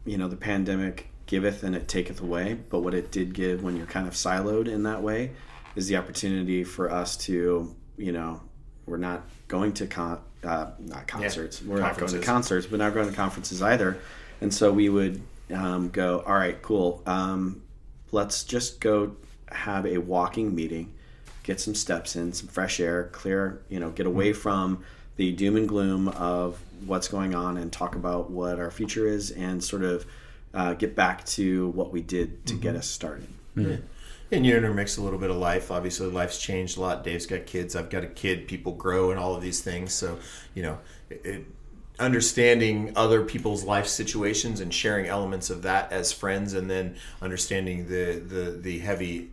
[0.05, 2.59] you know, the pandemic giveth and it taketh away.
[2.68, 5.30] But what it did give when you're kind of siloed in that way
[5.76, 8.40] is the opportunity for us to, you know,
[8.86, 11.62] we're not going to con- uh, not concerts.
[11.62, 11.70] Yeah.
[11.70, 13.98] We're not going to concerts, but not going to conferences either.
[14.40, 15.22] And so we would
[15.55, 17.03] um, go, all right, cool.
[17.07, 17.62] Um,
[18.11, 19.14] let's just go
[19.53, 20.92] have a walking meeting,
[21.42, 24.40] get some steps in, some fresh air, clear, you know, get away mm-hmm.
[24.40, 24.84] from
[25.16, 29.30] the doom and gloom of what's going on and talk about what our future is
[29.30, 30.07] and sort of
[30.55, 32.62] uh, get back to what we did to mm-hmm.
[32.62, 33.28] get us started.
[33.57, 33.84] Mm-hmm.
[34.32, 35.70] And you intermix a little bit of life.
[35.70, 37.03] Obviously, life's changed a lot.
[37.03, 37.74] Dave's got kids.
[37.74, 38.46] I've got a kid.
[38.46, 39.92] People grow and all of these things.
[39.92, 40.18] So,
[40.55, 40.78] you know,
[41.09, 41.46] it, it,
[41.98, 47.88] understanding other people's life situations and sharing elements of that as friends, and then understanding
[47.88, 49.30] the the the heavy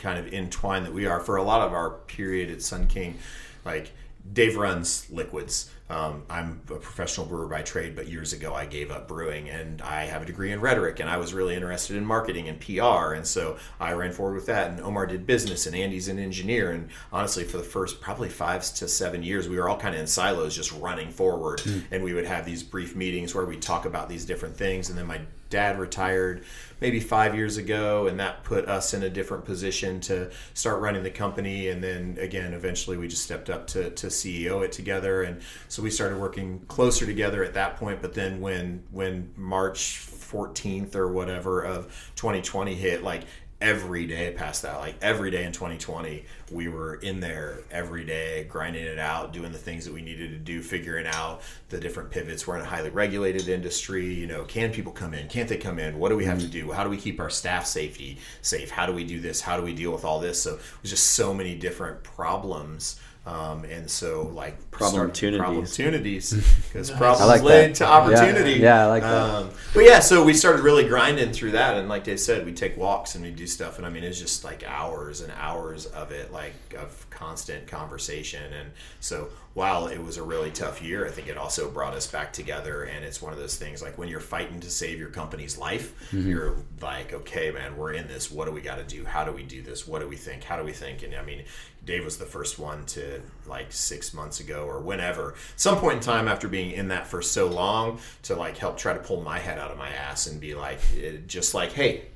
[0.00, 3.18] kind of entwined that we are for a lot of our period at Sun King,
[3.64, 3.92] like
[4.32, 5.70] Dave runs liquids.
[5.88, 9.82] Um, I'm a professional brewer by trade, but years ago I gave up brewing and
[9.82, 13.14] I have a degree in rhetoric and I was really interested in marketing and PR.
[13.14, 14.70] And so I ran forward with that.
[14.70, 16.70] And Omar did business and Andy's an engineer.
[16.70, 20.00] And honestly, for the first probably five to seven years, we were all kind of
[20.00, 21.58] in silos just running forward.
[21.60, 21.82] Mm.
[21.90, 24.90] And we would have these brief meetings where we talk about these different things.
[24.90, 26.44] And then my dad retired
[26.80, 31.02] maybe five years ago, and that put us in a different position to start running
[31.02, 31.68] the company.
[31.68, 35.82] And then again, eventually we just stepped up to, to CEO it together, and so
[35.82, 38.00] we started working closer together at that point.
[38.00, 39.98] But then when when March
[40.30, 43.24] 14th or whatever of 2020 hit, like
[43.60, 44.78] every day past that.
[44.78, 49.52] Like every day in 2020 we were in there every day grinding it out doing
[49.52, 52.46] the things that we needed to do figuring out the different pivots.
[52.46, 55.28] We're in a highly regulated industry you know can people come in?
[55.28, 55.98] Can't they come in?
[55.98, 56.68] What do we have to mm-hmm.
[56.68, 56.72] do?
[56.72, 58.70] How do we keep our staff safety safe?
[58.70, 59.40] How do we do this?
[59.40, 60.42] How do we deal with all this?
[60.42, 66.32] So it was just so many different problems um, and so, like problem opportunities,
[66.72, 68.52] because problems like lead to opportunity.
[68.52, 69.30] Yeah, yeah I like that.
[69.30, 72.52] Um, but yeah, so we started really grinding through that, and like they said, we
[72.52, 75.84] take walks and we do stuff, and I mean, it's just like hours and hours
[75.86, 78.54] of it, like of constant conversation.
[78.54, 82.06] And so, while it was a really tough year, I think it also brought us
[82.06, 82.84] back together.
[82.84, 86.10] And it's one of those things like when you're fighting to save your company's life,
[86.12, 86.30] mm-hmm.
[86.30, 88.30] you're like, okay, man, we're in this.
[88.30, 89.04] What do we got to do?
[89.04, 89.86] How do we do this?
[89.86, 90.44] What do we think?
[90.44, 91.02] How do we think?
[91.02, 91.42] And I mean,
[91.84, 96.00] Dave was the first one to like six months ago or whenever, some point in
[96.00, 99.38] time after being in that for so long, to like help try to pull my
[99.38, 102.06] head out of my ass and be like, eh, just like, hey,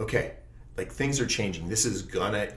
[0.00, 0.32] okay,
[0.76, 1.68] like things are changing.
[1.68, 2.52] This is gonna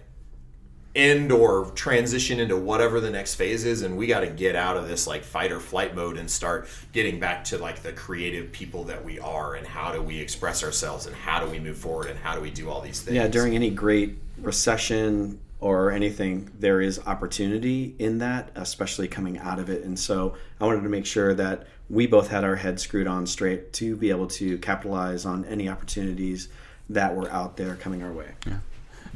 [0.95, 4.77] end or transition into whatever the next phase is and we got to get out
[4.77, 8.49] of this like fight or flight mode and start getting back to like the creative
[8.53, 11.77] people that we are and how do we express ourselves and how do we move
[11.77, 15.91] forward and how do we do all these things yeah during any great recession or
[15.91, 19.83] anything, there is opportunity in that, especially coming out of it.
[19.83, 23.25] And so I wanted to make sure that we both had our heads screwed on
[23.25, 26.49] straight to be able to capitalize on any opportunities
[26.89, 28.31] that were out there coming our way.
[28.45, 28.57] Yeah.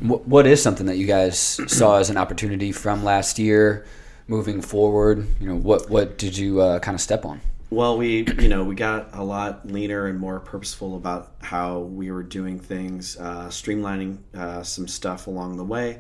[0.02, 1.38] What is something that you guys
[1.68, 3.86] saw as an opportunity from last year
[4.28, 5.28] moving forward?
[5.42, 7.42] You know, what what did you uh, kind of step on?
[7.70, 12.12] Well, we you know we got a lot leaner and more purposeful about how we
[12.12, 16.00] were doing things, uh, streamlining uh, some stuff along the way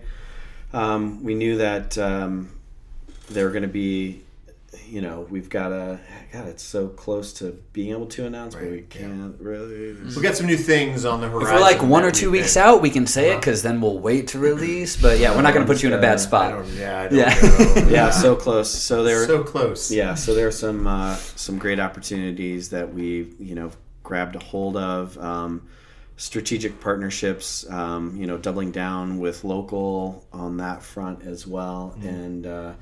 [0.73, 2.51] um, we knew that um,
[3.29, 4.21] they were going to be,
[4.87, 5.99] you know, we've got a,
[6.31, 8.65] God, it's so close to being able to announce, right.
[8.65, 9.47] but we can't yeah.
[9.47, 9.93] really.
[9.93, 11.47] We got some new things on the horizon.
[11.47, 13.37] If we're like one or two weeks out, we can say uh-huh.
[13.37, 14.95] it because then we'll wait to release.
[14.95, 16.53] But yeah, we're not going to put you in a bad spot.
[16.53, 17.87] I yeah, I yeah.
[17.89, 18.69] yeah, so close.
[18.69, 19.91] So there, so close.
[19.91, 23.71] Yeah, so there are some uh, some great opportunities that we you know
[24.03, 25.17] grabbed a hold of.
[25.17, 25.67] Um,
[26.19, 31.95] strategic partnerships, um, you know, doubling down with local on that front as well.
[31.97, 32.07] Mm-hmm.
[32.07, 32.73] And uh,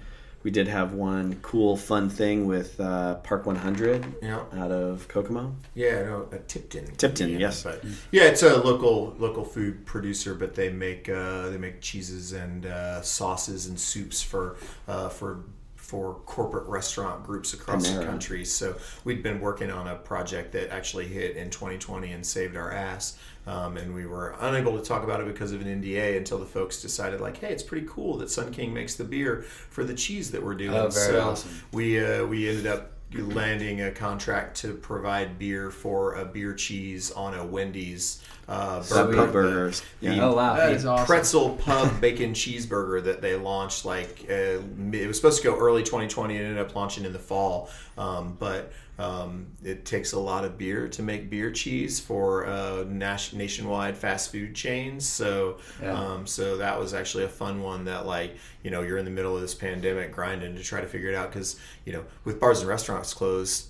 [0.42, 4.40] we did have one cool, fun thing with uh, Park 100 yeah.
[4.56, 5.56] out of Kokomo.
[5.76, 6.96] Yeah, no, uh, Tipton.
[6.96, 7.62] Tipton, yeah, yes.
[7.62, 12.34] But, yeah, it's a local local food producer, but they make uh, they make cheeses
[12.34, 14.58] and uh, sauces and soups for
[14.88, 15.44] uh, for
[15.88, 18.00] for corporate restaurant groups across Panera.
[18.00, 18.44] the country.
[18.44, 18.76] So
[19.06, 23.18] we'd been working on a project that actually hit in 2020 and saved our ass.
[23.46, 26.46] Um, and we were unable to talk about it because of an NDA until the
[26.46, 29.94] folks decided, like, hey, it's pretty cool that Sun King makes the beer for the
[29.94, 30.76] cheese that we're doing.
[30.76, 31.52] Oh, very so awesome.
[31.72, 37.12] We uh, we ended up landing a contract to provide beer for a beer cheese
[37.12, 39.28] on a Wendy's uh, burger.
[39.28, 39.84] burgers.
[40.00, 40.24] Yeah.
[40.24, 41.06] Oh wow, that is awesome.
[41.06, 44.62] Pretzel pub bacon cheeseburger that they launched like uh,
[44.94, 48.36] it was supposed to go early 2020 and ended up launching in the fall, um,
[48.40, 48.72] but.
[49.00, 54.32] Um, it takes a lot of beer to make beer cheese for uh, nationwide fast
[54.32, 55.08] food chains.
[55.08, 55.94] So, yeah.
[55.94, 57.86] um, so that was actually a fun one.
[57.86, 60.88] That like you know you're in the middle of this pandemic grinding to try to
[60.88, 63.67] figure it out because you know with bars and restaurants closed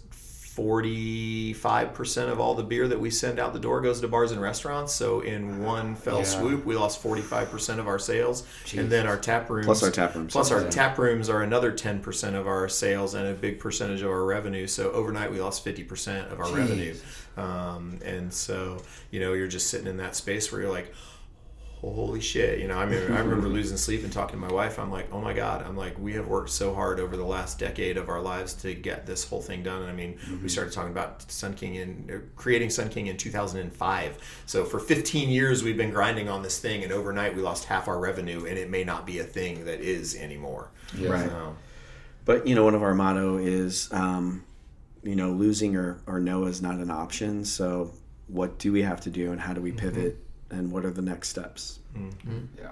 [0.58, 4.42] 45% of all the beer that we send out the door goes to bars and
[4.42, 4.94] restaurants.
[4.94, 6.24] So in one fell Yeah.
[6.26, 8.44] swoop, we lost 45% of our sales.
[8.76, 9.66] And then our tap rooms.
[9.66, 10.32] Plus our tap rooms.
[10.34, 10.70] Plus our Yeah.
[10.70, 14.68] tap rooms are another 10% of our sales and a big percentage of our revenue.
[14.68, 16.96] So overnight, we lost 50% of our revenue.
[17.38, 18.78] Um, and so,
[19.12, 20.94] you know, you're just sitting in that space where you're like,
[21.82, 24.80] holy shit you know i mean i remember losing sleep and talking to my wife.
[24.80, 27.60] I'm like oh my god i'm like we have worked so hard over the last
[27.60, 29.84] decade of our lives to get this whole thing done.
[29.84, 33.18] And i mean we started talking about sun king in uh, creating sun king in
[33.18, 37.66] 2005 so for 15 years we've been grinding on this thing and overnight we lost
[37.66, 40.72] half our revenue and it may not be a thing that is anymore.
[40.98, 41.30] Right.
[41.30, 41.56] So,
[42.26, 44.44] But you know, one of our motto is, um,
[45.04, 47.46] you know, losing or, or no is not an option.
[47.46, 47.92] So,
[48.28, 50.18] what do we have to do, and how do we pivot,
[50.50, 51.80] and what are the next steps?
[52.58, 52.72] Yeah.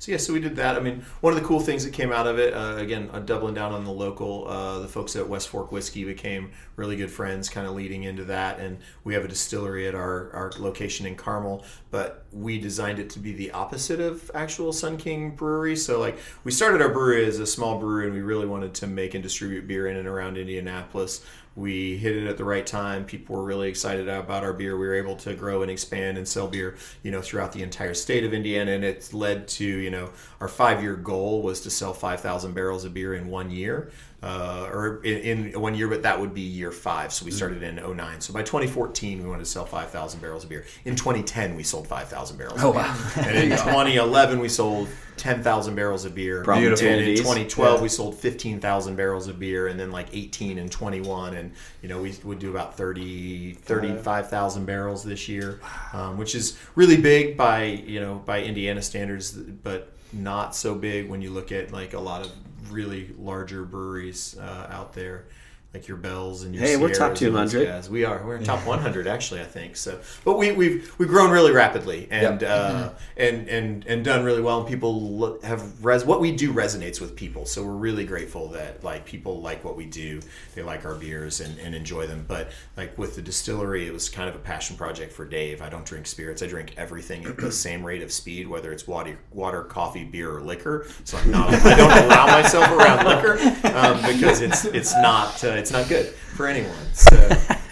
[0.00, 0.76] So yeah, so we did that.
[0.76, 3.18] I mean, one of the cool things that came out of it, uh, again, uh,
[3.18, 7.10] doubling down on the local, uh, the folks at West Fork Whiskey became really good
[7.10, 8.60] friends, kind of leading into that.
[8.60, 13.10] And we have a distillery at our, our location in Carmel, but we designed it
[13.10, 15.74] to be the opposite of actual Sun King Brewery.
[15.74, 18.86] So like, we started our brewery as a small brewery, and we really wanted to
[18.86, 21.24] make and distribute beer in and around Indianapolis.
[21.58, 23.04] We hit it at the right time.
[23.04, 24.78] People were really excited about our beer.
[24.78, 27.94] We were able to grow and expand and sell beer, you know, throughout the entire
[27.94, 31.92] state of Indiana, and it's led to, you know, our five-year goal was to sell
[31.92, 33.90] 5,000 barrels of beer in one year,
[34.22, 37.12] uh, or in, in one year, but that would be year five.
[37.12, 38.20] So we started in 09.
[38.20, 40.64] So by 2014, we wanted to sell 5,000 barrels of beer.
[40.84, 42.62] In 2010, we sold 5,000 barrels.
[42.62, 42.82] Oh of beer.
[42.82, 43.28] wow.
[43.28, 44.88] And in 2011, we sold
[45.18, 46.42] 10,000 barrels of beer.
[46.42, 47.20] Problem And in opportunities.
[47.20, 51.52] 2012, we sold 15,000 barrels of beer, and then like 18 and 21, and
[51.82, 55.60] you know we would do about 30, 35,000 barrels this year,
[55.92, 61.08] um, which is really big by you know by Indiana standards, but not so big
[61.08, 62.32] when you look at like a lot of
[62.70, 65.26] really larger breweries uh, out there.
[65.74, 67.66] Like your Bells and your Hey, we're top Sierras and those 200.
[67.70, 67.90] guys.
[67.90, 68.22] We are.
[68.24, 69.76] We're in top 100 actually, I think.
[69.76, 72.50] So, but we, we've we've grown really rapidly and Yep.
[72.50, 72.88] uh,
[73.18, 74.60] and and and done really well.
[74.60, 77.44] And people have res- what we do resonates with people.
[77.44, 80.22] So we're really grateful that like people like what we do.
[80.54, 82.24] They like our beers and, and enjoy them.
[82.26, 85.60] But like with the distillery, it was kind of a passion project for Dave.
[85.60, 86.42] I don't drink spirits.
[86.42, 90.34] I drink everything at the same rate of speed, whether it's water, water, coffee, beer,
[90.34, 90.86] or liquor.
[91.04, 91.52] So I'm not.
[91.52, 93.32] I don't allow myself around liquor
[93.76, 96.74] um, because it's it's not uh, it's not good for anyone.
[96.94, 97.16] So,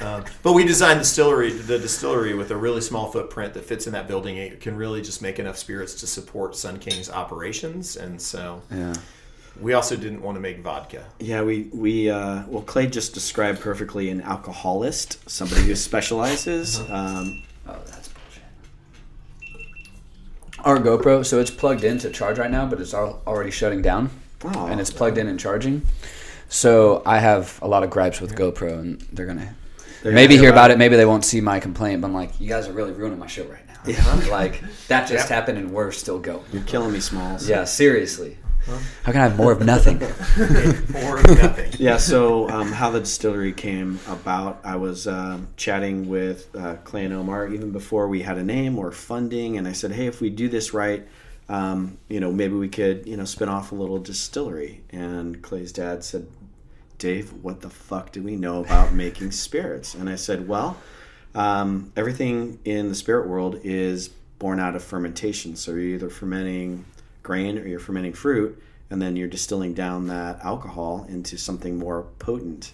[0.00, 3.86] um, but we designed the distillery the distillery with a really small footprint that fits
[3.86, 4.36] in that building.
[4.36, 8.94] It can really just make enough spirits to support Sun King's operations, and so Yeah.
[9.60, 11.04] we also didn't want to make vodka.
[11.18, 16.78] Yeah, we we uh, well, Clay just described perfectly an alcoholist, somebody who specializes.
[16.90, 18.44] Um, Oh, that's bullshit.
[20.60, 24.10] Our GoPro, so it's plugged in to charge right now, but it's already shutting down,
[24.44, 25.82] oh, and it's plugged in and charging.
[26.48, 29.54] So I have a lot of gripes with GoPro, and they're gonna
[30.02, 30.78] they're maybe gonna hear about it.
[30.78, 33.26] Maybe they won't see my complaint, but I'm like, you guys are really ruining my
[33.26, 33.74] show right now.
[33.86, 34.26] Yeah.
[34.30, 35.34] like that just Yeah.
[35.36, 36.44] happened, and we're still going.
[36.52, 37.48] You're killing me, Smalls.
[37.48, 38.38] Yeah, seriously.
[39.04, 39.98] How can I have more of nothing?
[40.92, 41.72] more of nothing.
[41.78, 47.04] yeah so um, how the distillery came about i was um chatting with uh, clay
[47.04, 50.20] and omar even before we had a name or funding and i said hey if
[50.20, 51.06] we do this right
[51.48, 55.70] um, you know maybe we could you know spin off a little distillery and clay's
[55.70, 56.26] dad said
[56.98, 60.76] dave what the fuck do we know about making spirits and i said well
[61.34, 66.84] um, everything in the spirit world is born out of fermentation so you're either fermenting
[67.22, 72.02] grain or you're fermenting fruit and then you're distilling down that alcohol into something more
[72.20, 72.72] potent.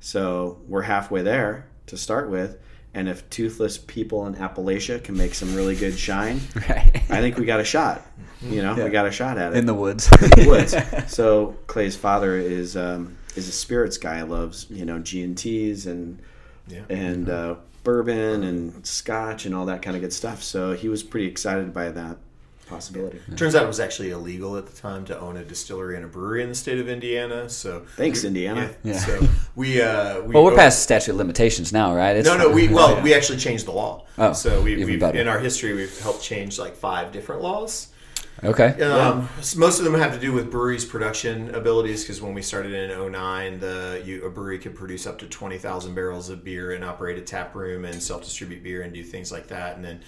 [0.00, 2.58] So we're halfway there to start with.
[2.92, 6.90] And if toothless people in Appalachia can make some really good shine, right.
[7.08, 8.02] I think we got a shot.
[8.42, 8.84] You know, Yeah.
[8.84, 9.56] we got a shot at it.
[9.56, 10.10] In the woods.
[10.10, 10.74] the woods.
[11.10, 14.22] So Clay's father is um, is a spirits guy.
[14.22, 16.20] Loves you know G and T's and
[16.68, 16.82] Yeah.
[16.88, 20.42] and uh, bourbon and scotch and all that kind of good stuff.
[20.42, 22.16] So he was pretty excited by that
[22.66, 23.20] possibility.
[23.36, 26.08] Turns out it was actually illegal at the time to own a distillery and a
[26.08, 27.46] brewery in the state of Indiana.
[27.50, 28.70] So Thanks, Indiana.
[28.82, 28.92] Yeah.
[28.94, 28.98] Yeah.
[29.00, 32.16] So we uh, we well, we're o- past statute of limitations now, right?
[32.16, 32.74] It's No, no, we fine.
[32.74, 34.06] well, we actually changed the law.
[34.16, 37.88] Oh, so we, we've in our history we've helped change like five different laws.
[38.42, 38.80] Okay.
[38.82, 42.42] Um, s- Most of them have to do with breweries' production abilities because when we
[42.42, 46.72] started in 09, the you, a brewery could produce up to 20,000 barrels of beer
[46.72, 49.76] and operate a tap room and self distribute beer and do things like that.
[49.76, 50.00] And then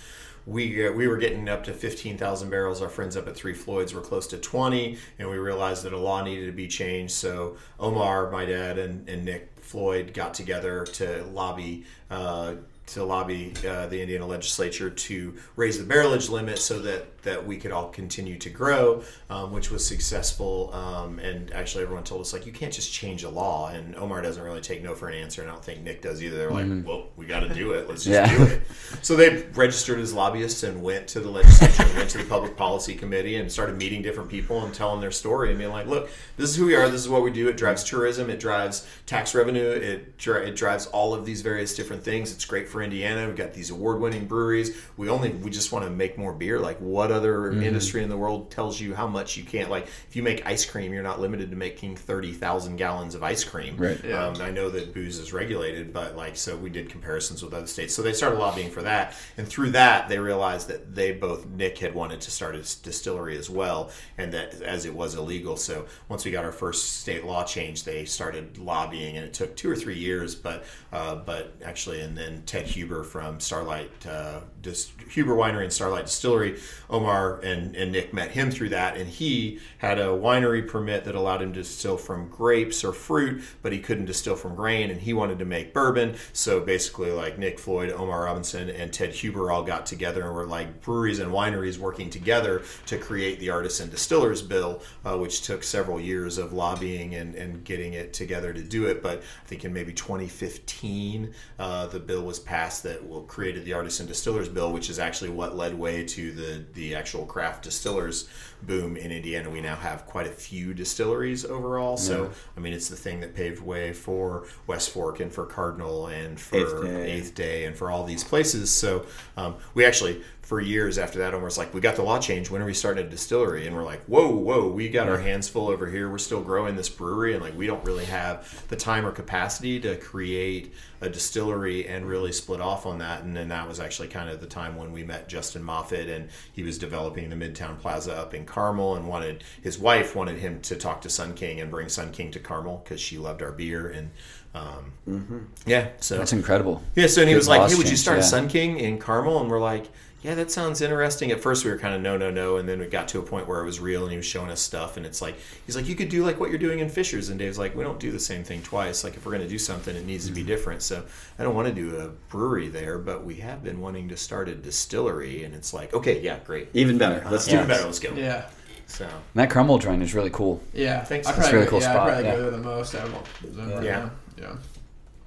[0.45, 2.83] we uh, we were getting up to 15,000 barrels.
[2.83, 5.99] Our friends up at Three Floyds were close to 20, and we realized that a
[5.99, 7.14] law needed to be changed.
[7.14, 11.85] So Omar, my dad, and, and Nick Floyd got together to lobby.
[12.11, 12.57] Uh,
[12.87, 17.57] to lobby uh, the Indiana legislature to raise the barrelage limit so that that we
[17.59, 20.72] could all continue to grow, um, which was successful.
[20.72, 23.68] Um, and actually, everyone told us like you can't just change a law.
[23.68, 26.22] And Omar doesn't really take no for an answer, and I don't think Nick does
[26.22, 26.37] either.
[26.37, 26.89] They're like, Mm-hmm.
[26.89, 27.89] well, we got to do it.
[27.89, 28.37] Let's just Yeah.
[28.37, 28.62] do it.
[29.03, 32.57] So they registered as lobbyists and went to the legislature, and went to the public
[32.57, 36.09] policy committee, and started meeting different people and telling their story and being like, look,
[36.37, 36.89] this is who we are.
[36.89, 37.49] This is what we do.
[37.49, 38.31] It drives tourism.
[38.31, 39.68] It drives tax revenue.
[39.70, 42.33] It dri- it drives all of these various different things.
[42.33, 43.27] It's great for Indiana.
[43.27, 44.77] We've got these award-winning breweries.
[44.97, 46.59] We only we just want to make more beer.
[46.61, 49.71] Like what other industry in the world tells you how much you can't?
[49.71, 53.23] Like if you make ice cream, you're not limited to making thirty thousand gallons of
[53.23, 53.77] ice cream.
[53.77, 54.03] Right.
[54.05, 54.27] Yeah.
[54.27, 57.67] Um, I know that booze is regulated, but like so we did comparisons with other
[57.67, 57.95] states.
[57.95, 61.79] So they started lobbying for that, and through that they realized that they both Nick
[61.79, 65.57] had wanted to start a distillery as well, and that as it was illegal.
[65.57, 69.57] So once we got our first state law change, they started lobbying, and it took
[69.57, 74.41] two or three years, but uh, but actually, and then Ted Huber from Starlight uh,
[74.62, 76.59] Dis- Huber Winery and Starlight Distillery,
[76.91, 81.15] Omar and, and Nick met him through that, and he had a winery permit that
[81.15, 85.01] allowed him to distill from grapes or fruit, but he couldn't distill from grain, and
[85.01, 86.17] he wanted to make bourbon.
[86.33, 90.47] So basically, like Nick Floyd, Omar Robinson, and Ted Huber all got together and were
[90.47, 95.63] like breweries and wineries working together to create the Artisan Distillers Bill, uh, which took
[95.63, 99.03] several years of lobbying and, and getting it together to do it.
[99.03, 104.07] But I think in maybe 2015, uh, the bill was passed that created the Artisan
[104.07, 108.28] Distillers Bill, which is actually what led way to the the actual craft distillers
[108.63, 109.51] boom in Indiana.
[109.51, 111.97] We now have quite a few distilleries overall.
[111.97, 116.07] So I mean, it's the thing that paved way for West Fork and for Cardinal
[116.07, 117.13] and for Eighth Day.
[117.13, 118.71] Eighth Day and for all these places.
[118.71, 120.23] So um, we actually.
[120.43, 122.53] For years after that, almost like, "We got the law change.
[122.53, 124.69] When are we starting a distillery?" And we're like, "Whoa, whoa!
[124.69, 126.09] We got our hands full over here.
[126.09, 129.81] We're still growing this brewery, and like, we don't really have the time or capacity
[129.81, 133.25] to create a distillery and really split off on that.
[133.25, 136.29] And then that was actually kind of the time when we met Justin Moffett, and
[136.53, 140.61] he was developing the Midtown Plaza up in Carmel, and wanted his wife wanted him
[140.62, 143.53] to talk to Sun King and bring Sun King to Carmel because she loved our
[143.53, 144.11] beer and.
[144.55, 146.82] Um, Yeah, so That's incredible.
[146.94, 148.24] yeah, so and he Good was like, "Hey, would you start yeah.
[148.24, 149.86] a Sun King in Carmel?" And we're like,
[150.27, 152.81] "Yeah, that sounds interesting." At first, we were kind of no, no, no, and then
[152.81, 154.97] we got to a point where it was real, and he was showing us stuff,
[154.97, 157.39] and it's like he's like, "You could do like what you're doing in Fishers," and
[157.39, 159.05] Dave's like, "We don't do the same thing twice.
[159.05, 160.41] Like if we're gonna do something, it needs to Mm-hmm.
[160.43, 161.05] be different." So
[161.39, 164.49] I don't want to do a brewery there, but we have been wanting to start
[164.49, 167.24] a distillery, and it's like, okay, yeah, great, Even better.
[167.31, 167.68] Let's do even it.
[167.68, 168.12] better, let's go.
[168.14, 168.47] Yeah.
[168.89, 170.62] So That Carmel joint is really cool.
[170.72, 171.03] Yeah.
[171.05, 171.27] Thanks.
[171.27, 172.37] I That's a probably really cool yeah, spot, I probably yeah.
[172.37, 173.99] go there the most out of all of them right Yeah.
[174.01, 174.11] now.
[174.39, 174.57] Yeah.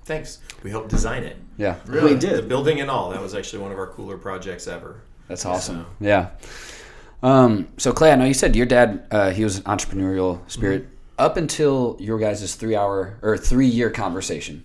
[0.09, 0.39] Thanks.
[0.63, 1.75] We helped design it, Yeah.
[1.85, 2.13] Really?
[2.15, 2.49] We the did.
[2.49, 3.11] building and all.
[3.11, 5.01] That was actually one of our cooler projects ever.
[5.27, 5.81] That's awesome.
[5.81, 6.29] So- Yeah.
[7.21, 10.83] Um, so Clay, I know you said your dad uh, he was an entrepreneurial spirit.
[10.83, 10.93] Mm-hmm.
[11.19, 14.63] Up until your guys' three hour or three year conversation,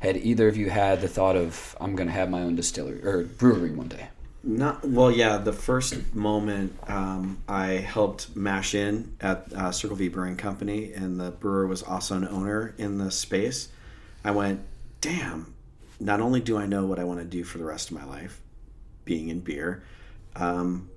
[0.00, 3.04] had either of you had the thought of I'm going to have my own distillery
[3.04, 4.08] or brewery one day?
[4.44, 5.38] Not well, yeah.
[5.38, 11.18] The first moment um, I helped mash in at uh, Circle V Brewing Company, and
[11.18, 13.68] the brewer was also an owner in the space.
[14.24, 14.60] I went,
[15.10, 15.54] damn.
[16.00, 18.04] Not only do I know what I want to do for the rest of my
[18.04, 18.40] life,
[19.04, 19.82] being in beer,
[20.34, 20.90] um,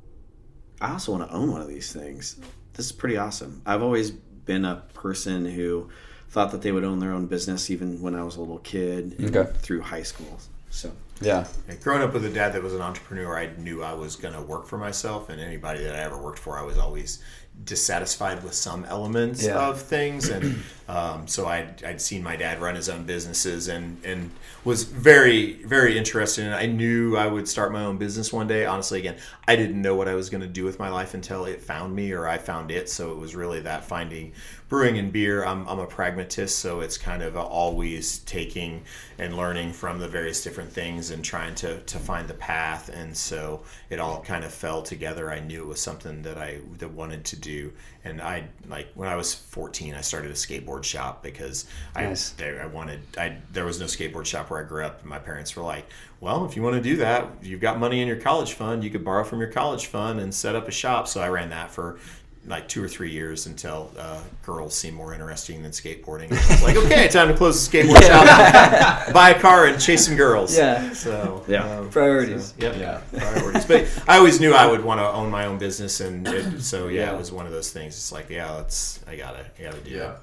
[0.82, 2.38] I also want to own one of these things.
[2.74, 3.62] This is pretty awesome.
[3.66, 5.90] I've always been a person who
[6.30, 9.16] thought that they would own their own business, even when I was a little kid
[9.20, 9.52] and Okay.
[9.60, 10.40] through high school.
[10.70, 10.92] So
[11.22, 11.46] Yeah.
[11.68, 14.34] Yeah, growing up with a dad that was an entrepreneur, I knew I was going
[14.34, 17.20] to work for myself, and anybody that I ever worked for, I was always
[17.64, 19.60] dissatisfied with some elements Yeah.
[19.70, 24.04] of things, and um, so I'd, I'd seen my dad run his own businesses, and
[24.04, 24.32] and
[24.66, 26.56] was very very interested in it.
[26.56, 28.66] I knew I would start my own business one day.
[28.66, 29.18] Honestly, again,
[29.48, 31.96] I didn't know what I was going to do with my life until it found
[31.96, 32.90] me or I found it.
[32.90, 34.34] So it was really that finding
[34.68, 35.44] brewing and beer.
[35.44, 38.84] I'm, I'm a pragmatist, so it's kind of always taking
[39.18, 42.90] and learning from the various different things and trying to, to find the path.
[42.90, 45.32] And so it all kind of fell together.
[45.32, 47.72] I knew it was something that I that wanted to do.
[48.04, 52.34] And I like when I was 14, I started a skateboard shop because Nice.
[52.40, 55.02] I I wanted I there was no skateboard shop where I grew up.
[55.02, 55.86] And my parents were like,
[56.22, 58.84] "Well, if you want to do that, you've got money in your college fund.
[58.84, 61.50] You could borrow from your college fund and set up a shop." So I ran
[61.50, 62.00] that for
[62.48, 66.32] like two or three years until uh, girls seem more interesting than skateboarding.
[66.32, 70.06] I was like, "Okay, time to close the skateboard shop, buy a car, and chase
[70.06, 70.92] some girls." Yeah.
[70.94, 71.70] So Yeah.
[71.80, 72.54] um, Priorities.
[72.58, 72.78] Yep.
[72.78, 73.02] Yeah.
[73.18, 73.66] Priorities.
[73.66, 76.88] But I always knew I would want to own my own business, and it, so
[76.88, 77.14] yeah, Yeah.
[77.16, 77.94] it was one of those things.
[77.96, 79.00] It's like, yeah, let's.
[79.08, 79.46] I gotta.
[79.60, 80.12] I gotta do Yeah.
[80.14, 80.18] it.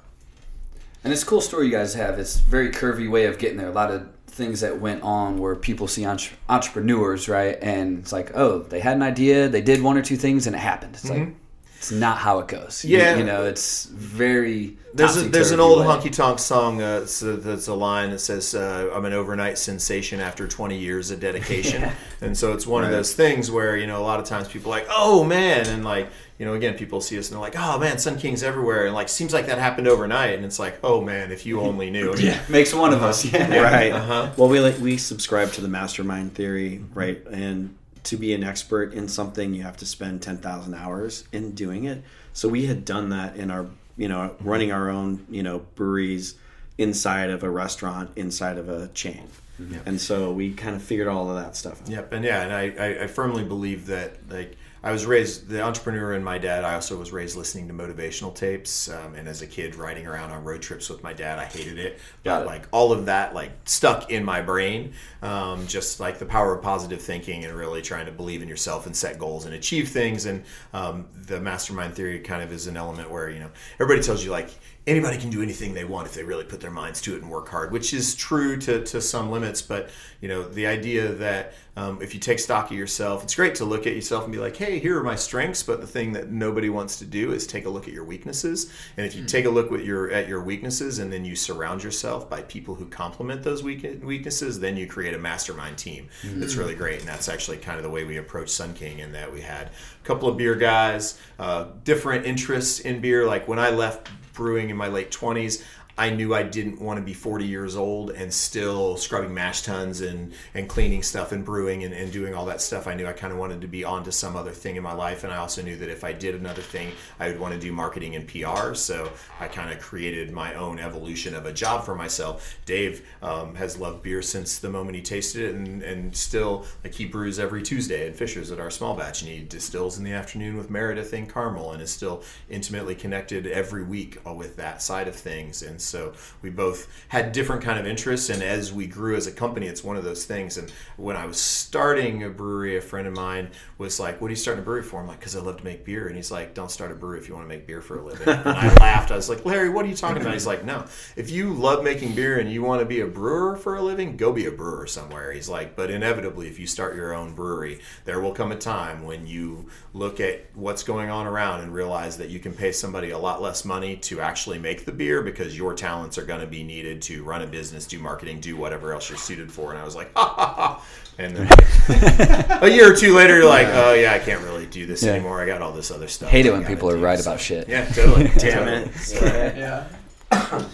[1.03, 2.19] And it's a cool story you guys have.
[2.19, 3.69] It's a very curvy way of getting there.
[3.69, 7.57] A lot of things that went on where people see entre- entrepreneurs, right?
[7.61, 10.55] And it's like, oh, they had an idea, they did one or two things, and
[10.55, 10.95] it happened.
[10.95, 11.29] It's like,
[11.77, 12.83] it's not how it goes.
[12.83, 13.13] Yeah.
[13.13, 14.77] you, you know, it's very.
[14.95, 18.55] There's a, there's an old honky tonk song uh, so that's a line that says
[18.55, 22.89] uh, I'm an overnight sensation after 20 years of dedication, and so it's one of
[22.89, 25.85] those things where you know a lot of times people are like oh man and
[25.85, 26.09] like
[26.39, 28.95] you know again people see us and they're like oh man Sun King's everywhere and
[28.95, 32.15] like seems like that happened overnight and it's like oh man if you only knew
[32.15, 32.41] yeah.
[32.49, 33.23] makes one of us.
[33.23, 33.91] Yeah, right.
[33.91, 34.31] Uh-huh.
[34.35, 37.23] Well, we like we subscribe to the mastermind theory, right?
[37.27, 37.77] And
[38.07, 41.85] to be an expert in something, you have to spend ten thousand hours in doing
[41.85, 42.03] it.
[42.33, 44.49] So we had done that in our, you know, mm-hmm.
[44.49, 46.35] running our own, you know, breweries
[46.77, 49.27] inside of a restaurant, inside of a chain,
[49.59, 49.77] mm-hmm.
[49.85, 51.89] and so we kind of figured all of that stuff out.
[51.89, 54.55] Yep, and yeah, and I, I, I firmly believe that like
[54.87, 56.63] I was raised the entrepreneur in my dad.
[56.63, 60.31] I also was raised listening to motivational tapes, um, and as a kid riding around
[60.31, 61.39] on road trips with my dad.
[61.39, 62.45] I hated it, Got but it.
[62.45, 64.93] like all of that like stuck in my brain.
[65.21, 68.85] Um, just like the power of positive thinking and really trying to believe in yourself
[68.85, 70.25] and set goals and achieve things.
[70.25, 74.23] And um, the mastermind theory kind of is an element where you know everybody tells
[74.23, 74.51] you like
[74.87, 77.29] anybody can do anything they want if they really put their minds to it and
[77.29, 79.61] work hard, which is true to, to some limits.
[79.61, 79.89] But
[80.21, 83.65] you know, the idea that um, if you take stock of yourself, it's great to
[83.65, 86.31] look at yourself and be like, "Hey, here are my strengths." But the thing that
[86.31, 88.71] nobody wants to do is take a look at your weaknesses.
[88.95, 91.83] And if you take a look at your at your weaknesses and then you surround
[91.83, 96.07] yourself by people who complement those weaknesses, then you create a mastermind team.
[96.23, 98.99] That's really great, and that's actually kind of the way we approached Sun King.
[98.99, 103.27] In that we had a couple of beer guys, uh, different interests in beer.
[103.27, 105.63] Like when I left brewing in my late 20s
[105.97, 110.01] i knew i didn't want to be 40 years old and still scrubbing mash tuns
[110.01, 112.87] and, and cleaning stuff and brewing and, and doing all that stuff.
[112.87, 114.93] I knew i kind of wanted to be on to some other thing in my
[114.93, 117.59] life and i also knew that if i did another thing i would want to
[117.59, 121.83] do marketing and pr so i kind of created my own evolution of a job
[121.83, 122.57] for myself.
[122.65, 126.93] Dave um, has loved beer since the moment he tasted it and, and still like
[126.93, 130.11] he brews every tuesday at Fishers at our small batch and he distills in the
[130.11, 135.07] afternoon with meredith and carmel and is still intimately connected every week with that side
[135.07, 135.61] of things.
[135.61, 139.31] And so we both had different kind of interests and as we grew as a
[139.31, 140.57] company it's one of those things.
[140.57, 144.31] And when i was starting a brewery a friend of mine was like what are
[144.31, 144.99] you starting a brewery for?
[144.99, 146.07] I'm like because i love to make beer.
[146.07, 148.03] And he's like don't start a brewery if you want to make beer for a
[148.03, 148.27] living.
[148.27, 149.11] And i laughed.
[149.11, 150.33] I was like larry what are you talking about?
[150.33, 150.85] He's like no.
[151.15, 154.17] If you love making beer and you want to be a brewer for a living
[154.17, 155.31] go be a brewer somewhere.
[155.31, 159.03] He's like but inevitably if you start your own brewery there will come a time
[159.03, 163.11] when you look at what's going on around and realize that you can pay somebody
[163.11, 166.47] a lot less money to actually make the beer because your talents are going to
[166.47, 169.71] be needed to run a business, do marketing, do whatever else you're suited for.
[169.71, 170.85] And I was like, ha ha ha.
[171.19, 171.47] And then
[172.61, 175.13] a year or two later, you're like, oh yeah, I can't really do this Yeah.
[175.13, 175.41] anymore.
[175.41, 176.29] I got all this other stuff.
[176.29, 177.67] Hate it when people are right So- about shit.
[177.69, 178.27] Yeah, totally.
[178.37, 178.91] Damn it.
[178.93, 179.59] Totally.
[179.59, 179.87] yeah.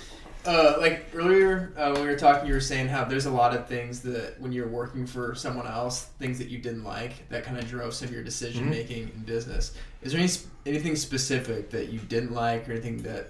[0.45, 3.55] Uh, like earlier uh, when we were talking, you were saying how there's a lot
[3.55, 7.45] of things that when you're working for someone else, things that you didn't like that
[7.45, 9.73] kind of drove some of your decision making in business.
[10.01, 10.29] Is there any
[10.65, 13.27] anything specific that you didn't like or anything that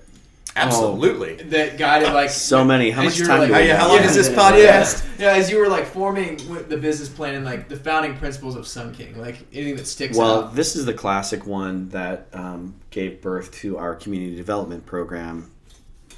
[0.56, 1.36] Absolutely.
[1.50, 2.92] that guided like So many.
[2.92, 3.78] How much time like- do we How- have?
[3.80, 5.04] how long is this podcast?
[5.20, 6.38] Yeah, as you were like forming
[6.70, 10.18] the business plan and like the founding principles of Sun King, like anything that sticks
[10.18, 10.56] Well, out.
[10.56, 15.50] this is the classic one that um, gave birth to our community development program.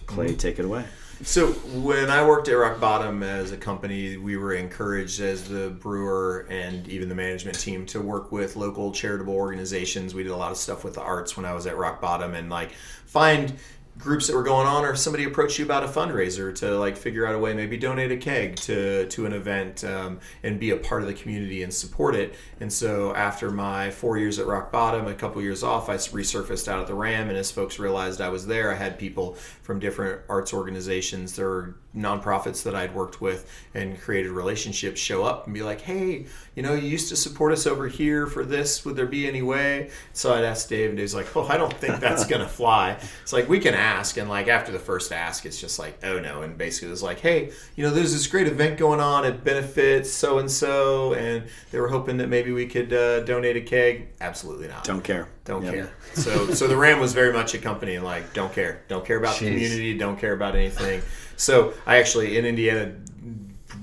[0.06, 0.38] Clay, Mm-hmm.
[0.38, 0.86] take it away.
[1.24, 5.70] So when I worked at Rock Bottom as a company, we were encouraged as the
[5.70, 10.14] brewer and even the management team to work with local charitable organizations.
[10.14, 12.34] We did a lot of stuff with the arts when I was at Rock Bottom
[12.36, 12.72] and like
[13.06, 13.54] find
[13.98, 16.98] groups that were going on or if somebody approached you about a fundraiser to like
[16.98, 20.72] figure out a way maybe donate a keg to to an event um, and be
[20.72, 22.36] a part of the community and support it.
[22.60, 26.68] And so after my four years at rock bottom a couple years off i resurfaced
[26.68, 29.80] out at the ram and as folks realized i was there i had people from
[29.80, 35.46] different arts organizations there were nonprofits that i'd worked with and created relationships show up
[35.46, 36.26] and be like hey
[36.56, 38.86] you know you used to support us over here for this.
[38.86, 39.90] Would there be any way?
[40.14, 42.98] So i'd ask dave and dave's like oh i don't think that's gonna fly.
[43.22, 46.20] It's like we can ask and like after the first ask it's just like oh
[46.20, 46.42] no.
[46.42, 49.44] And basically it was like hey you know there's this great event going on it
[49.44, 53.62] benefits so and so and they were hoping that maybe we could uh, donate a
[53.62, 54.08] keg.
[54.22, 54.84] Absolutely not.
[54.84, 55.28] Don't care.
[55.46, 55.74] Don't Yep.
[55.74, 55.90] care.
[56.16, 59.38] So so the Ram was very much a company like don't care, don't care about
[59.38, 61.02] the community, don't care about anything.
[61.38, 62.94] So I actually in Indiana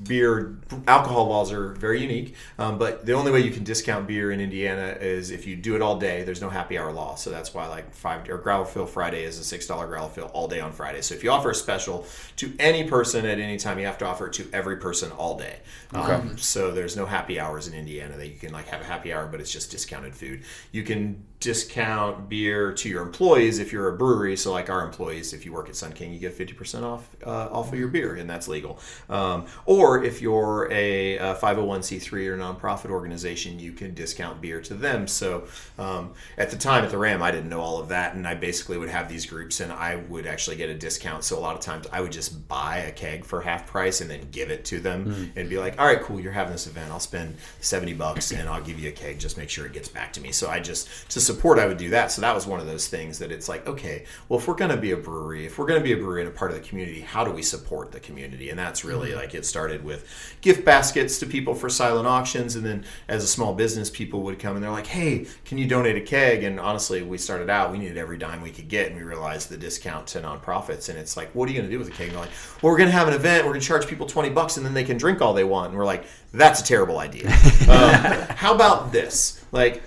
[0.05, 4.31] beer alcohol laws are very unique um, but the only way you can discount beer
[4.31, 7.15] in indiana is if you do it all day there's no happy hour law.
[7.15, 10.27] So that's why like five or growler fill friday is a six dollar growler fill
[10.27, 11.03] all day on friday.
[11.03, 14.07] So if you offer a special to any person at any time you have to
[14.07, 15.61] offer it to every person all day.
[15.93, 19.13] Um, so there's no happy hours in indiana that you can like have a happy
[19.13, 20.43] hour but it's just discounted food.
[20.71, 24.37] You can discount beer to your employees if you're a brewery.
[24.37, 27.49] So like our employees if you work at sun king you get 50% off uh,
[27.51, 28.79] off of your beer and that's legal.
[29.09, 34.61] Um, or or if you're a, a 501c3 or nonprofit organization, you can discount beer
[34.63, 35.07] to them.
[35.07, 35.45] So
[35.79, 38.35] um, at the time at the Ram, I didn't know all of that, and I
[38.35, 41.25] basically would have these groups, and I would actually get a discount.
[41.25, 44.11] So a lot of times, I would just buy a keg for half price and
[44.11, 45.31] then give it to them, mm.
[45.37, 46.91] and be like, "All right, cool, you're having this event.
[46.91, 49.19] I'll spend 70 bucks, and I'll give you a keg.
[49.19, 51.79] Just make sure it gets back to me." So I just to support, I would
[51.79, 52.13] do that.
[52.13, 54.71] So that was one of those things that it's like, okay, well, if we're going
[54.71, 56.57] to be a brewery, if we're going to be a brewery and a part of
[56.57, 58.51] the community, how do we support the community?
[58.51, 59.19] And that's really mm-hmm.
[59.19, 63.27] like it started with gift baskets to people for silent auctions, and then as a
[63.27, 66.59] small business, people would come and they're like, "Hey, can you donate a keg?" And
[66.59, 69.57] honestly, we started out, we needed every dime we could get, and we realized the
[69.57, 72.09] discount to nonprofits, and it's like, what are you going to do with a keg?
[72.09, 74.07] And they're like, well, we're going to have an event, we're going to charge people
[74.07, 76.65] twenty bucks, and then they can drink all they want, and we're like, that's a
[76.65, 77.29] terrible idea.
[77.69, 79.45] um, how about this?
[79.53, 79.83] Like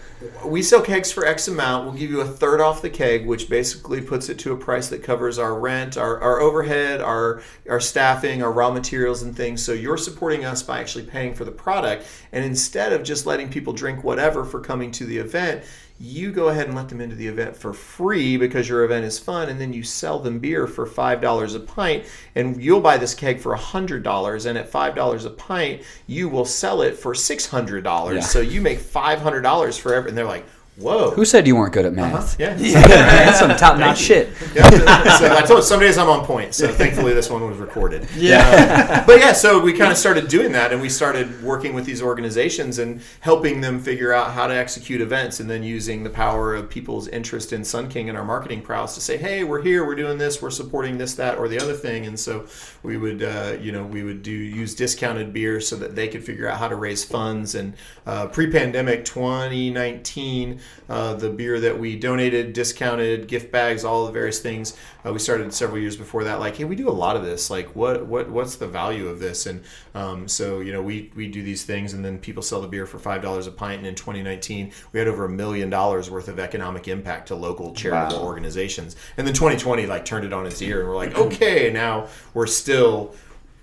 [0.46, 1.86] we sell kegs for X amount.
[1.86, 4.88] We'll give you a third off the keg, which basically puts it to a price
[4.90, 9.64] that covers our rent, our, our overhead, our our staffing, our raw materials and things.
[9.64, 12.08] So you're supporting us by actually paying for the product.
[12.32, 15.64] And instead of just letting people drink whatever for coming to the event,
[16.00, 19.18] you go ahead and let them into the event for free because your event is
[19.18, 22.06] fun and then you sell them beer for $5 a pint
[22.36, 26.82] and you'll buy this keg for $100 and at $5 a pint you will sell
[26.82, 28.20] it for $600 yeah.
[28.20, 30.46] so you make $500 for every and they're like
[30.78, 31.12] Whoa!
[31.12, 32.14] Who said you weren't good at math?
[32.14, 32.36] Uh-huh.
[32.38, 32.82] Yeah, yeah.
[32.88, 34.30] that's some top notch shit.
[34.54, 34.70] Yeah,
[35.18, 36.54] so I told some days I'm on point.
[36.54, 38.06] So thankfully this one was recorded.
[38.14, 41.76] Yeah, uh, but yeah, so we kind of started doing that, and we started working
[41.76, 46.04] with these organizations and helping them figure out how to execute events, and then using
[46.04, 49.46] the power of people's interest in Sun King and our marketing prowess to say, hey,
[49.46, 52.46] we're here, we're doing this, we're supporting this, that, or the other thing, and so
[52.84, 56.24] we would, uh, you know, we would do use discounted beer so that they could
[56.24, 57.56] figure out how to raise funds.
[57.56, 57.76] And
[58.06, 64.40] uh, pre-pandemic 2019 uh, the beer that we donated, discounted, gift bags, all the various
[64.40, 64.78] things.
[65.06, 66.40] Uh, we started several years before that.
[66.40, 67.50] Like, hey, we do a lot of this.
[67.50, 69.46] Like, what what what's the value of this?
[69.46, 69.64] And
[69.94, 72.86] um, so you know, we we do these things, and then people sell the beer
[72.86, 73.80] for five dollars a pint.
[73.80, 77.74] And in 2019, we had over a million dollars worth of economic impact to local
[77.74, 78.26] charitable wow.
[78.26, 78.96] organizations.
[79.18, 82.48] And then 2020 like turned it on its ear, and we're like, okay, now we're
[82.48, 83.16] still.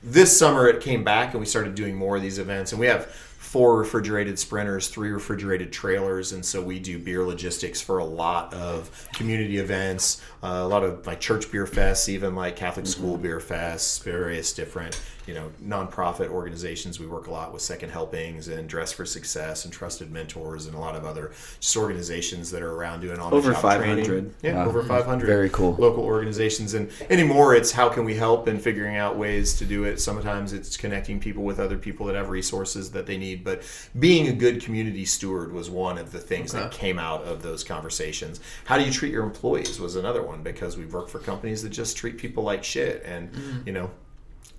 [0.04, 2.88] This summer it came back, and we started doing more of these events, and we
[2.88, 3.14] have
[3.52, 8.54] four refrigerated sprinters, three refrigerated trailers, and so we do beer logistics for a lot
[8.54, 12.98] of community events, uh, a lot of like church beer fests, even like Catholic mm-hmm.
[12.98, 16.99] school beer fests, various different you know nonprofit organizations.
[16.99, 20.74] We work a lot with Second Helpings and Dress for Success and Trusted Mentors and
[20.74, 24.35] a lot of other just organizations that are around doing all over five hundred.
[24.43, 24.66] Yeah, wow.
[24.66, 25.27] over five hundred.
[25.27, 25.74] Very cool.
[25.78, 29.85] Local organizations and anymore it's how can we help and figuring out ways to do
[29.85, 30.01] it.
[30.01, 33.44] Sometimes it's connecting people with other people that have resources that they need.
[33.44, 33.62] But
[33.99, 36.65] being a good community steward was one of the things okay.
[36.65, 38.40] that came out of those conversations.
[38.65, 41.70] How do you treat your employees was another one because we work for companies that
[41.70, 43.66] just treat people like shit and mm.
[43.66, 43.90] you know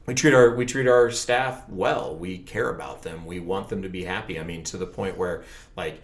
[0.06, 2.16] we treat our we treat our staff well.
[2.16, 3.26] We care about them.
[3.26, 4.40] We want them to be happy.
[4.40, 5.44] I mean, to the point where
[5.76, 6.02] like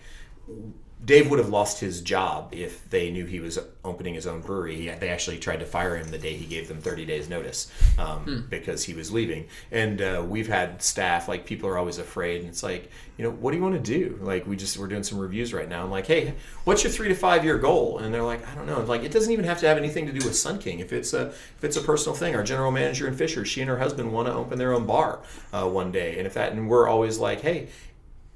[1.03, 4.75] Dave would have lost his job if they knew he was opening his own brewery.
[4.75, 7.71] He, they actually tried to fire him the day he gave them 30 days notice
[7.97, 8.39] um, hmm.
[8.49, 9.47] because he was leaving.
[9.71, 13.31] And uh, we've had staff like people are always afraid, and it's like, you know,
[13.31, 14.19] what do you want to do?
[14.21, 15.83] Like we just we're doing some reviews right now.
[15.83, 16.33] I'm like, hey,
[16.65, 17.99] what's your three to five year goal?
[17.99, 18.81] And they're like, I don't know.
[18.81, 20.79] Like it doesn't even have to have anything to do with Sun King.
[20.79, 23.69] If it's a if it's a personal thing, our general manager in Fisher, she and
[23.69, 25.19] her husband want to open their own bar
[25.53, 27.69] uh, one day, and if that, and we're always like, hey,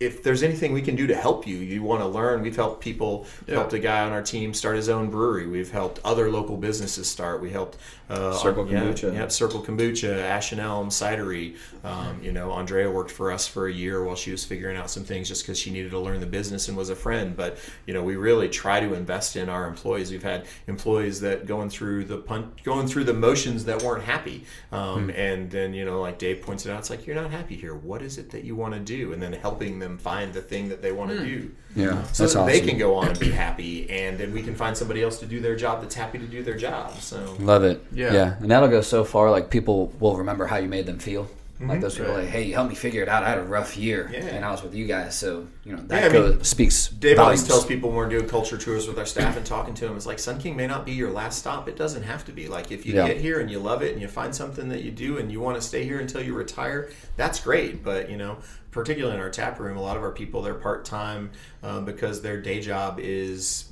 [0.03, 2.41] if there's anything we can do to help you, you want to learn.
[2.41, 3.55] We've helped people, yeah.
[3.55, 5.47] helped a guy on our team start his own brewery.
[5.47, 7.41] We've helped other local businesses start.
[7.41, 7.77] We helped
[8.09, 9.13] uh, Circle Kombucha.
[9.13, 11.55] Yeah, Circle Kombucha, Ash and Elm Cidery.
[11.83, 14.89] Um, you know, Andrea worked for us for a year while she was figuring out
[14.89, 17.35] some things just because she needed to learn the business and was a friend.
[17.35, 20.11] But you know, we really try to invest in our employees.
[20.11, 24.45] We've had employees that going through the pun- going through the motions that weren't happy,
[24.71, 25.17] um, mm.
[25.17, 27.75] and then you know, like Dave pointed out, it's like you're not happy here.
[27.75, 29.13] What is it that you want to do?
[29.13, 31.25] And then helping them find the thing that they want to mm.
[31.25, 31.51] do.
[31.75, 32.45] Yeah, so that awesome.
[32.45, 35.25] they can go on and be happy, and then we can find somebody else to
[35.25, 36.99] do their job that's happy to do their job.
[36.99, 37.83] So love it.
[37.91, 39.31] Yeah, yeah, and that'll go so far.
[39.31, 41.29] Like people will remember how you made them feel.
[41.63, 41.69] Mm-hmm.
[41.69, 42.23] Like those people, right.
[42.23, 43.23] like, hey, you helped me figure it out.
[43.23, 44.25] I had a rough year, yeah.
[44.25, 46.87] and I was with you guys, so you know that yeah, goes, mean, speaks.
[46.87, 47.41] Dave volumes.
[47.41, 49.95] always tells people when we're doing culture tours with our staff and talking to them,
[49.95, 51.69] it's like Sun King may not be your last stop.
[51.69, 52.47] It doesn't have to be.
[52.47, 53.07] Like if you yeah.
[53.07, 55.39] get here and you love it and you find something that you do and you
[55.39, 57.83] want to stay here until you retire, that's great.
[57.83, 58.39] But you know,
[58.73, 61.31] particularly in our tap room, a lot of our people they're part time
[61.61, 63.71] um, because their day job is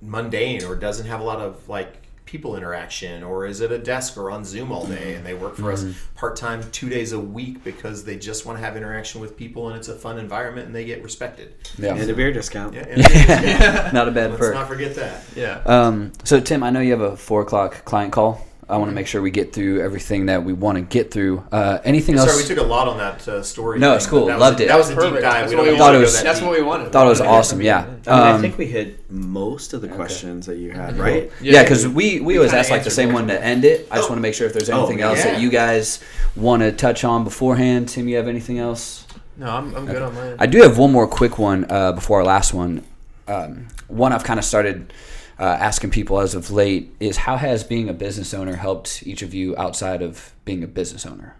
[0.00, 4.18] mundane or doesn't have a lot of like people interaction or is it a desk
[4.18, 5.90] or on zoom all day and they work for mm-hmm.
[5.90, 9.68] us part-time two days a week because they just want to have interaction with people
[9.68, 11.54] and it's a fun environment and they get respected.
[11.78, 11.94] Yeah.
[11.94, 12.74] And a beer discount.
[12.74, 13.92] Yeah, a beer discount.
[13.94, 14.54] not a bad let's perk.
[14.54, 15.24] not forget that.
[15.34, 15.62] Yeah.
[15.64, 18.94] Um, so tim i know you have a four o'clock client call I want to
[18.94, 21.42] make sure we get through everything that we want to get through.
[21.50, 22.42] Uh, anything Sorry, else?
[22.42, 23.78] we took a lot on that uh, story.
[23.78, 24.20] No, thing, it's cool.
[24.26, 24.68] but That Loved was, it.
[24.68, 25.22] That was a deep dive.
[25.22, 25.92] That's We what don't we need to wanted.
[25.98, 26.48] go That's that That's deep.
[26.48, 26.92] what we wanted.
[26.92, 27.62] Thought it was awesome.
[27.62, 27.78] Yeah.
[27.80, 31.32] I, mean, Um, I think we hit most of the questions that you had, right?
[31.40, 33.88] Yeah, because we, we always ask like the same one to end it.
[33.90, 34.12] I just Oh.
[34.12, 36.00] want to make sure if there's Oh, anything else that you guys
[36.36, 37.88] want to touch on beforehand.
[37.88, 39.06] Tim, you have anything else?
[39.38, 40.36] No, I'm, I'm good on mine.
[40.38, 42.84] I do have one more quick one uh, before our last one.
[43.28, 44.92] Um, one I've kind of started
[45.38, 49.22] uh, asking people as of late is how has being a business owner helped each
[49.22, 51.36] of you outside of being a business owner?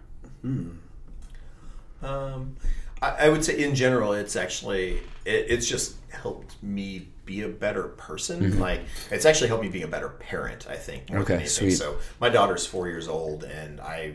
[2.01, 2.55] Um,
[3.01, 7.49] I, I would say in general, it's actually it, it's just helped me be a
[7.49, 8.59] better person.
[8.59, 8.81] Like
[9.11, 10.67] it's actually helped me be a better parent.
[10.69, 11.11] I think.
[11.11, 11.71] Okay, sweet.
[11.71, 14.13] So my daughter's four years old, and I,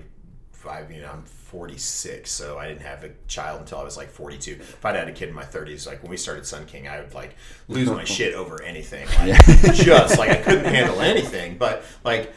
[0.66, 4.52] I mean, I'm 46, so I didn't have a child until I was like 42.
[4.52, 7.00] If I'd had a kid in my 30s, like when we started Sun King, I
[7.00, 7.36] would like
[7.68, 9.06] lose my shit over anything.
[9.18, 11.58] Like, just like I couldn't handle anything.
[11.58, 12.32] But like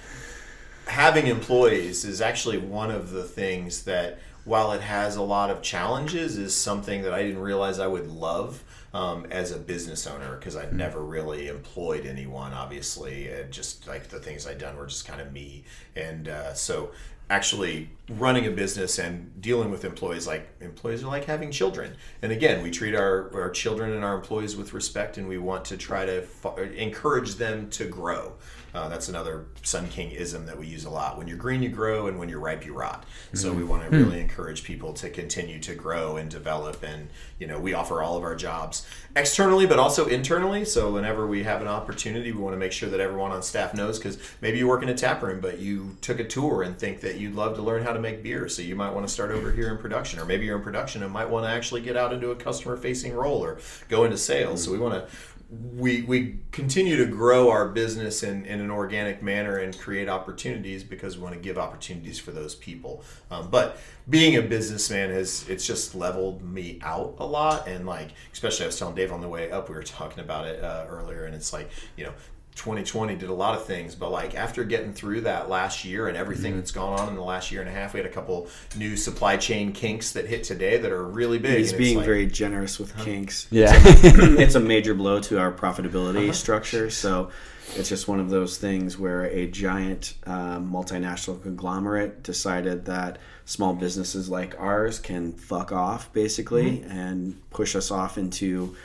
[0.87, 5.61] having employees is actually one of the things that while it has a lot of
[5.61, 8.63] challenges is something that i didn't realize i would love
[8.93, 14.07] um, as a business owner because i'd never really employed anyone obviously it just like
[14.07, 15.63] the things i'd done were just kind of me
[15.95, 16.91] and uh, so
[17.29, 22.31] actually running a business and dealing with employees like employees are like having children and
[22.31, 25.75] again we treat our, our children and our employees with respect and we want to
[25.75, 28.33] try to fo- encourage them to grow
[28.77, 31.17] uh, that's another Sun King ism that we use a lot.
[31.17, 33.05] When you're green, you grow, and when you're ripe, you rot.
[33.33, 36.83] So we want to really encourage people to continue to grow and develop.
[36.83, 37.09] And
[37.39, 38.85] you know, we offer all of our jobs
[39.15, 40.63] externally, but also internally.
[40.63, 43.73] So whenever we have an opportunity, we want to make sure that everyone on staff
[43.73, 43.97] knows.
[43.97, 47.01] Because maybe you work in a tap room, but you took a tour and think
[47.01, 48.47] that you'd love to learn how to make beer.
[48.49, 51.03] So you might want to start over here in production, or maybe you're in production
[51.03, 53.59] and might want to actually get out into a customer-facing role or
[53.89, 54.63] go into sales.
[54.63, 55.07] So we want to
[55.49, 60.83] we we continue to grow our business in, in an organic manner and create opportunities
[60.83, 63.03] because we want to give opportunities for those people.
[63.31, 63.77] Um, but
[64.09, 68.67] being a businessman has it's just leveled me out a lot and like especially I
[68.67, 71.33] was telling Dave on the way up we were talking about it uh, earlier and
[71.33, 72.13] it's like you know
[72.57, 76.17] 2020 did a lot of things, but like after getting through that last year and
[76.17, 76.59] everything Mm-hmm.
[76.59, 78.97] that's gone on in the last year and a half, we had a couple new
[78.97, 81.57] supply chain kinks that hit today that are really big.
[81.59, 83.47] He's being like- very generous with kinks.
[83.51, 83.71] Yeah.
[83.75, 86.33] it's a major blow to our profitability Uh-huh.
[86.33, 86.89] structure.
[86.89, 87.29] So
[87.75, 93.73] it's just one of those things where a giant uh, multinational conglomerate decided that small
[93.73, 96.91] businesses like ours can fuck off basically Mm-hmm.
[96.91, 98.75] and push us off into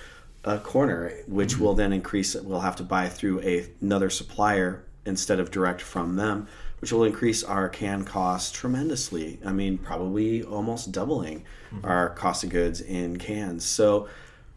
[0.45, 1.65] a corner, which mm-hmm.
[1.65, 2.35] will then increase.
[2.35, 6.49] We'll have to buy through a, another supplier instead of direct from them,
[6.81, 9.39] which will increase our can costs tremendously.
[9.45, 11.85] I mean, probably almost doubling mm-hmm.
[11.87, 13.65] our cost of goods in cans.
[13.65, 14.09] So,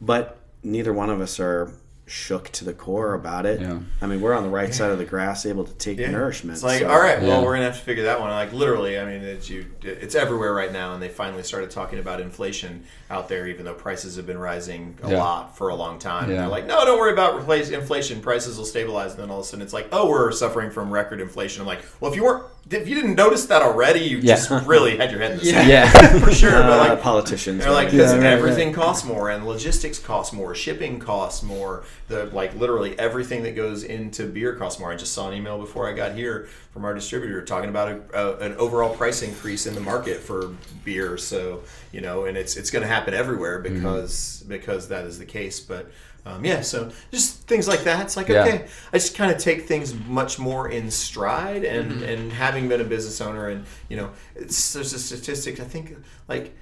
[0.01, 1.71] but neither one of us are
[2.07, 3.59] shook to the core about it.
[3.61, 3.79] Yeah.
[3.99, 6.11] I mean, we're on the right side of the grass, able to take Yeah.
[6.11, 6.55] nourishment.
[6.55, 7.43] It's like, so- all right, well, Yeah.
[7.43, 8.29] we're gonna have to figure that one.
[8.29, 8.35] out.
[8.35, 9.65] Like literally, I mean, it's you.
[9.81, 13.73] It's everywhere right now, and they finally started talking about inflation out there, even though
[13.73, 15.17] prices have been rising a Yeah.
[15.17, 16.29] lot for a long time.
[16.29, 18.21] And they're like, no, don't worry about replace inflation.
[18.21, 19.11] Prices will stabilize.
[19.13, 21.61] And then all of a sudden, it's like, oh, we're suffering from record inflation.
[21.61, 24.35] I'm like, well, if you weren't, if you didn't notice that already, you Yeah.
[24.35, 25.69] just really had your head in the sand.
[25.69, 26.19] Yeah.
[26.19, 26.51] for sure.
[26.51, 27.63] but Uh, like, politicians.
[27.63, 31.83] they're like, because Yeah, right, everything costs more, and logistics costs more, shipping costs more.
[32.07, 34.91] The like literally everything that goes into beer costs more.
[34.91, 38.01] I just saw an email before I got here from our distributor talking about a,
[38.19, 40.49] a, an overall price increase in the market for
[40.83, 41.17] beer.
[41.17, 41.61] So
[41.91, 43.75] you know, and it's it's going to happen everywhere Mm-hmm.
[43.75, 45.59] because because that is the case.
[45.59, 45.91] But
[46.25, 48.01] um, yeah, so just things like that.
[48.05, 48.43] It's like Yeah.
[48.45, 52.03] okay, I just kind of take things much more in stride, and Mm-hmm.
[52.03, 55.59] and having been a business owner, and you know, it's, there's a statistic.
[55.59, 55.95] I think
[56.27, 56.55] like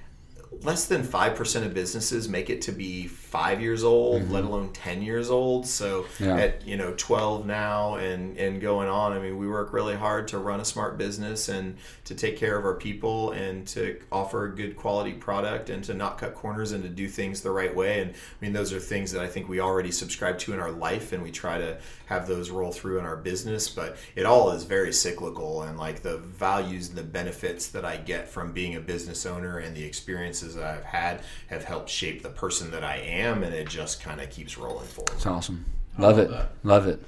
[0.62, 5.02] less than 5% of businesses make it to be five years old let alone 10
[5.02, 6.24] years old so Mm-hmm.
[6.24, 6.36] Yeah.
[6.36, 10.28] at you know 12 now and and going on i mean we work really hard
[10.28, 14.44] to run a smart business and to take care of our people and to offer
[14.46, 17.74] a good quality product and to not cut corners and to do things the right
[17.74, 20.60] way and i mean those are things that i think we already subscribe to in
[20.60, 21.76] our life and we try to
[22.06, 26.02] have those roll through in our business but it all is very cyclical and like
[26.02, 29.82] the values and the benefits that i get from being a business owner and the
[29.84, 34.02] experiences that i've had have helped shape the person that i am and it just
[34.02, 35.64] kind of keeps rolling forward It's awesome.
[35.98, 36.30] Love it.
[36.64, 37.00] Love it.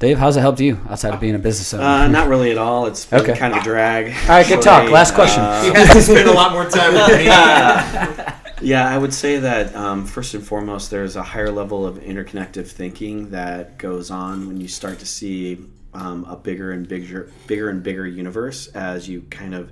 [0.00, 1.84] Dave, how's it helped you outside of being a business owner?
[1.84, 2.86] Uh, not really at all.
[2.86, 3.36] It's been Okay.
[3.36, 4.06] kind of a drag.
[4.06, 4.90] All right, good talk.
[4.90, 5.42] Last question.
[5.64, 7.24] you have to spend a lot more time with me
[8.60, 12.66] Yeah, I would say that um, first and foremost, there's a higher level of interconnective
[12.66, 15.64] thinking that goes on when you start to see
[15.94, 19.70] um, a bigger and bigger, bigger and bigger universe as you kind of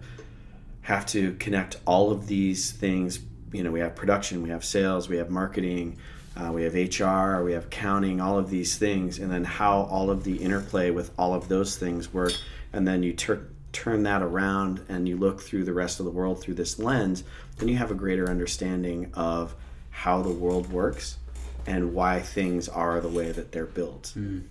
[0.86, 3.18] have to connect all of these things.
[3.52, 5.98] You know, we have production, we have sales, we have marketing,
[6.36, 10.10] uh, we have HR, we have accounting, all of these things, and then how all
[10.10, 12.32] of the interplay with all of those things work
[12.72, 16.12] and then you tur- turn that around and you look through the rest of the
[16.12, 17.24] world through this lens,
[17.56, 19.56] then you have a greater understanding of
[19.90, 21.18] how the world works
[21.66, 24.12] and why things are the way that they're built.
[24.16, 24.44] Mm.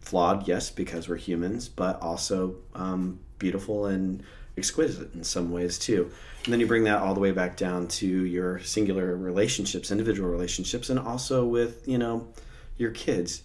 [0.00, 4.22] Flawed, yes, because we're humans, but also um, beautiful and
[4.56, 6.10] exquisite in some ways too.
[6.44, 10.30] And then you bring that all the way back down to your singular relationships, individual
[10.30, 12.28] relationships, and also with, you know,
[12.76, 13.42] your kids.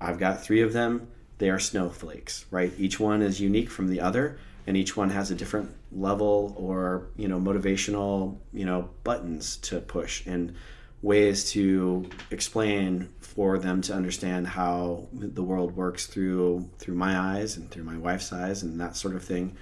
[0.00, 1.08] I've got three of them.
[1.38, 2.72] They are snowflakes, right?
[2.78, 7.08] Each one is unique from the other, and each one has a different level or,
[7.16, 10.54] you know, motivational, you know, buttons to push and
[11.02, 17.58] ways to explain for them to understand how the world works through through my eyes
[17.58, 19.54] and through my wife's eyes and that sort of thing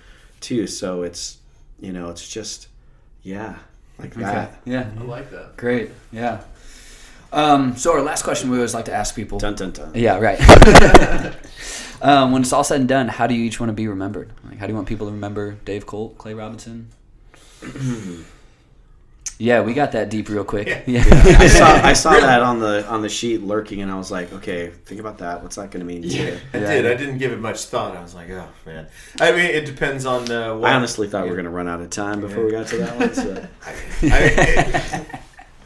[0.42, 0.66] too.
[0.66, 1.38] So it's
[1.80, 2.68] you know it's just
[3.22, 3.56] yeah
[3.98, 4.22] like okay.
[4.22, 4.60] that.
[4.64, 5.56] Yeah, I like that.
[5.56, 5.90] Great.
[6.10, 6.42] Yeah.
[7.32, 9.38] Um, so our last question we always like to ask people.
[9.38, 9.92] Dun dun dun.
[9.94, 10.38] Yeah, right.
[12.02, 14.32] um, when it's all said and done, how do you each want to be remembered?
[14.44, 16.90] Like, how do you want people to remember Dave Colt, Clay Robinson?
[19.42, 20.68] Yeah, we got that deep real quick.
[20.68, 21.04] Yeah, yeah.
[21.04, 21.38] yeah.
[21.40, 24.32] I saw I saw that on the on the sheet lurking, and I was like,
[24.34, 25.42] okay, think about that.
[25.42, 26.04] What's that going to mean?
[26.04, 26.72] Yeah, I yeah.
[26.74, 26.86] did.
[26.86, 27.96] I didn't give it much thought.
[27.96, 28.86] I was like, oh man.
[29.20, 30.30] I mean, it depends on.
[30.30, 32.52] Uh, what, I honestly thought we were going to run out of time before we
[32.52, 33.14] got to that one.
[33.14, 33.48] So.
[33.66, 33.70] I,
[34.02, 35.06] I, it,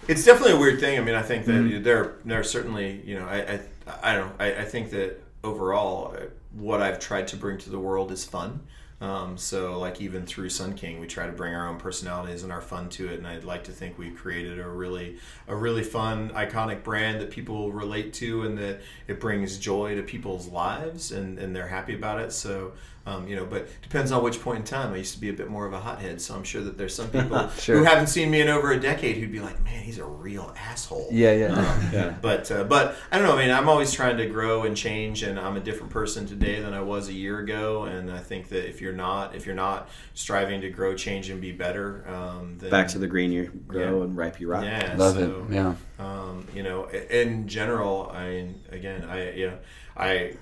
[0.09, 0.99] it's definitely a weird thing.
[0.99, 1.83] I mean, I think that mm-hmm.
[1.83, 3.61] there there are certainly you know I I,
[4.03, 6.23] I don't know I, I think that overall uh,
[6.55, 8.61] what I've tried to bring to the world is fun.
[8.99, 12.51] Um, so, like even through Sun King, we try to bring our own personalities and
[12.51, 13.19] our fun to it.
[13.19, 17.31] And I'd like to think we've created a really, a really fun, iconic brand that
[17.31, 21.95] people relate to, and that it brings joy to people's lives, and, and they're happy
[21.95, 22.33] about it.
[22.33, 22.73] So,
[23.07, 24.93] um, you know, but depends on which point in time.
[24.93, 26.95] I used to be a bit more of a hothead, so I'm sure that there's
[26.95, 27.79] some people sure.
[27.79, 30.53] who haven't seen me in over a decade who'd be like, "Man, he's a real
[30.59, 32.15] asshole." Yeah, yeah, um, yeah.
[32.21, 33.37] But uh, but I don't know.
[33.37, 36.61] I mean, I'm always trying to grow and change, and I'm a different person today
[36.61, 37.85] than I was a year ago.
[37.85, 41.41] And I think that if you're not if you're not striving to grow, change, and
[41.41, 44.05] be better, um, then, back to the green you grow yeah.
[44.05, 44.65] and ripe you rot.
[44.65, 45.55] Yeah, love so, it.
[45.55, 45.75] Yeah.
[46.01, 49.55] Um, you know, in general, I again, I yeah,
[49.97, 50.35] I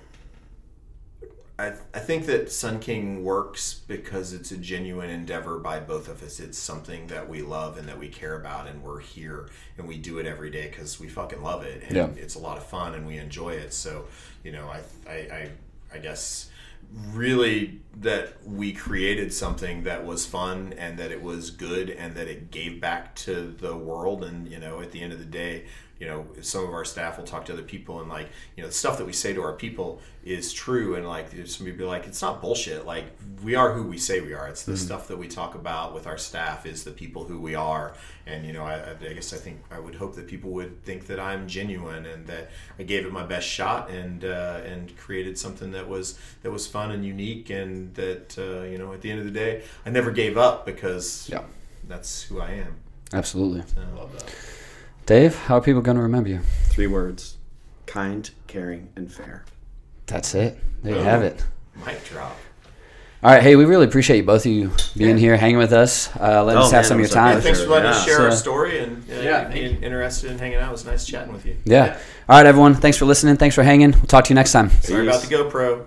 [1.57, 6.21] I, I think that Sun King works because it's a genuine endeavor by both of
[6.21, 6.39] us.
[6.41, 9.97] It's something that we love and that we care about, and we're here and we
[9.97, 11.83] do it every day because we fucking love it.
[11.87, 12.09] And yeah.
[12.17, 13.73] it's a lot of fun and we enjoy it.
[13.73, 14.05] So,
[14.43, 15.49] you know, I, I, I,
[15.93, 16.49] I guess
[17.13, 22.27] really that we created something that was fun and that it was good and that
[22.27, 24.25] it gave back to the world.
[24.25, 25.65] And, you know, at the end of the day,
[25.99, 28.67] you know some of our staff will talk to other people and like you know
[28.67, 31.85] the stuff that we say to our people is true and like some people be
[31.85, 32.85] like it's not bullshit.
[32.85, 33.05] Like
[33.43, 34.47] we are who we say we are.
[34.47, 34.85] It's the mm-hmm.
[34.85, 37.93] stuff that we talk about with our staff is the people who we are.
[38.25, 41.05] And you know I, I guess i think i would hope that people would think
[41.05, 42.49] that i'm genuine and that
[42.79, 46.65] i gave it my best shot and uh, and created something that was that was
[46.65, 49.91] fun and unique and that uh, you know at the end of the day i
[49.91, 51.43] never gave up because yeah.
[51.87, 52.75] that's who i am.
[53.13, 53.61] Absolutely.
[53.61, 54.33] So, I love that
[55.05, 56.39] Dave, how are people going to remember you?
[56.69, 57.37] Three words
[57.85, 59.45] kind, caring, and fair.
[60.07, 60.57] That's it.
[60.81, 61.43] There you have it.
[61.85, 62.35] Mic drop.
[63.21, 65.15] All right, hey, we really appreciate you both of you being yeah.
[65.17, 66.09] here, hanging with us.
[66.15, 67.37] Uh, let oh, us have man, some of your time.
[67.37, 67.97] Yeah, thanks for letting yeah.
[67.97, 70.69] us share so, our story and uh, yeah, being interested in hanging out.
[70.69, 71.57] It was nice chatting with you.
[71.65, 71.99] Yeah.
[72.27, 72.73] All right, everyone.
[72.73, 73.37] Thanks for listening.
[73.37, 73.91] Thanks for hanging.
[73.91, 74.69] We'll talk to you next time.
[74.69, 75.15] Sorry Peace.
[75.15, 75.85] about the GoPro.